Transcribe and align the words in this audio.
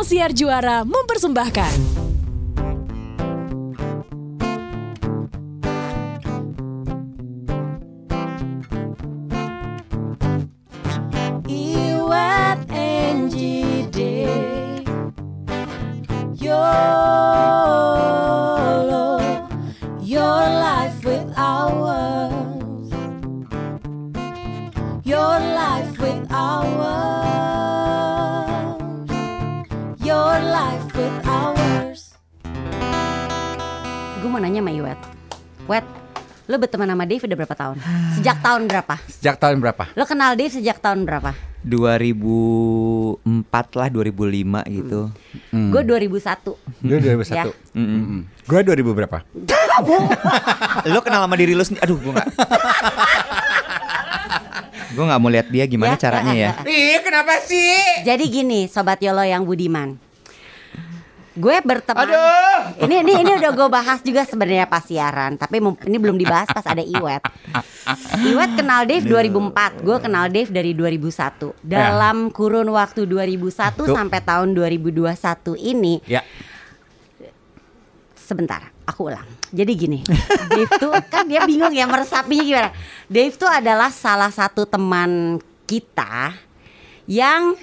Sang 0.00 0.16
Siar 0.16 0.32
Juara 0.32 0.80
mempersembahkan. 0.80 2.09
Berteman 36.60 36.86
sama 36.86 37.04
Dave 37.04 37.22
udah 37.22 37.36
berapa 37.36 37.56
tahun? 37.56 37.76
Sejak 38.14 38.36
tahun 38.38 38.62
berapa? 38.64 38.94
Sejak 39.08 39.36
tahun 39.36 39.56
berapa? 39.58 39.84
Lo 39.92 40.04
kenal 40.04 40.36
Dave 40.36 40.52
sejak 40.52 40.78
tahun 40.78 41.02
berapa? 41.02 41.32
2004 41.60 43.20
lah 43.74 43.88
2005 43.88 44.64
gitu. 44.70 45.00
Gue 45.50 45.82
2001 45.82 46.56
Gue 46.80 46.98
2001. 46.98 47.30
Ya. 47.30 47.44
Mm-mm. 47.74 48.24
Gue 48.44 48.60
2000 48.60 48.80
berapa? 48.94 49.18
Lo 50.92 51.00
kenal 51.00 51.20
sama 51.20 51.36
diri 51.36 51.52
lo 51.52 51.60
sendiri? 51.60 51.84
Aduh, 51.84 51.96
gue 51.96 52.12
nggak. 52.12 52.28
gue 54.90 55.04
nggak 55.04 55.20
mau 55.20 55.30
lihat 55.30 55.46
dia 55.48 55.64
gimana 55.64 55.94
Ya. 55.94 56.00
caranya 56.00 56.34
ya. 56.34 56.50
Ih, 56.64 56.98
kenapa 57.00 57.38
sih? 57.40 57.76
Jadi 58.02 58.24
gini 58.26 58.60
Sobat 58.66 58.98
Yolo 58.98 59.22
yang 59.22 59.44
budiman 59.44 60.09
Gue 61.40 61.56
berteman 61.64 62.04
Aduh. 62.04 62.84
Ini 62.84 63.00
ini 63.00 63.12
ini 63.24 63.32
udah 63.40 63.50
gue 63.50 63.68
bahas 63.72 64.04
juga 64.04 64.28
sebenarnya 64.28 64.68
pas 64.68 64.84
siaran 64.84 65.40
Tapi 65.40 65.56
ini 65.88 65.96
belum 65.96 66.20
dibahas 66.20 66.46
pas 66.46 66.62
ada 66.62 66.84
Iwet 66.84 67.24
Iwet 68.20 68.50
kenal 68.54 68.84
Dave 68.84 69.08
2004 69.08 69.80
Gue 69.80 69.96
kenal 69.98 70.28
Dave 70.28 70.52
dari 70.52 70.76
2001 70.76 71.64
Dalam 71.64 72.28
kurun 72.28 72.68
waktu 72.68 73.08
2001 73.08 73.72
Tuh. 73.72 73.88
sampai 73.88 74.20
tahun 74.20 74.52
2021 74.52 75.56
ini 75.56 76.04
Ya. 76.04 76.20
sebentar, 78.14 78.70
aku 78.86 79.10
ulang. 79.10 79.26
Jadi 79.50 79.72
gini, 79.74 79.98
Dave 80.46 80.70
tuh 80.78 80.94
kan 81.10 81.26
dia 81.26 81.42
bingung 81.42 81.74
ya 81.74 81.90
meresapinya 81.90 82.44
gimana. 82.46 82.70
Dave 83.10 83.34
tuh 83.34 83.50
adalah 83.50 83.90
salah 83.90 84.30
satu 84.30 84.62
teman 84.62 85.42
kita 85.66 86.38
yang 87.10 87.58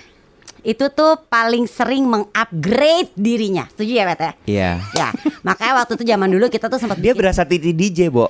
itu 0.67 0.91
tuh 0.91 1.15
paling 1.31 1.63
sering 1.63 2.03
mengupgrade 2.03 3.15
dirinya. 3.15 3.71
Setuju 3.71 3.91
ya, 3.95 4.03
Bet 4.03 4.19
ya? 4.19 4.31
Iya. 4.43 4.71
Ya, 4.91 5.07
makanya 5.39 5.79
waktu 5.79 5.95
itu 5.95 6.03
zaman 6.03 6.27
dulu 6.27 6.51
kita 6.51 6.67
tuh 6.67 6.75
sempat 6.75 6.99
Dia 6.99 7.15
berasa 7.15 7.47
titi 7.47 7.71
DJ, 7.71 8.11
Bo. 8.11 8.27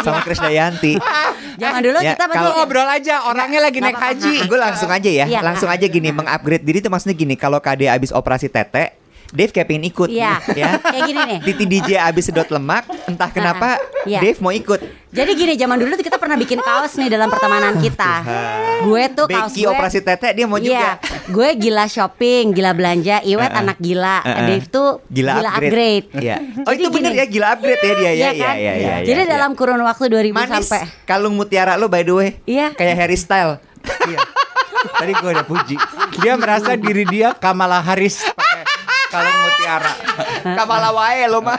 Sama 0.00 0.24
Chris 0.24 0.40
Dayanti. 0.40 0.96
zaman 1.60 1.84
dulu 1.84 2.00
Ya, 2.00 2.16
kita 2.16 2.24
kalau 2.32 2.56
Ngobrol 2.56 2.88
aja, 2.88 3.28
orangnya 3.28 3.60
lagi 3.60 3.84
naik 3.84 4.00
haji. 4.00 4.48
Gue 4.48 4.56
langsung 4.56 4.88
aja 4.88 5.10
ya, 5.12 5.28
Iya. 5.28 5.44
langsung 5.44 5.68
aja 5.68 5.84
gini 5.84 6.08
mengupgrade 6.08 6.64
diri 6.64 6.80
itu 6.80 6.88
maksudnya 6.88 7.12
gini, 7.12 7.36
kalau 7.36 7.60
KD 7.60 7.92
abis 7.92 8.16
operasi 8.16 8.48
tete, 8.48 8.96
Dave 9.34 9.50
kayak 9.50 9.66
pengen 9.66 9.84
ikut, 9.84 10.08
Iya. 10.08 10.38
ya. 10.48 10.78
Kayak 10.94 11.02
gini 11.04 11.20
nih. 11.26 11.38
Titi 11.42 11.64
DJ 11.66 11.90
abis 11.98 12.30
sedot 12.30 12.46
lemak, 12.46 12.86
entah 13.04 13.26
kenapa 13.26 13.82
Iya. 14.04 14.22
Dave 14.22 14.38
mau 14.38 14.48
ikut. 14.48 14.78
Jadi 15.10 15.30
gini, 15.32 15.52
zaman 15.54 15.74
dulu 15.74 15.94
tuh 15.94 16.02
kita 16.02 16.16
pernah 16.16 16.34
bikin 16.34 16.58
kaos 16.58 16.94
nih 16.94 17.06
dalam 17.08 17.26
pertemanan 17.26 17.74
kita. 17.76 18.22
Gue 18.82 19.06
tuh 19.08 19.26
kaos 19.26 19.50
Becky 19.50 19.62
gue 19.62 19.70
operasi 19.70 19.98
tete 20.00 20.30
dia 20.32 20.44
mau 20.44 20.54
Iya, 20.56 20.62
juga. 20.62 20.90
gue 21.28 21.48
gila 21.56 21.84
shopping, 21.84 22.50
gila 22.50 22.70
belanja. 22.72 23.18
Iwet 23.20 23.46
Uh-uh. 23.48 23.60
anak 23.60 23.78
gila. 23.78 24.18
Uh-uh. 24.20 24.42
Dave 24.44 24.66
tuh 24.68 24.88
Gila, 25.08 25.32
upgrade. 25.40 26.06
Iya. 26.14 26.36
Oh 26.66 26.70
Jadi 26.70 26.80
itu 26.80 26.90
bener 26.90 27.10
gini. 27.10 27.20
ya 27.20 27.26
gila 27.26 27.46
upgrade 27.52 27.80
ya 27.80 27.92
dia 27.92 28.02
ya. 28.02 28.10
Iya 28.12 28.30
Iya 28.30 28.44
kan? 28.44 28.54
iya 28.56 28.72
iya. 28.74 28.94
Jadi 29.02 29.20
iya. 29.20 29.30
dalam 29.30 29.50
kurun 29.52 29.80
waktu 29.80 30.04
2000 30.06 30.30
manis 30.32 30.50
sampai 30.62 30.80
kalung 31.04 31.34
mutiara 31.34 31.74
lo 31.74 31.86
by 31.86 32.02
the 32.02 32.14
way. 32.14 32.30
Iya. 32.44 32.70
Kayak 32.72 32.96
Harry 33.00 33.16
Style. 33.16 33.58
Iya. 34.04 34.18
Tadi 34.94 35.12
gue 35.12 35.30
udah 35.32 35.44
puji. 35.44 35.76
Dia 36.20 36.34
merasa 36.34 36.74
diri 36.74 37.02
dia 37.04 37.32
Kamala 37.32 37.80
Harris 37.80 38.20
kalung 39.14 39.38
mutiara. 39.46 39.92
Kamala 40.58 40.90
wae 40.90 41.24
lo 41.30 41.38
mah. 41.38 41.58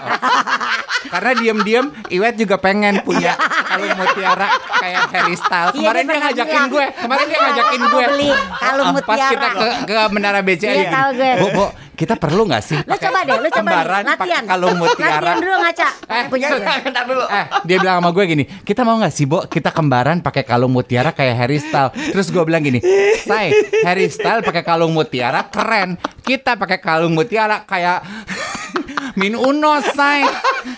Karena 1.08 1.32
diam-diam 1.34 1.86
Iwet 2.08 2.36
juga 2.36 2.56
pengen 2.56 3.02
punya 3.02 3.34
kalung 3.66 3.94
mutiara 3.96 4.48
kayak 4.76 5.02
Harry 5.10 5.36
Styles. 5.36 5.74
Iya, 5.74 5.80
Kemarin 5.82 6.04
dia 6.04 6.18
ngajakin 6.20 6.46
bilang. 6.52 6.68
gue. 6.70 6.86
Kemarin 6.96 7.26
dia 7.26 7.40
ngajakin 7.40 7.82
gue. 7.84 8.04
beli 8.08 8.30
kalung 8.56 8.88
Pas 8.88 8.96
mutiara. 8.96 9.32
kita 9.32 9.48
ke, 9.52 9.68
ke 9.86 9.96
Menara 10.10 10.40
BCA 10.40 10.72
Iya, 10.72 10.90
tahu 10.90 11.10
gue. 11.14 11.32
Bu, 11.36 11.48
Bu, 11.52 11.66
kita 11.96 12.14
perlu 12.16 12.42
nggak 12.46 12.62
sih? 12.62 12.80
Lo 12.82 12.96
coba 12.96 13.20
deh, 13.24 13.38
lo 13.38 13.48
coba 13.50 13.72
pakai 13.72 14.04
latihan. 14.04 14.44
kalung 14.46 14.76
mutiara. 14.76 15.16
Latihan 15.16 15.38
dulu 15.40 15.56
ngaca. 15.58 15.88
Eh, 16.06 16.24
Punya 16.28 16.48
Bentar 16.82 17.04
dulu. 17.06 17.24
Eh, 17.26 17.46
dia 17.64 17.78
bilang 17.78 17.96
sama 17.98 18.10
gue 18.12 18.24
gini, 18.26 18.44
kita 18.62 18.82
mau 18.82 18.96
nggak 18.96 19.12
sih, 19.12 19.26
Bo? 19.26 19.40
Kita 19.46 19.70
kembaran 19.70 20.20
pakai 20.20 20.44
kalung 20.44 20.70
mutiara 20.70 21.10
kayak 21.10 21.36
Harry 21.36 21.58
Styles. 21.58 21.92
Terus 22.12 22.28
gue 22.30 22.44
bilang 22.44 22.62
gini, 22.62 22.84
say, 23.20 23.52
Harry 23.82 24.08
Styles 24.08 24.44
pakai 24.44 24.62
kalung 24.62 24.92
mutiara 24.92 25.46
keren. 25.46 25.96
Kita 26.20 26.56
pakai 26.56 26.78
kalung 26.78 27.14
mutiara 27.14 27.64
kayak 27.64 28.04
Min 29.16 29.34
Uno, 29.34 29.72
say. 29.82 30.24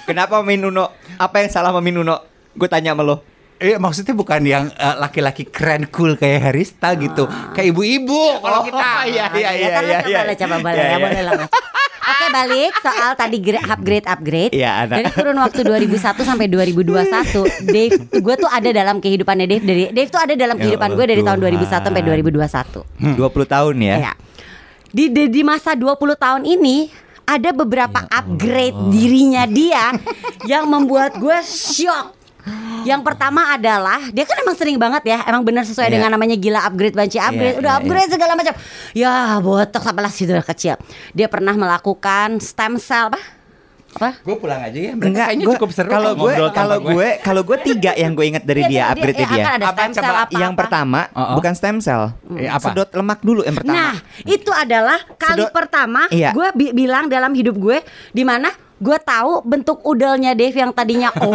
Kenapa 0.05 0.41
Min 0.41 0.61
Uno? 0.63 0.93
Apa 1.17 1.41
yang 1.41 1.49
salah 1.49 1.73
sama 1.73 1.81
Min 1.81 1.97
Uno? 1.97 2.21
Gue 2.53 2.65
tanya 2.65 2.93
sama 2.93 3.01
lo. 3.01 3.21
Eh, 3.57 3.73
maksudnya 3.75 4.13
bukan 4.13 4.41
yang 4.41 4.69
eh, 4.69 4.95
laki-laki 4.95 5.41
keren 5.43 5.89
cool 5.89 6.13
kayak 6.13 6.45
Harry 6.45 6.61
Styles 6.61 7.01
gitu, 7.01 7.25
kayak 7.51 7.73
ibu-ibu 7.73 8.37
kalau 8.37 8.61
kita. 8.61 9.09
iya 9.09 9.25
iya 9.33 9.49
Ya 9.49 9.69
kan, 10.05 10.29
lo 10.29 10.33
coba 10.37 10.55
boleh 10.61 10.77
ya, 10.77 10.97
boleh 11.01 11.21
lah. 11.25 11.49
Oke 12.07 12.25
balik 12.29 12.71
soal 12.79 13.11
tadi 13.17 13.37
gra- 13.41 13.65
upgrade 13.67 14.05
upgrade. 14.05 14.53
Iya, 14.53 14.85
ada. 14.85 14.93
Dari 14.95 15.09
kurun 15.09 15.41
waktu 15.41 15.65
2001 15.65 16.21
sampai 16.21 16.45
2021, 16.47 17.67
Dave, 17.67 17.97
gue 18.13 18.35
tuh 18.37 18.47
ada 18.47 18.69
dalam 18.69 19.01
kehidupannya 19.01 19.45
Dave 19.49 19.65
dari 19.65 19.83
Dave 19.89 20.07
tuh 20.07 20.21
ada 20.21 20.31
dalam 20.31 20.55
Ya 20.55 20.61
kehidupan 20.63 20.89
gue 20.93 21.05
dari 21.09 21.21
tahun 21.25 21.39
2001 21.41 21.67
sampai 21.81 22.01
2021. 22.05 23.17
20 23.17 23.17
tahun 23.49 23.75
ya. 23.81 23.95
Ya. 23.99 24.13
Di, 24.87 25.11
di 25.11 25.23
di 25.27 25.41
masa 25.43 25.73
20 25.73 25.97
tahun 26.15 26.41
ini 26.45 26.87
ada 27.27 27.51
beberapa 27.51 28.07
upgrade 28.07 28.87
dirinya 28.87 29.43
dia 29.43 29.91
yang 30.51 30.65
membuat 30.65 31.19
gue 31.19 31.37
shock. 31.43 32.15
Yang 32.87 33.03
pertama 33.03 33.51
adalah 33.51 33.99
dia 34.15 34.23
kan 34.23 34.39
emang 34.39 34.55
sering 34.55 34.79
banget 34.79 35.03
ya, 35.03 35.19
emang 35.27 35.43
benar 35.43 35.67
sesuai 35.67 35.91
Iya. 35.91 35.99
dengan 35.99 36.15
namanya 36.15 36.39
gila 36.39 36.63
upgrade 36.63 36.95
banci 36.95 37.19
upgrade, 37.19 37.59
Iya, 37.59 37.59
udah 37.59 37.73
iya, 37.75 37.79
upgrade 37.83 38.11
segala 38.15 38.33
macam. 38.39 38.53
Ya 38.95 39.13
botok 39.43 39.83
apalah 39.83 40.07
sih 40.07 40.23
udah 40.23 40.47
kecil. 40.47 40.79
Dia 41.11 41.27
pernah 41.27 41.51
melakukan 41.51 42.39
stem 42.39 42.79
cell 42.79 43.11
apa? 43.11 43.19
Apa? 43.89 44.19
Gue 44.19 44.35
pulang 44.35 44.59
aja 44.59 44.75
ya. 44.77 44.91
Mereka 44.91 45.07
Enggak, 45.07 45.25
kayaknya 45.25 45.45
gua- 45.45 45.55
cukup 45.55 45.69
seru 45.71 45.89
kalau 45.89 46.11
gue 46.13 46.33
kalau 46.51 46.77
gue 46.81 47.07
kalau 47.19 47.41
gue 47.41 47.57
tiga 47.63 47.91
yang 47.93 48.11
gue 48.11 48.25
inget 48.27 48.43
dari 48.43 48.61
Iya, 48.61 48.67
dia 48.67 48.75
dia- 48.75 48.87
upgrade 48.89 49.15
dia 49.15 49.25
dia. 49.25 49.37
akan 49.39 49.53
ada 49.53 49.65
Apa, 49.65 49.73
stem 49.73 49.91
cell 49.91 50.03
coba? 50.05 50.19
apa? 50.19 50.37
Yang 50.37 50.53
pertama 50.53 50.99
Oh, 51.07 51.19
oh. 51.19 51.35
bukan 51.35 51.53
stem 51.53 51.77
cell. 51.79 52.03
Eh, 52.33 52.45
apa? 52.47 52.67
Sedot 52.67 52.89
lemak 52.91 53.19
dulu 53.21 53.41
yang 53.41 53.55
pertama. 53.55 53.77
Nah, 53.79 53.95
itu 54.23 54.51
adalah 54.51 54.99
kali 55.13 55.39
Sedot- 55.39 55.51
pertama 55.51 56.01
Iya. 56.09 56.29
gue 56.31 56.47
bi- 56.53 56.73
bilang 56.75 57.07
dalam 57.07 57.31
hidup 57.31 57.55
gue 57.55 57.77
di 58.11 58.21
mana 58.21 58.51
gue 58.77 58.97
tahu 58.99 59.41
bentuk 59.41 59.81
udelnya 59.81 60.31
Dave 60.31 60.53
yang 60.53 60.69
tadinya 60.69 61.09
O 61.19 61.33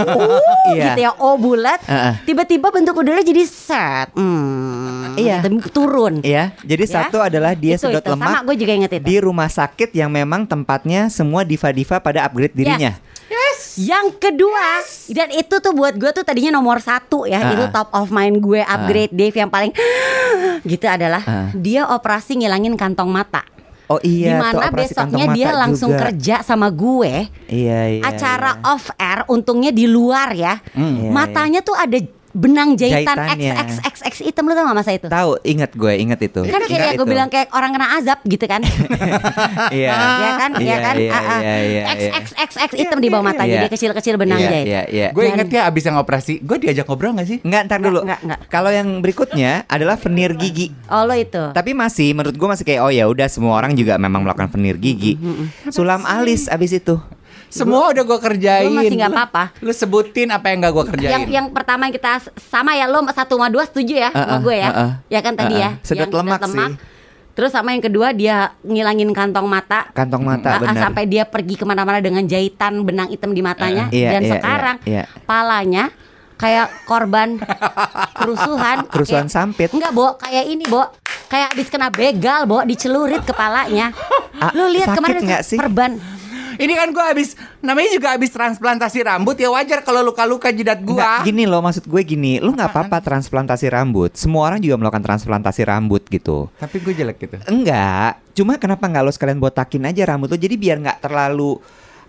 Iya. 0.70 0.84
gitu 0.88 1.00
ya 1.00 1.10
O 1.16 1.34
bulat, 1.34 1.82
Heeh. 1.82 2.22
tiba-tiba 2.22 2.70
bentuk 2.70 2.94
udelnya 2.94 3.20
jadi 3.20 3.42
set, 3.42 4.14
hmm, 4.14 5.19
Iya. 5.19 5.42
gitu, 5.42 5.58
turun. 5.75 6.22
Iya, 6.22 6.54
jadi 6.60 6.84
Ya. 6.84 6.92
satu 7.00 7.19
adalah 7.19 7.53
dia 7.53 7.75
Itu, 7.75 7.91
sedot 7.91 7.98
itu. 7.98 8.10
Sama 8.10 8.25
lemak 8.30 8.42
gue 8.47 8.56
juga 8.56 8.72
inget 8.75 8.91
itu. 8.94 9.04
di 9.04 9.16
rumah 9.19 9.47
sakit 9.47 9.91
yang 9.92 10.08
memang 10.08 10.44
tempatnya 10.44 11.06
semua 11.08 11.42
diva-diva 11.42 11.98
pada 11.98 12.25
upgrade 12.25 12.54
dirinya. 12.54 12.94
Yang 13.72 14.20
kedua 14.20 14.84
dan 15.09 15.32
itu 15.32 15.56
tuh 15.56 15.72
buat 15.72 15.97
gue 15.97 16.12
tuh 16.12 16.20
tadinya 16.20 16.53
nomor 16.53 16.76
satu 16.78 17.24
ya 17.24 17.41
Ah. 17.41 17.50
itu 17.50 17.64
top 17.70 17.88
of 17.91 18.12
mind 18.12 18.36
gue 18.38 18.60
upgrade 18.60 19.09
Dave 19.10 19.32
yang 19.34 19.48
paling 19.48 19.72
gitu 20.62 20.84
adalah 20.84 21.24
Ah. 21.24 21.48
dia 21.53 21.88
operasi 21.88 22.36
ngilangin 22.36 22.76
kantong 22.76 23.09
mata. 23.09 23.41
Oh 23.92 24.00
iya, 24.00 24.26
Di 24.26 24.34
mana 24.38 24.66
besoknya 24.71 25.24
dia 25.30 25.50
langsung 25.53 25.92
juga. 25.92 26.09
kerja 26.09 26.41
sama 26.41 26.72
gue 26.72 27.28
Iya, 27.47 27.80
iya. 27.91 28.03
acara 28.03 28.56
iya. 28.56 28.65
off 28.66 28.89
air 28.97 29.21
untungnya 29.27 29.68
di 29.68 29.84
luar 29.84 30.33
ya 30.33 30.56
Iya, 30.72 31.12
matanya 31.12 31.60
tuh 31.60 31.77
ada 31.77 32.00
benang 32.32 32.74
jahitan. 32.74 33.16
XXXX 33.28 34.14
hitam 34.24 34.44
lu 34.44 34.52
tau 34.52 34.64
gak 34.64 34.74
masa 34.74 34.90
itu 34.90 35.06
Tahu, 35.06 35.36
inget 35.42 35.72
gue, 35.72 35.92
inget 35.94 36.20
itu. 36.22 36.40
kan 36.42 36.58
Ingat 36.58 36.64
kayak 36.66 36.92
gue 36.92 36.98
itu. 36.98 37.04
bilang 37.06 37.28
kayak 37.28 37.48
orang 37.50 37.70
kena 37.70 37.86
azab 37.94 38.18
gitu 38.22 38.44
kan 38.44 38.60
Iya. 39.72 39.90
ya 39.92 40.30
kan 40.36 40.50
ya 40.54 40.62
Iya, 40.62 40.76
kan 40.78 40.94
iya, 40.96 41.12
iya, 41.12 41.38
iya, 41.38 41.54
iya. 41.62 41.82
XXXX 42.16 42.70
hitam 42.74 42.98
di 42.98 43.08
bawah 43.08 43.24
matanya 43.24 43.52
Iya. 43.52 43.62
dia 43.62 43.70
kecil-kecil 43.70 44.14
benang 44.16 44.38
Iya, 44.38 44.48
jahit 44.48 44.66
iya, 44.66 44.82
iya. 44.88 45.08
Gue 45.12 45.28
inget 45.28 45.48
ya 45.48 45.68
abis 45.68 45.84
yang 45.84 45.96
operasi, 45.96 46.40
gue 46.40 46.56
diajak 46.58 46.84
ngobrol 46.84 47.12
gak 47.12 47.28
sih? 47.28 47.38
Enggak, 47.42 47.62
ntar 47.66 47.78
dulu. 47.78 48.00
Enggak, 48.02 48.20
enggak. 48.22 48.40
Kalau 48.48 48.70
yang 48.70 48.88
berikutnya 48.98 49.64
adalah 49.66 49.96
veneer 49.96 50.32
gigi. 50.34 50.72
oh 50.88 51.04
lo 51.04 51.12
itu 51.12 51.52
Tapi 51.52 51.70
masih 51.72 52.12
menurut 52.12 52.32
gue 52.32 52.48
masih 52.48 52.64
kayak 52.64 52.80
oh 52.80 52.90
ya 52.90 53.04
udah 53.04 53.28
semua 53.28 53.54
orang 53.54 53.72
juga 53.72 53.96
memang 53.96 54.22
melakukan 54.22 54.48
veneer 54.48 54.76
gigi. 54.76 55.20
Sulam 55.68 56.02
alis 56.02 56.48
abis 56.48 56.72
itu. 56.74 56.96
Semua 57.53 57.93
udah 57.93 58.01
gue 58.01 58.19
kerjain. 58.19 58.65
Gua 58.66 58.81
masih 58.81 58.97
nggak 58.97 59.07
Lu- 59.07 59.19
apa-apa. 59.19 59.45
Lu 59.60 59.71
sebutin 59.71 60.28
apa 60.28 60.49
yang 60.49 60.59
gak 60.60 60.72
gue 60.72 60.84
kerjain. 60.91 61.13
yang 61.13 61.22
yang 61.28 61.47
pertama 61.49 61.84
yang 61.84 61.93
kita 61.93 62.19
sama 62.43 62.72
ya 62.72 62.87
lo 62.87 63.04
satu 63.07 63.37
sama 63.37 63.47
dua 63.47 63.63
setuju 63.63 63.95
ya 63.99 64.09
sama 64.09 64.25
Uh-uh, 64.27 64.41
gue 64.41 64.57
ya 64.57 64.69
uh-uh. 64.69 64.91
ya 65.07 65.21
kan 65.21 65.34
tadi 65.34 65.54
ya 65.54 65.71
Uh-uh. 65.71 65.84
Sedot 65.84 66.09
Yang 66.09 66.16
lemak 66.19 66.41
sih. 66.47 66.71
Terus 67.33 67.49
sama 67.49 67.72
yang 67.72 67.81
kedua 67.81 68.13
dia 68.13 68.37
ngilangin 68.63 69.09
kantong 69.10 69.45
mata. 69.45 69.89
Kantong 69.91 70.21
mata 70.21 70.49
ah, 70.51 70.60
benar. 70.60 70.77
sampai 70.78 71.04
dia 71.04 71.25
pergi 71.25 71.54
ke 71.54 71.65
mana-mana 71.65 71.97
dengan 71.99 72.21
jahitan 72.22 72.81
benang 72.83 73.09
hitam 73.09 73.33
di 73.33 73.41
matanya. 73.41 73.89
Eh, 73.89 74.01
iya, 74.01 74.10
Dan 74.10 74.22
iya, 74.22 74.33
sekarang 74.34 74.77
iya, 74.83 74.93
iya. 75.01 75.04
palanya 75.22 75.84
kayak 76.34 76.84
korban 76.84 77.41
kerusuhan. 78.19 78.84
Kerusuhan 78.87 79.25
Kayak- 79.25 79.33
sampit. 79.34 79.69
Enggak, 79.71 79.93
Bo. 79.93 80.16
Kayak 80.16 80.45
ini, 80.47 80.65
Bo. 80.66 80.89
Kayak 81.27 81.53
habis 81.53 81.69
kena 81.69 81.89
begal, 81.89 82.45
Bo, 82.45 82.60
dicelurit 82.63 83.22
kepalanya. 83.22 83.97
Ah, 84.37 84.53
Lu 84.53 84.69
lihat 84.69 84.93
kemarin 84.93 85.22
nggak 85.22 85.43
sih? 85.43 85.57
perban. 85.57 85.97
Ini 86.53 86.72
kan 86.75 86.93
gua 86.93 87.10
habis 87.10 87.33
namanya 87.62 87.91
juga 87.94 88.09
habis 88.12 88.28
transplantasi 88.34 89.06
rambut 89.06 89.38
ya 89.38 89.48
wajar 89.48 89.86
kalau 89.86 90.03
luka-luka 90.03 90.50
jidat 90.50 90.82
Nggak, 90.82 91.22
gua. 91.22 91.24
gini 91.24 91.47
loh 91.47 91.62
maksud 91.62 91.86
gue 91.86 92.03
gini, 92.03 92.42
lu 92.42 92.53
nggak 92.53 92.74
apa-apa 92.74 92.98
transplantasi 92.98 93.70
rambut. 93.70 94.12
Semua 94.18 94.50
orang 94.50 94.59
juga 94.59 94.76
melakukan 94.76 95.06
transplantasi 95.06 95.62
rambut 95.62 96.03
gitu. 96.10 96.50
Tapi 96.59 96.76
gue 96.82 96.92
jelek 96.92 97.16
gitu. 97.22 97.38
Enggak, 97.47 98.18
cuma 98.34 98.59
kenapa 98.59 98.84
nggak 98.91 99.03
lo 99.06 99.12
sekalian 99.14 99.38
botakin 99.38 99.88
aja 99.88 100.03
rambut 100.04 100.28
lo 100.28 100.36
jadi 100.36 100.59
biar 100.59 100.76
nggak 100.82 100.98
terlalu 101.00 101.62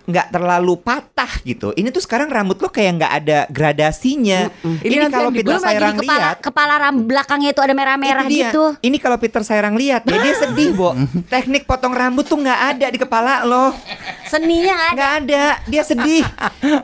nggak 0.03 0.35
terlalu 0.35 0.73
patah 0.83 1.31
gitu. 1.47 1.71
Ini 1.71 1.87
tuh 1.87 2.03
sekarang 2.03 2.27
rambut 2.27 2.59
lo 2.59 2.67
kayak 2.67 2.91
nggak 2.99 3.13
ada 3.23 3.39
gradasinya. 3.47 4.51
Ini 4.59 4.83
Ini, 4.83 4.95
nanti 4.99 5.15
kalau 5.15 5.31
Peter 5.31 5.57
Sairang 5.63 5.95
kepala 5.95 6.19
lihat, 6.19 6.35
kepala 6.43 6.73
ram 6.75 6.95
belakangnya 7.07 7.49
itu 7.55 7.61
ada 7.63 7.73
merah-merah 7.73 8.25
gitu. 8.27 8.75
Ini 8.83 8.97
kalau 8.99 9.15
Peter 9.15 9.39
Sairang 9.47 9.79
lihat, 9.79 10.03
ya 10.03 10.19
dia 10.19 10.35
sedih, 10.35 10.75
Bo. 10.75 10.91
Teknik 11.31 11.63
potong 11.63 11.95
rambut 11.95 12.27
tuh 12.27 12.35
nggak 12.35 12.59
ada 12.75 12.85
di 12.91 12.99
kepala 12.99 13.47
lo. 13.47 13.71
Seninya 14.33 14.73
nggak 14.73 14.87
ada. 14.87 14.95
Nggak 14.95 15.11
ada, 15.19 15.43
dia 15.63 15.83
sedih. 15.83 16.23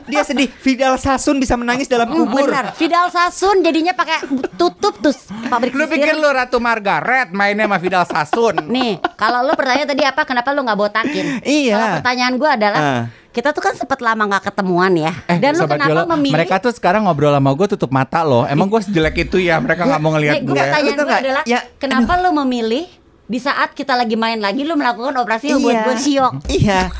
Dia 0.06 0.22
sedih. 0.22 0.48
Vidal 0.56 0.94
Sasun 0.96 1.36
bisa 1.36 1.54
menangis 1.54 1.84
dalam 1.84 2.06
Hmm, 2.06 2.22
kubur. 2.24 2.46
benar. 2.46 2.70
Vidal 2.74 3.10
Sasun 3.10 3.58
jadinya 3.60 3.90
pakai 3.90 4.22
tutup 4.54 4.94
tuh 4.96 5.10
pabrik 5.46 5.74
Lu 5.74 5.82
pikir 5.84 6.14
lu 6.14 6.30
Ratu 6.30 6.56
Margaret 6.56 7.30
mainnya 7.30 7.66
sama 7.66 7.76
Vidal 7.76 8.04
Sasun? 8.04 8.54
Nih, 8.70 9.02
kalau 9.16 9.42
lu 9.42 9.52
pertanyaan 9.52 9.88
tadi 9.88 10.02
apa? 10.02 10.22
Kenapa 10.22 10.50
lu 10.50 10.62
nggak 10.62 10.78
botakin? 10.78 11.26
Iya. 11.42 11.74
Kalau 11.74 11.94
pertanyaan 11.98 12.34
gua 12.36 12.50
adalah 12.54 12.80
Ah. 12.80 13.02
kita 13.30 13.50
tuh 13.50 13.58
kan 13.60 13.74
sempat 13.74 13.98
lama 13.98 14.22
nggak 14.26 14.44
ketemuan 14.44 14.92
ya. 14.92 15.10
Eh, 15.26 15.38
Dan 15.38 15.54
lu 15.54 15.64
kenapa 15.64 15.90
Yolo, 15.90 16.06
memilih? 16.14 16.34
Mereka 16.36 16.54
tuh 16.60 16.70
sekarang 16.70 17.02
ngobrol 17.02 17.30
sama 17.30 17.50
gue 17.50 17.66
tutup 17.68 17.90
mata 17.90 18.22
loh. 18.22 18.42
Emang 18.44 18.66
gue 18.66 18.78
sejelek 18.80 19.24
itu 19.24 19.38
ya? 19.38 19.58
Mereka 19.58 19.82
nggak 19.84 19.98
mau 19.98 20.10
ngelihat 20.12 20.38
gue. 20.38 20.46
gua 20.46 20.54
pertanyaan 20.60 20.98
gue 20.98 21.18
adalah 21.20 21.42
Ya, 21.44 21.66
kenapa 21.76 22.14
lu 22.18 22.30
memilih 22.36 22.86
di 23.24 23.38
saat 23.38 23.70
kita 23.72 23.94
lagi 23.94 24.14
main 24.14 24.34
lagi 24.36 24.62
lu 24.62 24.74
melakukan 24.74 25.14
operasi 25.16 25.46
yang 25.48 25.62
buat 25.62 25.78
gue 25.84 25.96
siok? 25.96 26.32
Iya. 26.48 26.90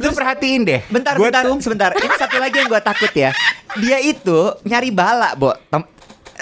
Lu 0.00 0.10
perhatiin 0.10 0.62
deh. 0.64 0.80
Bentar, 0.88 1.14
Gua 1.14 1.28
bentar, 1.28 1.44
tuh- 1.44 1.60
sebentar. 1.60 1.90
Ini 1.92 2.16
satu 2.16 2.40
lagi 2.40 2.56
yang 2.56 2.68
gue 2.68 2.80
takut 2.80 3.12
ya. 3.12 3.30
Dia 3.76 3.98
itu 4.00 4.38
nyari 4.64 4.90
bala, 4.90 5.36
Bo. 5.36 5.52
Tem- 5.68 5.88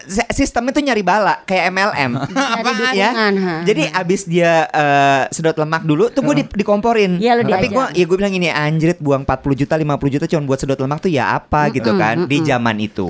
Sistemnya 0.08 0.70
tuh 0.70 0.80
nyari 0.80 1.00
bala 1.00 1.42
kayak 1.42 1.68
MLM. 1.68 2.12
Apaan 2.54 2.92
ya? 2.92 3.10
ha. 3.10 3.26
Jadi 3.62 3.82
abis 3.86 4.24
dia 4.24 4.64
eh, 4.66 5.22
sedot 5.28 5.52
lemak 5.54 5.82
dulu, 5.82 6.08
tuh 6.08 6.22
gue 6.22 6.34
di- 6.38 6.54
dikomporin. 6.54 7.16
Iya, 7.16 7.36
lu 7.36 7.44
Tapi 7.44 7.68
gue, 7.68 7.84
ya 7.92 8.04
gue 8.04 8.16
bilang 8.16 8.30
ini 8.30 8.48
anjrit 8.48 8.96
buang 8.96 9.22
40 9.22 9.36
juta, 9.58 9.74
50 9.74 9.86
juta 10.10 10.24
cuma 10.26 10.42
buat 10.44 10.58
sedot 10.58 10.76
lemak 10.76 10.98
tuh 10.98 11.08
ya 11.08 11.34
apa 11.34 11.68
gitu 11.70 11.92
kan 11.94 12.24
di 12.24 12.40
zaman 12.40 12.76
itu. 12.78 13.06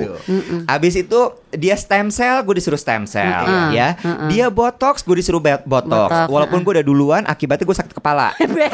Abis 0.65 0.95
itu 0.97 1.21
dia 1.50 1.75
stem 1.75 2.09
cell, 2.09 2.43
gue 2.43 2.55
disuruh 2.55 2.77
stem 2.77 3.05
cell, 3.05 3.25
Mm-mm. 3.41 3.71
ya. 3.71 3.97
Mm-mm. 3.97 4.29
Dia 4.29 4.47
botox, 4.49 5.00
gue 5.00 5.17
disuruh 5.17 5.39
botox. 5.39 5.65
Botox, 5.65 6.29
Walaupun 6.29 6.61
gue 6.61 6.73
udah 6.75 6.85
duluan, 6.85 7.23
akibatnya 7.25 7.65
gue 7.65 7.77
sakit 7.77 7.95
kepala. 7.95 8.35
dia 8.39 8.69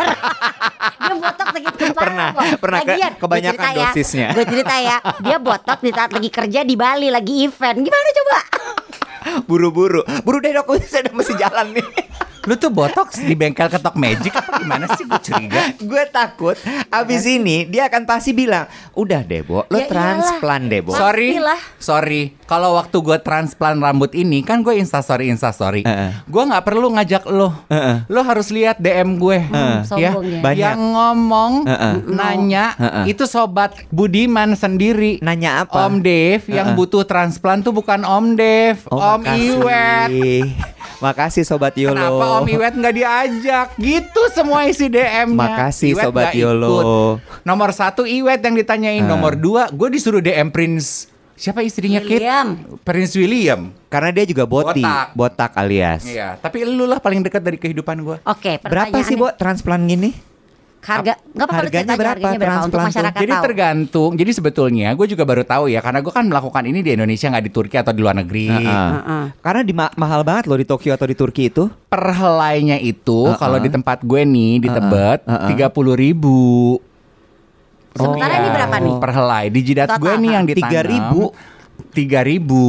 botok 1.14 1.46
sakit 1.50 1.74
kepala 1.74 1.92
Pernah, 2.04 2.28
kok. 2.30 2.42
pernah 2.58 2.80
ke- 2.80 2.90
Lagian, 2.90 3.12
kebanyakan 3.14 3.54
gua 3.54 3.64
cerita 3.64 3.68
ya, 3.70 3.86
dosisnya. 3.86 4.28
Gue 4.32 4.44
cerita 4.46 4.74
ya, 4.76 4.96
dia 5.20 5.36
botok 5.38 5.78
di 5.78 5.90
saat 5.90 6.10
lagi 6.10 6.30
kerja 6.30 6.60
di 6.62 6.74
Bali 6.74 7.08
lagi 7.08 7.34
event. 7.42 7.78
Gimana 7.78 8.08
coba? 8.14 8.38
Buru-buru, 9.48 10.06
buru 10.22 10.38
deh 10.38 10.54
dok, 10.54 10.78
saya 10.90 11.10
mesti 11.10 11.34
jalan 11.34 11.74
nih. 11.74 11.86
Lu 12.44 12.54
tuh 12.54 12.68
botox 12.68 13.16
di 13.18 13.32
bengkel 13.32 13.66
ketok 13.66 13.94
magic 13.94 14.34
apa 14.34 14.58
gimana 14.58 14.84
sih? 14.92 15.04
Gue 15.04 15.20
curiga. 15.22 15.62
gue 15.74 16.02
takut 16.06 16.56
abis 16.90 17.24
ini 17.24 17.64
dia 17.64 17.86
akan 17.86 18.04
pasti 18.04 18.30
bilang, 18.30 18.66
udah 18.92 19.20
deh 19.20 19.40
Bo, 19.40 19.64
lo 19.64 19.78
Ya 19.78 19.86
transplant 19.86 20.64
deh 20.66 20.80
Bo. 20.80 20.92
So- 20.92 21.04
Sorry, 21.04 21.32
Pastilah. 21.32 21.60
sorry. 21.76 22.22
Kalau 22.44 22.74
waktu 22.74 22.96
gue 22.98 23.18
transplant 23.18 23.76
rambut 23.78 24.12
ini 24.12 24.40
kan 24.40 24.60
gue 24.60 24.72
instastory 24.74 25.28
instastory. 25.28 25.80
Heeh. 25.82 26.12
Gue 26.24 26.42
nggak 26.42 26.64
perlu 26.64 26.88
ngajak 26.90 27.24
lo. 27.26 27.52
Heeh. 27.68 28.04
Lo 28.06 28.20
harus 28.20 28.48
lihat 28.48 28.76
DM 28.76 29.16
gue. 29.16 29.38
Ya. 29.44 29.84
sombong 29.84 30.24
ya. 30.26 30.40
Banyak. 30.40 30.60
Yang 30.60 30.80
ngomong, 30.82 31.52
Heeh. 31.64 31.94
nanya, 32.06 32.64
Heeh. 32.74 33.04
itu 33.10 33.24
sobat 33.24 33.72
Budiman 33.88 34.52
sendiri. 34.52 35.20
Nanya 35.20 35.64
apa? 35.64 35.84
Om 35.84 36.00
Dev 36.00 36.44
yang 36.46 36.72
Heeh. 36.72 36.76
butuh 36.76 37.04
transplant 37.04 37.60
tuh 37.60 37.72
bukan 37.72 38.00
Om 38.00 38.34
Dev, 38.34 38.76
Oh, 38.88 38.96
Om 38.96 39.20
makasih. 39.22 39.48
Iwet. 39.54 40.10
Makasih 41.04 41.44
Sobat 41.44 41.76
Yolo. 41.76 41.92
Kenapa 41.92 42.24
Om 42.40 42.46
Iwet 42.48 42.74
nggak 42.80 42.94
diajak? 42.96 43.66
Gitu 43.76 44.22
semua 44.32 44.64
isi 44.64 44.88
DM-nya. 44.88 45.36
Makasih, 45.36 45.92
Iwet 45.92 46.04
Sobat 46.08 46.32
nggak 46.32 46.40
Yolo. 46.40 46.68
ikut. 46.72 46.84
Nomor 47.44 47.70
satu 47.76 48.08
Iwet 48.08 48.40
yang 48.40 48.56
ditanyain. 48.56 49.04
Ah. 49.04 49.12
Nomor 49.12 49.36
dua, 49.36 49.68
gue 49.68 49.88
disuruh 49.92 50.24
DM 50.24 50.48
Prince. 50.48 51.12
Siapa 51.34 51.60
istrinya 51.60 51.98
Kate? 52.00 52.14
William. 52.14 52.48
Prince 52.80 53.12
William. 53.18 53.60
Karena 53.90 54.10
dia 54.14 54.24
juga 54.24 54.46
boti, 54.46 54.80
Botak. 54.80 55.06
botak, 55.12 55.52
alias. 55.58 56.06
Iya, 56.06 56.38
tapi 56.38 56.62
lu 56.62 56.86
lah 56.86 57.02
paling 57.02 57.20
dekat 57.20 57.42
dari 57.42 57.58
kehidupan 57.58 58.00
gue. 58.00 58.16
Oke, 58.24 58.62
Berapa 58.62 58.96
sih 59.02 59.18
Bo 59.18 59.28
transplant 59.34 59.82
gini? 59.84 60.33
Harga 60.84 61.16
nggak 61.16 61.46
apa-apa 61.48 61.56
lu 61.56 61.60
Harganya 61.64 61.94
berapa 61.96 62.12
harganya 62.12 62.38
berapa 62.38 62.60
untuk 62.68 62.80
masyarakat 62.84 63.20
Jadi 63.24 63.32
tahu. 63.32 63.44
tergantung. 63.48 64.10
Jadi 64.14 64.30
sebetulnya 64.36 64.88
gue 64.92 65.06
juga 65.08 65.24
baru 65.24 65.42
tahu 65.42 65.64
ya, 65.72 65.80
karena 65.80 66.04
gue 66.04 66.12
kan 66.12 66.24
melakukan 66.28 66.62
ini 66.68 66.84
di 66.84 66.90
Indonesia 66.92 67.26
nggak 67.32 67.44
di 67.44 67.52
Turki 67.52 67.76
atau 67.80 67.92
di 67.96 68.00
luar 68.04 68.20
negeri. 68.20 68.52
Heeh. 68.52 68.90
Heeh. 68.92 69.24
Karena 69.40 69.62
di 69.64 69.72
ma- 69.72 69.94
mahal 69.96 70.20
banget 70.22 70.44
loh 70.44 70.60
di 70.60 70.68
Tokyo 70.68 70.92
atau 70.92 71.08
di 71.08 71.16
Turki 71.16 71.48
itu. 71.48 71.72
Per 71.88 72.04
helainya 72.04 72.76
itu, 72.76 73.32
Heeh. 73.32 73.40
kalau 73.40 73.56
di 73.56 73.72
tempat 73.72 74.04
gue 74.04 74.20
nih 74.22 74.52
di 74.60 74.68
Heeh. 74.68 74.76
Tebet, 74.76 75.20
Heeh. 75.24 75.48
tiga 75.48 75.66
puluh 75.72 75.96
ribu. 75.96 76.76
Sementara 77.94 78.32
ini 78.36 78.48
berapa 78.50 78.76
nih? 78.76 78.94
Per 79.00 79.10
helai 79.14 79.44
di 79.48 79.60
jidat 79.62 79.88
Total, 79.88 80.02
gue 80.02 80.12
nih 80.20 80.30
yang 80.34 80.44
ha? 80.44 80.50
ditanam. 80.50 81.30
3.000. 81.32 81.94
Tiga 81.94 82.20
ribu. 82.26 82.64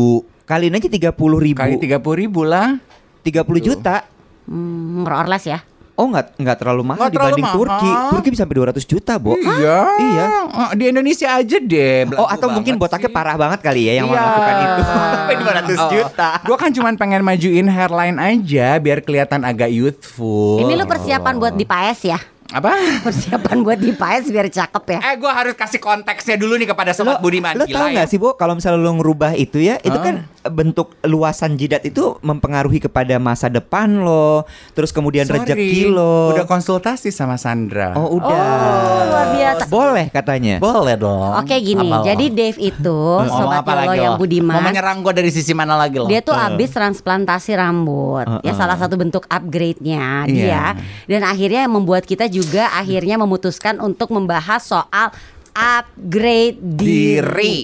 Kaliin 0.46 0.78
aja 0.78 0.88
30 0.88 1.12
ribu. 1.42 1.58
Kali 1.58 1.76
tiga 1.82 1.98
puluh 1.98 2.18
ribu 2.22 2.42
lah. 2.46 2.78
30 3.26 3.42
juta. 3.60 4.06
Hmm, 4.46 5.02
more 5.02 5.18
or 5.18 5.26
less 5.26 5.44
ya. 5.44 5.66
Oh 5.96 6.06
nggak 6.06 6.36
nggak 6.36 6.58
terlalu 6.60 6.84
mahal 6.84 7.00
Nggak 7.02 7.12
terlalu 7.12 7.30
dibanding 7.32 7.46
mahal. 7.48 7.58
Turki. 7.58 7.92
Turki 8.12 8.28
bisa 8.30 8.42
sampai 8.44 8.58
200 8.58 8.84
juta, 8.86 9.14
Bo. 9.16 9.32
Iya. 9.34 9.78
Iya. 9.96 10.26
Oh, 10.46 10.70
Di 10.72 10.86
Indonesia 10.88 11.28
aja 11.32 11.58
deh. 11.58 12.04
Oh 12.14 12.28
atau 12.28 12.48
mungkin 12.50 12.76
botaknya 12.76 13.08
parah 13.08 13.36
banget 13.36 13.60
kali 13.60 13.88
ya 13.88 14.04
yang 14.04 14.08
Iya. 14.08 14.14
melakukan 14.14 14.56
itu 14.60 14.82
sampai 14.84 15.36
200 15.80 15.94
juta. 15.96 16.30
Gue 16.42 16.58
kan 16.58 16.70
cuman 16.70 16.94
pengen 16.96 17.22
majuin 17.22 17.66
hairline 17.66 18.18
aja 18.18 18.76
biar 18.78 19.00
kelihatan 19.00 19.42
agak 19.42 19.72
youthful. 19.72 20.60
Ini 20.60 20.74
lu 20.74 20.84
persiapan 20.84 21.34
buat 21.36 21.54
di 21.54 21.64
PAS 21.64 22.02
ya? 22.06 22.20
apa? 22.48 22.72
Persiapan 23.06 23.58
buat 23.62 23.76
di 23.76 23.90
PAS 23.90 24.28
biar 24.28 24.48
cakep 24.48 24.84
ya. 24.88 25.00
Eh, 25.02 25.16
gue 25.16 25.28
harus 25.28 25.54
kasih 25.54 25.80
konteksnya 25.80 26.36
dulu 26.36 26.56
nih 26.56 26.70
kepada 26.70 26.92
sobat 26.92 27.18
Budiman. 27.18 27.56
Lo 27.56 27.66
tau 27.66 27.88
ya. 27.88 28.04
gak 28.04 28.08
sih 28.08 28.16
Bo 28.16 28.36
kalau 28.36 28.54
misalnya 28.54 28.80
lo 28.80 28.94
ngerubah 28.94 29.34
itu 29.34 29.58
ya 29.58 29.80
Itu 29.80 29.98
kan 29.98 30.28
bentuk 30.48 30.94
luasan 31.02 31.56
jidat 31.56 31.82
itu 31.82 32.18
mempengaruhi 32.20 32.78
kepada 32.80 33.18
masa 33.18 33.46
depan 33.46 34.00
lo 34.00 34.46
Terus 34.72 34.90
kemudian 34.90 35.26
Sorry, 35.26 35.42
rezeki 35.42 35.90
lo 35.90 36.32
Udah 36.32 36.46
konsultasi 36.46 37.10
sama 37.10 37.36
Sandra. 37.36 37.94
Oh 37.94 38.16
udah 38.16 38.30
Oh, 38.30 39.02
luar 39.08 39.28
biasa. 39.32 39.64
Boleh 39.66 40.06
katanya 40.08 40.58
boleh 40.58 40.96
dong. 40.96 41.32
Oke 41.36 41.56
gini, 41.58 41.88
Apa 41.88 42.02
lo? 42.02 42.06
jadi 42.06 42.26
Dave 42.28 42.60
itu 42.60 43.00
sobat 43.36 43.66
lagi 43.66 44.00
yang 44.00 44.16
lo? 44.16 44.22
budiman. 44.22 44.54
Mau 44.54 44.64
menyerang 44.64 45.02
gue 45.02 45.14
dari 45.14 45.30
sisi 45.30 45.52
mana 45.52 45.74
lagi 45.74 45.98
lo? 45.98 46.06
Dia 46.06 46.20
tuh 46.20 46.34
abis 46.34 46.70
transplantasi 46.70 47.52
rambut, 47.54 48.26
ya 48.42 48.52
Uh-uh. 48.52 48.56
salah 48.56 48.76
satu 48.76 48.96
bentuk 48.96 49.26
upgrade-nya 49.26 50.26
dia. 50.26 50.46
Iya. 50.46 50.64
Dan 51.08 51.22
akhirnya 51.24 51.66
membuat 51.66 52.04
kita 52.04 52.26
juga 52.26 52.70
akhirnya 52.72 53.16
memutuskan 53.16 53.78
untuk 53.78 54.10
membahas 54.10 54.62
soal 54.62 55.10
upgrade 55.54 56.60
diri. 56.60 57.18
Diri. 57.18 57.56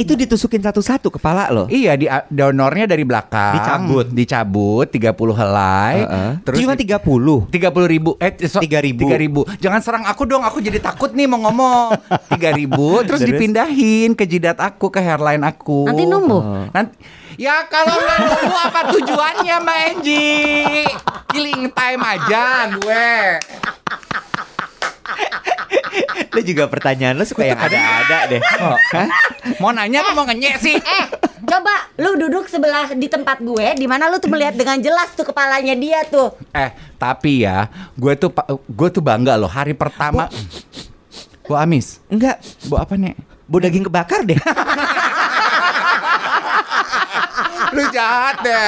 Itu 0.00 0.12
ditusukin 0.14 0.58
satu-satu 0.58 1.12
kepala 1.12 1.48
lo 1.48 1.64
Iya, 1.66 1.92
di 1.92 2.08
donornya 2.26 2.84
dari 2.84 3.04
belakang. 3.04 3.52
Dicabut. 3.54 4.06
Dicabut 4.08 4.86
30 4.86 5.12
helai. 5.36 5.96
Heeh. 6.00 6.30
Terus 6.40 6.56
Cuma 6.58 6.72
di- 6.72 6.88
30 6.88 7.50
tiga 7.50 7.68
puluh 7.68 7.84
ribu 7.86 8.10
eh 8.16 8.32
so, 8.44 8.58
3.000. 8.58 8.96
tiga 8.96 9.16
ribu 9.16 9.40
jangan 9.58 9.80
serang 9.80 10.04
aku 10.04 10.24
dong 10.24 10.40
aku 10.40 10.58
jadi 10.58 10.78
takut 10.78 11.10
nih 11.10 11.26
mau 11.26 11.38
ngomong 11.40 11.92
tiga 12.32 12.50
ribu 12.50 13.02
terus, 13.02 13.20
Terus? 13.20 13.30
dipindahin 13.30 14.12
ke 14.12 14.24
jidat 14.24 14.56
aku 14.56 14.88
ke 14.88 14.98
hairline 14.98 15.42
aku 15.42 15.84
Nanti 15.84 16.04
numbuh? 16.04 16.70
nanti 16.70 16.96
ya 17.36 17.66
kalau 17.66 17.92
nggak 17.94 18.18
numbuh 18.22 18.58
apa 18.62 18.80
tujuannya 18.90 19.56
mbak 19.58 19.78
Angie 19.90 20.86
killing 21.28 21.68
time 21.70 22.00
aja 22.00 22.44
gue 22.72 23.14
Lo 26.30 26.40
juga 26.40 26.66
pertanyaan 26.66 27.14
lo 27.14 27.22
suka 27.22 27.42
yang 27.42 27.56
ada-ada 27.56 28.18
deh 28.26 28.40
Oh. 28.56 28.76
Hah? 28.92 29.08
mau 29.56 29.70
nanya 29.70 30.00
apa 30.00 30.12
mau 30.12 30.24
ngenyek 30.24 30.54
sih 30.56 30.76
Eh, 30.76 31.04
coba 31.42 31.70
lu 31.96 32.16
duduk 32.16 32.46
sebelah 32.46 32.92
di 32.92 33.06
tempat 33.06 33.38
gue, 33.38 33.66
di 33.74 33.84
mana 33.84 34.06
lu 34.06 34.16
tuh 34.16 34.28
melihat 34.28 34.52
dengan 34.52 34.78
jelas 34.78 35.10
tuh 35.12 35.24
kepalanya 35.24 35.72
dia 35.72 36.04
tuh. 36.04 36.30
eh 36.50 36.70
tapi 36.94 37.42
ya 37.42 37.66
gue 37.92 38.12
tuh 38.14 38.30
gue 38.66 38.88
tuh 38.90 39.00
bangga 39.00 39.34
loh 39.34 39.48
hari 39.48 39.72
pertama 39.72 40.28
Bu 41.42 41.54
Amis 41.54 41.98
Enggak 42.06 42.38
Bu 42.64 42.76
apa 42.76 42.94
nih 42.94 43.16
Bo 43.44 43.58
daging 43.58 43.82
kebakar 43.82 44.22
deh 44.22 44.36
Lu 47.70 47.82
jahat 47.90 48.36
deh. 48.42 48.58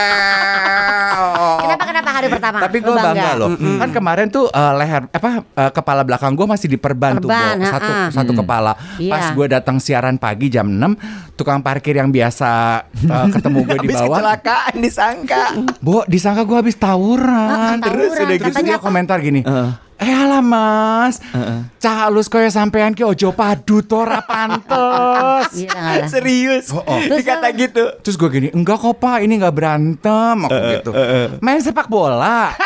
Oh. 1.12 1.58
Kenapa 1.62 1.84
kenapa 1.88 2.10
hari 2.12 2.26
pertama? 2.30 2.58
Tapi 2.62 2.76
Lu 2.78 2.86
gue 2.86 2.94
bangga 2.96 3.30
loh. 3.36 3.48
Kan 3.56 3.90
kemarin 3.90 4.26
tuh 4.28 4.46
eh, 4.48 4.72
leher 4.78 5.02
apa 5.10 5.28
eh, 5.42 5.70
kepala 5.72 6.02
belakang 6.06 6.32
gue 6.34 6.46
masih 6.46 6.68
diperban 6.70 7.18
tuh, 7.18 7.28
Bo. 7.28 7.34
Satu 7.62 7.90
ha-ha. 7.90 8.10
satu 8.10 8.32
kepala. 8.32 8.72
Iya. 8.96 9.12
Pas 9.12 9.24
gue 9.34 9.46
datang 9.50 9.76
siaran 9.78 10.16
pagi 10.16 10.48
jam 10.48 10.66
6, 10.66 11.34
tukang 11.34 11.60
parkir 11.60 11.98
yang 11.98 12.10
biasa 12.10 12.82
eh, 12.94 13.26
ketemu 13.30 13.58
gue 13.64 13.78
di 13.82 13.88
Habis 13.88 13.96
bawah. 13.98 14.18
kecelakaan 14.18 14.74
disangka. 14.78 15.42
Bo, 15.82 16.02
disangka 16.06 16.42
gue 16.44 16.56
habis 16.58 16.76
tawuran. 16.78 17.28
Ah, 17.28 17.76
tawuran. 17.76 17.76
Terus 17.82 18.10
udah 18.18 18.36
gitu 18.38 18.58
dia 18.62 18.78
komentar 18.78 19.18
gini. 19.18 19.42
Heeh. 19.42 19.70
Eh 20.02 20.12
alah 20.12 20.42
mas, 20.42 21.22
cah 21.78 21.94
halus 22.02 22.26
kaya 22.26 22.48
sampean 22.48 22.90
ki 22.90 23.02
ojo 23.02 23.30
padu 23.30 23.80
to 23.80 23.98
ora 23.98 24.20
pantes. 24.20 25.54
Iya. 25.62 26.08
Serius. 26.08 26.72
Oh, 26.72 26.80
oh. 26.80 26.98
Terus 26.98 27.22
Dikata 27.22 27.46
gitu. 27.52 27.82
Terus 28.00 28.14
gue 28.16 28.28
gini, 28.30 28.48
enggak 28.50 28.78
kok 28.78 28.96
pak, 28.96 29.20
ini 29.20 29.38
nggak 29.38 29.52
berantem, 29.52 30.36
aku 30.42 30.58
gitu. 30.72 30.90
Main 31.38 31.60
sepak 31.60 31.86
bola. 31.86 32.50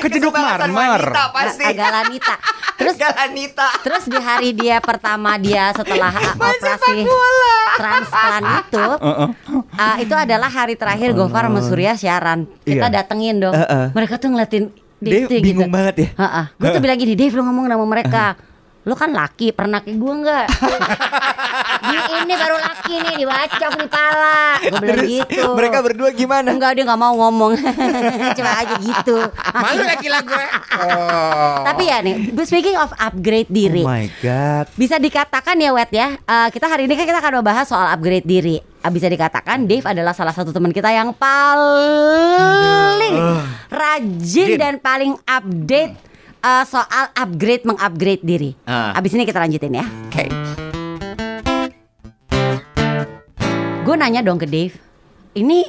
Kejeduk 0.00 0.32
marmer. 0.32 1.04
wanita 1.04 1.24
pasti. 1.28 1.64
Agak 1.66 1.90
lanita. 1.92 2.34
Terus 2.80 2.96
Galanita. 2.96 3.68
Terus 3.84 4.08
di 4.08 4.16
hari 4.16 4.56
dia 4.56 4.80
pertama 4.80 5.36
dia 5.36 5.68
setelah 5.76 6.08
uh, 6.08 6.32
operasi 6.32 7.04
transplant 7.76 8.44
itu, 8.64 8.86
uh, 9.84 9.96
itu 10.00 10.14
adalah 10.16 10.48
hari 10.48 10.80
terakhir 10.80 11.12
Gofar 11.12 11.52
sama 11.52 11.60
Surya 11.60 11.92
siaran. 11.92 12.48
Kita 12.64 12.88
Iya. 12.88 13.04
datengin 13.04 13.36
dong. 13.36 13.52
Uh-uh. 13.52 13.92
Mereka 13.92 14.16
tuh 14.16 14.32
ngeliatin 14.32 14.72
Dave 15.00 15.26
tuh 15.26 15.40
bingung 15.40 15.72
banget 15.72 15.94
ya. 16.04 16.08
Gue 16.60 16.68
tuh 16.76 16.82
bilang 16.84 16.98
gini, 17.00 17.16
Dave 17.16 17.32
lu 17.32 17.42
ngomong 17.44 17.64
sama 17.66 17.86
mereka. 17.88 18.24
Lu 18.88 18.96
kan 18.96 19.12
laki, 19.12 19.52
pernah 19.52 19.84
kayak 19.84 19.96
gue 20.00 20.12
enggak? 20.24 20.46
di 21.90 21.96
ini 21.96 22.32
baru 22.32 22.56
laki 22.56 22.94
nih, 22.96 23.14
dibacok 23.20 23.72
di 23.76 23.88
pala. 23.92 24.56
Gue 24.56 24.78
bilang 24.80 24.96
Terus 25.04 25.10
gitu. 25.20 25.48
mereka 25.52 25.78
berdua 25.84 26.08
gimana? 26.16 26.48
Enggak, 26.48 26.80
dia 26.80 26.84
nggak 26.88 27.00
mau 27.00 27.12
ngomong. 27.12 27.60
Cuma 28.40 28.52
aja 28.56 28.74
gitu. 28.80 29.16
Malu 29.52 29.84
lagi 29.84 30.08
lah 30.08 30.20
gue. 30.24 30.44
Oh. 30.80 31.60
Tapi 31.68 31.82
ya 31.92 32.00
nih, 32.00 32.32
speaking 32.48 32.76
of 32.80 32.88
upgrade 32.96 33.52
diri. 33.52 33.84
Oh 33.84 33.92
my 33.92 34.08
god. 34.24 34.64
Bisa 34.80 34.96
dikatakan 34.96 35.60
ya 35.60 35.76
Wet 35.76 35.92
ya 35.92 36.16
eh, 36.16 36.48
Kita 36.48 36.64
hari 36.64 36.88
ini 36.88 36.96
kan 36.96 37.04
kita 37.04 37.20
akan 37.20 37.44
membahas 37.44 37.68
soal 37.68 37.84
upgrade 37.92 38.24
diri 38.24 38.69
Bisa 38.82 39.06
dikatakan 39.06 39.64
Dave 39.64 39.84
adalah 39.84 40.10
salah 40.10 40.32
satu 40.32 40.50
teman 40.50 40.70
kita 40.70 40.88
yang 40.88 41.12
paling 41.12 43.14
Rajin 43.68 44.18
Jin. 44.18 44.56
dan 44.56 44.74
paling 44.76 45.14
update 45.22 45.92
eh, 46.40 46.64
Soal 46.64 47.04
upgrade 47.12 47.62
mengupgrade 47.62 48.20
diri 48.20 48.50
Ah. 48.64 48.90
Abis 48.94 49.12
ini 49.12 49.22
kita 49.22 49.38
lanjutin 49.38 49.74
ya 49.74 49.84
Oke. 50.08 50.24
Gue 53.82 53.94
nanya 53.94 54.20
dong 54.20 54.36
ke 54.36 54.44
Dave 54.44 54.74
Ini 55.32 55.64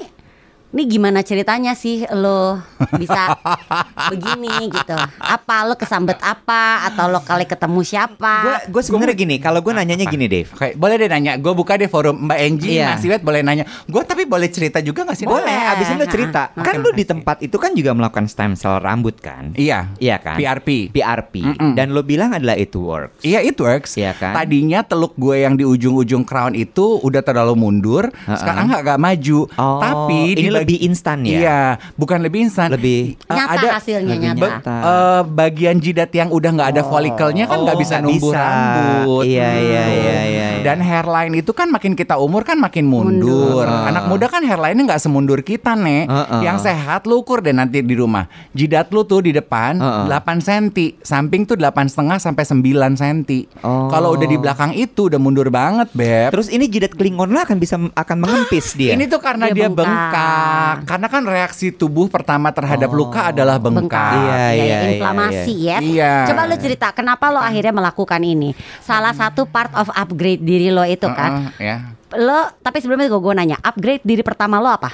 ini 0.72 0.88
gimana 0.88 1.20
ceritanya 1.20 1.76
sih 1.76 2.08
lo 2.10 2.56
bisa 2.96 3.36
begini 4.12 4.48
gitu? 4.68 4.96
Apa 5.18 5.68
lo 5.68 5.76
kesambet 5.76 6.16
apa 6.18 6.88
atau 6.88 7.06
lo 7.06 7.20
kali 7.20 7.44
ketemu 7.44 7.84
siapa? 7.84 8.64
Gue 8.66 8.80
sebenarnya 8.80 9.12
gini, 9.14 9.36
kalau 9.36 9.60
gue 9.60 9.70
nanyanya 9.70 10.08
gini 10.08 10.26
Dave. 10.26 10.48
Oke, 10.48 10.74
boleh 10.74 10.96
deh 10.96 11.08
nanya. 11.08 11.36
Gue 11.36 11.52
buka 11.52 11.76
deh 11.76 11.86
forum 11.86 12.24
Mbak 12.24 12.40
Enji, 12.40 12.70
Iya. 12.74 12.96
Mas 12.96 13.04
Iwet 13.04 13.20
boleh 13.20 13.44
nanya. 13.44 13.68
Gue 13.84 14.00
tapi 14.04 14.24
boleh 14.24 14.48
cerita 14.48 14.80
juga 14.80 15.04
gak 15.04 15.18
sih? 15.18 15.28
Boleh, 15.28 15.44
Boleh. 15.44 15.72
abis 15.76 15.88
itu 15.88 15.98
lo 15.98 16.08
cerita. 16.08 16.42
Ah, 16.52 16.64
Kan 16.64 16.80
lo 16.80 16.90
di 16.92 17.04
tempat 17.04 17.44
itu 17.44 17.56
kan 17.56 17.76
juga 17.76 17.92
melakukan 17.92 18.26
stem 18.26 18.56
cell 18.56 18.80
rambut 18.80 19.20
kan? 19.20 19.52
Iya. 19.54 19.92
Iya 19.98 20.16
kan? 20.18 20.40
PRP. 20.40 20.96
PRP. 20.96 21.34
Mm-mm. 21.44 21.76
Dan 21.76 21.92
lo 21.92 22.02
bilang 22.02 22.32
adalah 22.32 22.56
itu 22.56 22.80
works. 22.80 23.20
Iya 23.22 23.44
it 23.44 23.60
works. 23.60 24.00
Iya 24.00 24.16
kan? 24.16 24.32
Tadinya 24.34 24.82
teluk 24.82 25.14
gue 25.16 25.36
yang 25.38 25.54
di 25.54 25.68
ujung-ujung 25.68 26.24
crown 26.24 26.56
itu 26.56 26.96
udah 26.98 27.20
terlalu 27.20 27.60
mundur. 27.60 28.08
Ha-ha. 28.08 28.40
Sekarang 28.40 28.72
nggak 28.72 28.82
agak 28.82 29.00
maju. 29.00 29.40
Oh, 29.54 29.78
Tapi 29.78 30.20
ini 30.34 30.61
lebih 30.62 30.78
instan 30.82 31.18
ya? 31.22 31.38
Iya, 31.38 31.62
bukan 31.94 32.20
lebih 32.20 32.46
instan. 32.46 32.70
Lebih- 32.70 33.18
Eh, 33.20 33.34
Nyata 33.34 33.54
ada 33.56 33.68
hasilnya 33.76 34.14
lebih 34.14 34.26
nyata. 34.32 34.48
nyata. 34.48 34.76
eh, 34.82 35.22
bagian 35.28 35.78
jidat 35.78 36.12
yang 36.12 36.30
udah 36.30 36.50
nggak 36.52 36.70
ada 36.72 36.84
folikelnya 36.84 37.46
kan 37.46 37.60
nggak 37.60 37.78
Oh, 37.78 37.82
bisa 37.82 37.96
numbuh 37.98 38.30
bisa. 38.30 38.40
rambut. 38.40 39.24
Iya, 39.24 39.50
gitu. 39.50 39.62
iya, 39.64 39.84
iya, 39.84 39.84
iya, 39.92 40.20
iya. 40.24 40.48
Dan 40.62 40.78
hairline 40.80 41.34
itu 41.36 41.52
kan 41.52 41.68
makin 41.68 41.94
kita 41.94 42.16
umur 42.16 42.42
kan 42.42 42.56
makin 42.56 42.86
mundur. 42.86 43.66
Mundur. 43.66 43.66
Anak 43.68 44.06
muda 44.06 44.26
kan 44.28 44.42
hairline-nya 44.42 44.84
nggak 44.88 45.02
semundur 45.02 45.42
kita 45.42 45.74
nih. 45.74 46.06
Heeh. 46.06 46.42
Yang 46.44 46.58
sehat 46.64 47.04
lu 47.04 47.18
ukur 47.18 47.40
deh 47.40 47.52
nanti 47.52 47.82
di 47.82 47.94
rumah. 47.94 48.26
Jidat 48.52 48.90
lu 48.90 49.02
tuh 49.02 49.22
di 49.22 49.32
depan 49.32 49.76
Heeh. 49.76 50.06
8 50.06 50.38
cm, 50.38 50.66
samping 51.02 51.44
tuh 51.44 51.56
8 51.56 51.88
setengah 51.88 52.18
sampai 52.18 52.44
9 52.44 52.62
cm. 52.94 53.20
Oh. 53.60 53.90
Kalau 53.90 54.14
udah 54.14 54.24
di 54.24 54.38
belakang 54.38 54.72
itu 54.72 55.08
udah 55.08 55.18
mundur 55.18 55.50
banget, 55.50 55.90
beb. 55.92 56.30
Terus 56.30 56.48
ini 56.48 56.68
jidat 56.68 56.94
klingon 56.94 57.30
lah 57.30 57.42
akan 57.42 57.58
bisa 57.58 57.76
akan 57.92 58.18
mengempis 58.20 58.74
dia. 58.74 58.94
Ini 58.94 59.08
tuh 59.08 59.18
karena 59.18 59.50
Dia 59.50 59.56
dia, 59.56 59.68
bengkak. 59.68 59.82
bengkak. 59.82 60.51
Karena 60.86 61.08
kan 61.08 61.24
reaksi 61.24 61.72
tubuh 61.72 62.08
pertama 62.08 62.52
terhadap 62.52 62.92
luka 62.92 63.30
adalah 63.32 63.58
bengkak. 63.58 63.82
bengkak, 63.88 64.12
Iya, 64.14 64.36
ya, 64.36 64.64
iya, 64.66 64.80
inflamasi 64.92 65.56
ya. 65.58 65.78
Iya. 65.80 66.14
Coba 66.32 66.42
lu 66.50 66.56
cerita 66.60 66.88
kenapa 66.92 67.30
lo 67.30 67.40
akhirnya 67.40 67.74
melakukan 67.74 68.22
ini? 68.22 68.52
Salah 68.80 69.12
satu 69.12 69.48
part 69.48 69.72
of 69.76 69.88
upgrade 69.92 70.44
diri 70.44 70.70
lo 70.70 70.84
itu 70.84 71.08
kan. 71.08 71.54
Heeh, 71.58 71.64
ya. 71.64 71.78
Lo 72.20 72.52
tapi 72.60 72.84
sebelumnya 72.84 73.08
gue 73.08 73.22
gue 73.22 73.34
nanya, 73.36 73.58
upgrade 73.62 74.04
diri 74.04 74.24
pertama 74.24 74.60
lo 74.60 74.68
apa? 74.68 74.92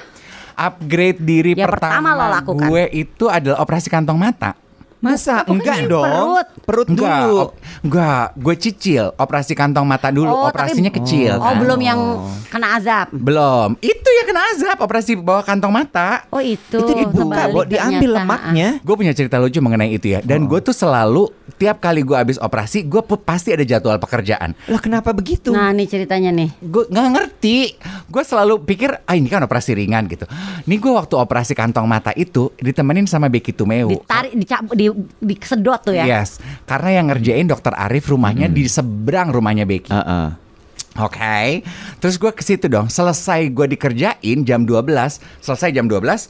Upgrade 0.57 1.21
diri 1.21 1.53
Yang 1.53 1.69
pertama 1.69 2.13
pertama, 2.13 2.17
lo 2.17 2.25
lakukan. 2.33 2.67
gue 2.69 2.83
itu 2.93 3.25
adalah 3.29 3.61
operasi 3.61 3.87
kantong 3.89 4.17
mata. 4.17 4.66
Masa 4.97 5.45
Bukan 5.45 5.61
enggak 5.61 5.75
yang 5.77 5.89
dong? 5.89 6.03
perut. 6.03 6.47
Perut 6.67 6.87
Enggak, 6.89 7.19
dulu. 7.21 7.37
op- 7.39 7.53
enggak, 7.79 8.25
gue 8.35 8.55
cicil 8.57 9.05
operasi 9.13 9.53
kantong 9.53 9.85
mata 9.85 10.09
dulu. 10.09 10.27
Oh, 10.27 10.49
Operasinya 10.49 10.89
tapi- 10.89 10.99
kecil. 10.99 11.37
Oh, 11.37 11.45
kan? 11.45 11.61
belum 11.61 11.79
yang 11.79 11.99
kena 12.47 12.67
azab. 12.75 13.07
Belum. 13.11 13.77
Itu 13.79 14.09
ya 14.11 14.23
kena 14.23 14.41
azab 14.51 14.77
operasi 14.79 15.15
bawah 15.15 15.41
kantong 15.41 15.69
mata. 15.69 16.25
Oh 16.27 16.41
itu. 16.41 16.75
Itu 16.75 16.91
dibuka, 16.91 17.47
Bo, 17.47 17.63
diambil 17.63 18.01
ternyata. 18.09 18.17
lemaknya. 18.19 18.67
Gue 18.81 18.95
punya 18.95 19.13
cerita 19.13 19.37
lucu 19.37 19.57
mengenai 19.57 19.91
itu 19.91 20.07
ya. 20.09 20.19
Dan 20.19 20.43
gue 20.43 20.59
tuh 20.59 20.73
selalu 20.73 21.29
tiap 21.55 21.77
kali 21.77 22.01
gue 22.01 22.13
habis 22.13 22.35
operasi, 22.37 22.81
gue 22.83 22.99
pasti 23.17 23.49
ada 23.49 23.63
jadwal 23.63 23.95
pekerjaan. 23.97 24.57
Lah 24.65 24.81
kenapa 24.81 25.13
begitu? 25.13 25.49
Nah 25.49 25.71
nih 25.71 25.85
ceritanya 25.85 26.29
nih. 26.31 26.49
Gue 26.59 26.83
nggak 26.85 27.07
ngerti. 27.07 27.57
Gue 28.07 28.23
selalu 28.23 28.59
pikir, 28.61 28.97
ah 28.97 29.13
ini 29.13 29.27
kan 29.27 29.39
operasi 29.39 29.71
ringan 29.71 30.09
gitu. 30.09 30.25
Nih 30.65 30.77
gue 30.77 30.89
waktu 30.89 31.13
operasi 31.13 31.53
kantong 31.53 31.85
mata 31.85 32.11
itu 32.11 32.49
ditemenin 32.57 33.05
sama 33.05 33.27
Becky 33.27 33.53
Tumeu. 33.53 33.93
Ditarik, 33.93 34.33
dicabut, 34.33 34.73
di, 34.73 34.86
disedot 35.23 35.81
tuh 35.81 35.95
ya. 35.97 36.05
Yes, 36.05 36.37
karena 36.69 37.01
yang 37.01 37.11
ngerjain 37.11 37.47
dokter 37.47 37.73
Arif 37.73 38.07
rumahnya 38.11 38.51
di 38.51 38.67
seberang 38.69 39.33
rumahnya 39.33 39.65
Becky. 39.65 39.91
Heeh. 39.91 40.27
Oke, 40.97 41.61
terus 42.01 42.17
gue 42.17 42.31
ke 42.33 42.41
situ 42.41 42.65
dong. 42.65 42.89
Selesai 42.89 43.53
gue 43.53 43.69
dikerjain 43.69 44.37
jam 44.41 44.65
12, 44.65 45.21
selesai 45.45 45.69
jam 45.69 45.85
12, 45.85 46.25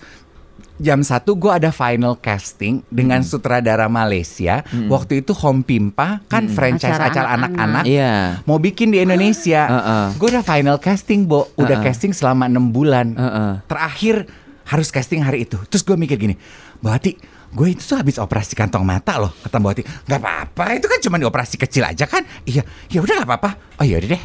jam 0.77 0.99
1 0.99 1.23
gue 1.23 1.51
ada 1.55 1.71
final 1.71 2.19
casting 2.19 2.83
dengan 2.91 3.23
sutradara 3.23 3.87
Malaysia. 3.87 4.67
Waktu 4.91 5.23
itu 5.23 5.31
Home 5.39 5.63
Pimpa 5.63 6.19
kan 6.27 6.51
franchise 6.51 6.99
Acara 6.99 7.09
acara 7.09 7.29
anak-anak. 7.39 7.83
Iya. 7.87 8.43
Mau 8.43 8.59
bikin 8.59 8.91
di 8.91 8.99
Indonesia. 9.01 9.71
Heeh. 9.71 10.05
Gue 10.19 10.35
udah 10.35 10.43
final 10.43 10.77
casting, 10.83 11.23
Bo. 11.25 11.47
Udah 11.55 11.79
Heeh. 11.79 11.87
casting 11.87 12.11
selama 12.11 12.51
enam 12.51 12.67
bulan. 12.69 13.15
Heeh. 13.15 13.51
Terakhir 13.65 14.27
harus 14.67 14.91
casting 14.91 15.23
hari 15.23 15.47
itu. 15.47 15.55
Terus 15.71 15.81
gue 15.81 15.95
mikir 15.95 16.19
gini, 16.19 16.35
Hati, 16.83 17.15
gue 17.53 17.67
itu 17.71 17.83
tuh 17.83 17.97
habis 17.99 18.19
operasi 18.19 18.53
kantong 18.55 18.83
mata 18.83 19.19
loh. 19.19 19.31
Kata 19.43 19.57
Mbak 19.59 19.71
Hati, 19.71 19.83
nggak 20.07 20.19
apa-apa, 20.19 20.63
itu 20.75 20.87
kan 20.89 20.99
cuma 20.99 21.15
di 21.21 21.25
operasi 21.27 21.55
kecil 21.55 21.83
aja 21.87 22.05
kan. 22.07 22.23
Iya, 22.43 22.63
ya 22.91 22.99
udah 22.99 23.23
nggak 23.23 23.29
apa-apa. 23.29 23.49
Oh 23.79 23.85
iya 23.87 23.99
deh. 24.01 24.21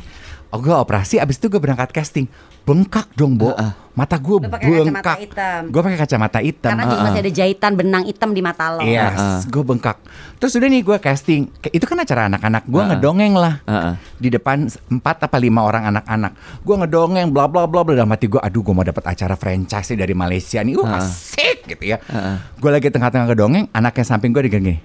Oh, 0.52 0.60
gue 0.60 0.68
operasi, 0.68 1.16
abis 1.16 1.40
itu 1.40 1.48
gue 1.48 1.56
berangkat 1.56 1.96
casting. 1.96 2.28
Bengkak 2.68 3.08
dong, 3.16 3.40
Bo. 3.40 3.56
Heeh. 3.56 3.72
Mata 3.92 4.20
gue 4.20 4.36
Lu 4.36 4.48
pakai 4.48 4.68
kacamata 4.68 4.92
bengkak. 4.92 5.16
hitam. 5.20 5.62
Gue 5.72 5.80
pakai 5.80 5.98
kacamata 6.00 6.38
hitam. 6.44 6.70
Karena 6.76 6.84
juga 6.88 7.02
masih 7.08 7.20
ada 7.24 7.32
jahitan 7.32 7.72
benang 7.72 8.04
hitam 8.04 8.30
di 8.32 8.40
mata 8.44 8.64
lo. 8.72 8.80
Iya, 8.84 9.04
Heeh. 9.12 9.38
gue 9.48 9.62
bengkak. 9.64 9.96
Terus 10.36 10.52
udah 10.60 10.68
nih 10.68 10.80
gue 10.84 10.96
casting. 11.00 11.42
Itu 11.72 11.84
kan 11.88 11.96
acara 12.00 12.28
anak-anak. 12.28 12.68
Gue 12.68 12.84
Heeh. 12.84 12.88
ngedongeng 12.92 13.32
lah 13.32 13.54
Heeh. 13.64 13.94
di 14.20 14.28
depan 14.28 14.68
empat 14.68 15.24
apa 15.24 15.36
lima 15.40 15.64
orang 15.64 15.88
anak-anak. 15.88 16.32
Gue 16.60 16.76
ngedongeng, 16.84 17.32
bla 17.32 17.48
bla 17.48 17.64
bla 17.64 17.80
bla. 17.80 17.96
Dalam 17.96 18.12
hati 18.12 18.28
gue, 18.28 18.40
aduh 18.40 18.60
gue 18.60 18.74
mau 18.76 18.84
dapat 18.84 19.08
acara 19.08 19.36
franchise 19.40 19.96
dari 19.96 20.12
Malaysia 20.12 20.60
nih. 20.60 20.76
Uh, 20.76 20.84
Heeh. 20.84 21.00
asik 21.00 21.58
gitu 21.64 21.84
ya. 21.92 21.98
Heeh. 22.12 22.36
Gue 22.60 22.70
lagi 22.72 22.92
tengah-tengah 22.92 23.24
ngedongeng, 23.24 23.72
anaknya 23.72 24.04
samping 24.04 24.36
gue 24.36 24.52
digini. 24.52 24.76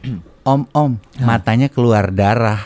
Om, 0.48 0.64
om, 0.72 0.96
matanya 1.20 1.68
keluar 1.68 2.08
darah. 2.08 2.64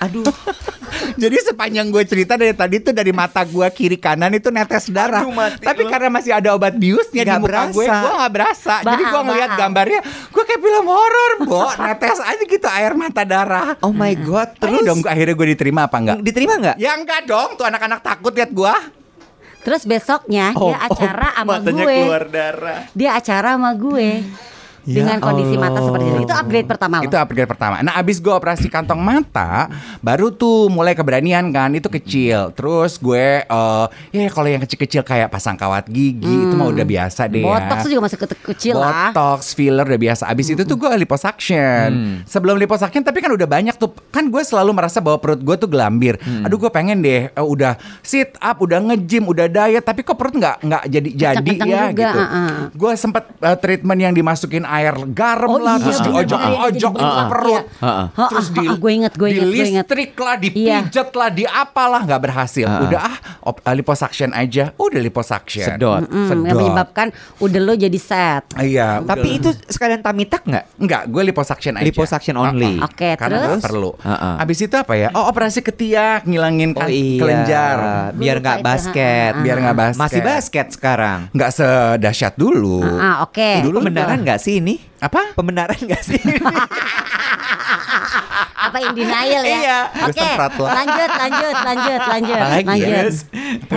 Aduh. 0.00 0.24
Jadi 1.22 1.36
sepanjang 1.44 1.86
gue 1.88 2.02
cerita 2.02 2.34
dari 2.34 2.50
tadi 2.50 2.80
tuh 2.80 2.90
dari 2.90 3.12
mata 3.12 3.44
gue 3.44 3.62
kiri 3.70 3.94
kanan 3.94 4.32
itu 4.32 4.48
netes 4.48 4.88
darah. 4.88 5.22
Aduh, 5.22 5.30
mati 5.30 5.62
Tapi 5.62 5.82
lu. 5.84 5.90
karena 5.92 6.08
masih 6.08 6.32
ada 6.32 6.50
obat 6.50 6.74
biusnya 6.74 7.22
di 7.22 7.28
Nggak 7.28 7.40
muka 7.40 7.62
gue, 7.68 7.84
berasa. 7.84 8.00
gue 8.00 8.12
nggak 8.16 8.32
berasa. 8.32 8.74
Jadi 8.82 9.02
gue 9.04 9.20
ngeliat 9.22 9.50
bahal. 9.50 9.60
gambarnya, 9.60 10.00
gue 10.32 10.42
kayak 10.42 10.60
film 10.60 10.86
horor, 10.88 11.32
Bo. 11.44 11.64
Netes 11.76 12.18
aja 12.18 12.42
gitu 12.42 12.66
air 12.66 12.92
mata 12.94 13.22
darah. 13.22 13.68
Oh 13.80 13.92
my 13.92 14.14
god. 14.18 14.56
Terus 14.56 14.82
dong 14.82 15.00
akhirnya 15.04 15.34
gue 15.34 15.48
diterima 15.52 15.80
apa 15.86 15.96
enggak? 15.96 16.16
diterima 16.20 16.52
nggak? 16.58 16.76
Ya 16.76 16.90
enggak 16.96 17.20
dong, 17.24 17.54
tuh 17.54 17.64
anak-anak 17.64 18.00
takut 18.00 18.32
lihat 18.32 18.50
gue. 18.50 18.74
Terus 19.60 19.84
besoknya 19.84 20.56
Oh, 20.56 20.72
dia 20.72 20.78
acara 20.80 21.28
oh, 21.28 21.32
sama 21.36 21.52
matanya 21.60 21.84
gue. 21.84 21.96
keluar 22.00 22.24
darah. 22.26 22.80
Dia 22.96 23.10
acara 23.14 23.48
sama 23.54 23.70
gue. 23.76 24.08
Ya 24.82 25.02
dengan 25.02 25.20
kondisi 25.20 25.54
mata 25.54 25.78
seperti 25.78 26.06
itu. 26.06 26.20
Itu 26.24 26.34
upgrade 26.34 26.64
pertama 26.64 26.94
lo. 26.98 27.04
Itu 27.04 27.16
upgrade 27.16 27.46
pertama. 27.46 27.76
Nah, 27.80 27.94
abis 27.94 28.16
gue 28.16 28.30
operasi 28.30 28.66
kantong 28.66 28.96
mata, 28.96 29.68
baru 30.00 30.30
tuh 30.30 30.68
mulai 30.68 30.92
keberanian 30.92 31.48
kan. 31.50 31.68
Itu 31.70 31.86
kecil. 31.86 32.52
Terus 32.52 32.96
gue, 32.96 33.42
eh 33.42 33.84
ya 34.10 34.28
kalau 34.28 34.48
yang 34.48 34.60
kecil-kecil 34.60 35.02
kayak 35.02 35.28
pasang 35.28 35.54
kawat 35.54 35.84
gigi 35.86 36.16
itu 36.46 36.54
mah 36.54 36.68
udah 36.68 36.82
biasa 36.82 37.26
deh 37.26 37.40
ya. 37.40 37.48
Botox 37.50 37.76
tuh 37.80 37.90
juga 37.90 38.02
masih 38.02 38.18
ke- 38.18 38.44
kecil 38.50 38.74
lah. 38.74 39.12
Botox, 39.12 39.52
filler 39.52 39.84
udah 39.84 40.00
biasa. 40.00 40.22
Abis 40.26 40.46
itu 40.48 40.62
tuh 40.62 40.76
gue 40.76 40.88
liposuction. 40.96 41.88
Sebelum 42.24 42.56
liposuction 42.56 43.02
tapi 43.02 43.20
kan 43.20 43.30
udah 43.30 43.44
banyak 43.44 43.74
tuh. 43.74 43.92
Kan 44.08 44.28
gue 44.28 44.40
selalu 44.40 44.72
merasa 44.72 44.98
bahwa 44.98 45.20
perut 45.20 45.40
gue 45.40 45.56
tuh 45.56 45.68
gelambir. 45.68 46.16
Aduh 46.42 46.56
gue 46.56 46.70
pengen 46.70 47.00
deh 47.00 47.28
eh, 47.28 47.44
udah 47.44 47.74
sit 48.00 48.34
up, 48.38 48.58
udah 48.58 48.80
nge-gym, 48.82 49.26
udah 49.26 49.46
diet. 49.46 49.82
Tapi 49.82 50.00
kok 50.00 50.16
perut 50.16 50.32
nggak 50.32 50.56
nggak 50.62 50.82
jadi 50.88 51.08
jadi 51.10 51.52
ya 51.60 51.82
juga, 51.90 51.92
gitu. 51.92 52.18
uh-uh. 52.18 52.50
Gue 52.72 52.92
sempet 52.94 53.24
eh, 53.36 53.56
treatment 53.58 54.00
yang 54.00 54.12
dimasukin 54.12 54.64
air 54.72 54.94
garam 55.10 55.48
Oh 55.48 55.58
lah, 55.58 55.74
iya, 55.74 55.82
terus 55.82 55.98
diojok-ojok 56.00 56.92
ke 56.92 57.02
bener. 57.02 57.26
perut. 57.26 57.50
Iya. 57.50 57.62
Heeh. 57.80 58.06
Terus 58.30 58.46
Ah, 58.46 58.52
di, 58.52 58.60
ah, 58.60 58.68
ah, 58.68 58.76
gue 58.76 58.90
inget, 58.92 59.12
gue 59.12 59.28
inget, 59.28 59.42
inget. 59.42 59.84
listrik 59.84 60.12
lah, 60.14 60.34
Iya. 60.34 60.42
dipijet 60.42 61.10
lah, 61.12 61.28
di 61.28 61.44
apalah 61.44 62.00
nggak 62.02 62.20
berhasil. 62.20 62.66
Udah 62.66 63.00
ah, 63.02 63.16
op- 63.42 63.60
eh, 63.60 63.74
liposuction 63.74 64.30
aja. 64.30 64.70
Udah 64.76 65.00
liposuction. 65.00 65.66
Sedot. 65.66 66.02
Hmm, 66.04 66.26
Sedot. 66.26 66.46
yang 66.46 66.56
menyebabkan 66.56 67.06
udah 67.38 67.60
lo 67.60 67.74
jadi 67.74 67.98
set. 67.98 68.42
Iya. 68.54 69.02
Tapi 69.02 69.28
itu 69.36 69.50
sekalian 69.66 70.00
tamitak 70.00 70.42
nggak? 70.42 70.64
Enggak, 70.76 71.02
gue 71.06 71.22
liposuction 71.24 71.72
aja. 71.74 71.84
Liposuction 71.84 72.36
only. 72.36 72.78
Oke, 72.80 73.16
Karena 73.16 73.36
terus? 73.42 73.58
gue 73.58 73.66
perlu. 73.66 73.90
Abis 74.36 74.58
itu 74.60 74.74
apa 74.74 74.94
ya? 74.94 75.08
Oh, 75.10 75.26
operasi 75.26 75.60
ketiak, 75.60 76.24
ngilangin 76.24 76.72
kan 76.72 76.86
Oh 76.86 76.88
iya. 76.88 77.18
kelenjar. 77.18 77.76
Biar 78.14 78.36
nggak 78.38 78.58
basket. 78.60 79.32
Biar 79.40 79.56
nggak 79.58 79.76
basket. 79.76 80.00
Masih 80.00 80.20
basket 80.20 80.66
sekarang. 80.70 81.18
Nggak 81.30 81.50
sedahsyat 81.50 82.34
dulu. 82.36 82.84
Ah, 82.84 83.22
oke. 83.22 83.50
Dulu 83.60 83.80
Pembenaran 83.80 84.20
nggak 84.20 84.38
sih 84.38 84.59
ini? 84.60 84.76
Apa? 85.00 85.32
Pembenaran 85.34 85.74
nggak 85.74 86.02
sih? 86.04 86.20
Apa 88.60 88.76
in 88.84 88.92
denial 88.92 89.42
ya? 89.42 89.58
Iya. 89.60 89.78
Oke. 90.06 90.20
Lo. 90.20 90.66
Lanjut, 90.68 91.10
lanjut, 91.10 91.56
lanjut, 91.64 92.00
lanjut. 92.06 92.38
Apalagi 92.38 92.68
ya? 92.68 92.70
lanjut. 92.70 92.92
Terus 93.00 93.18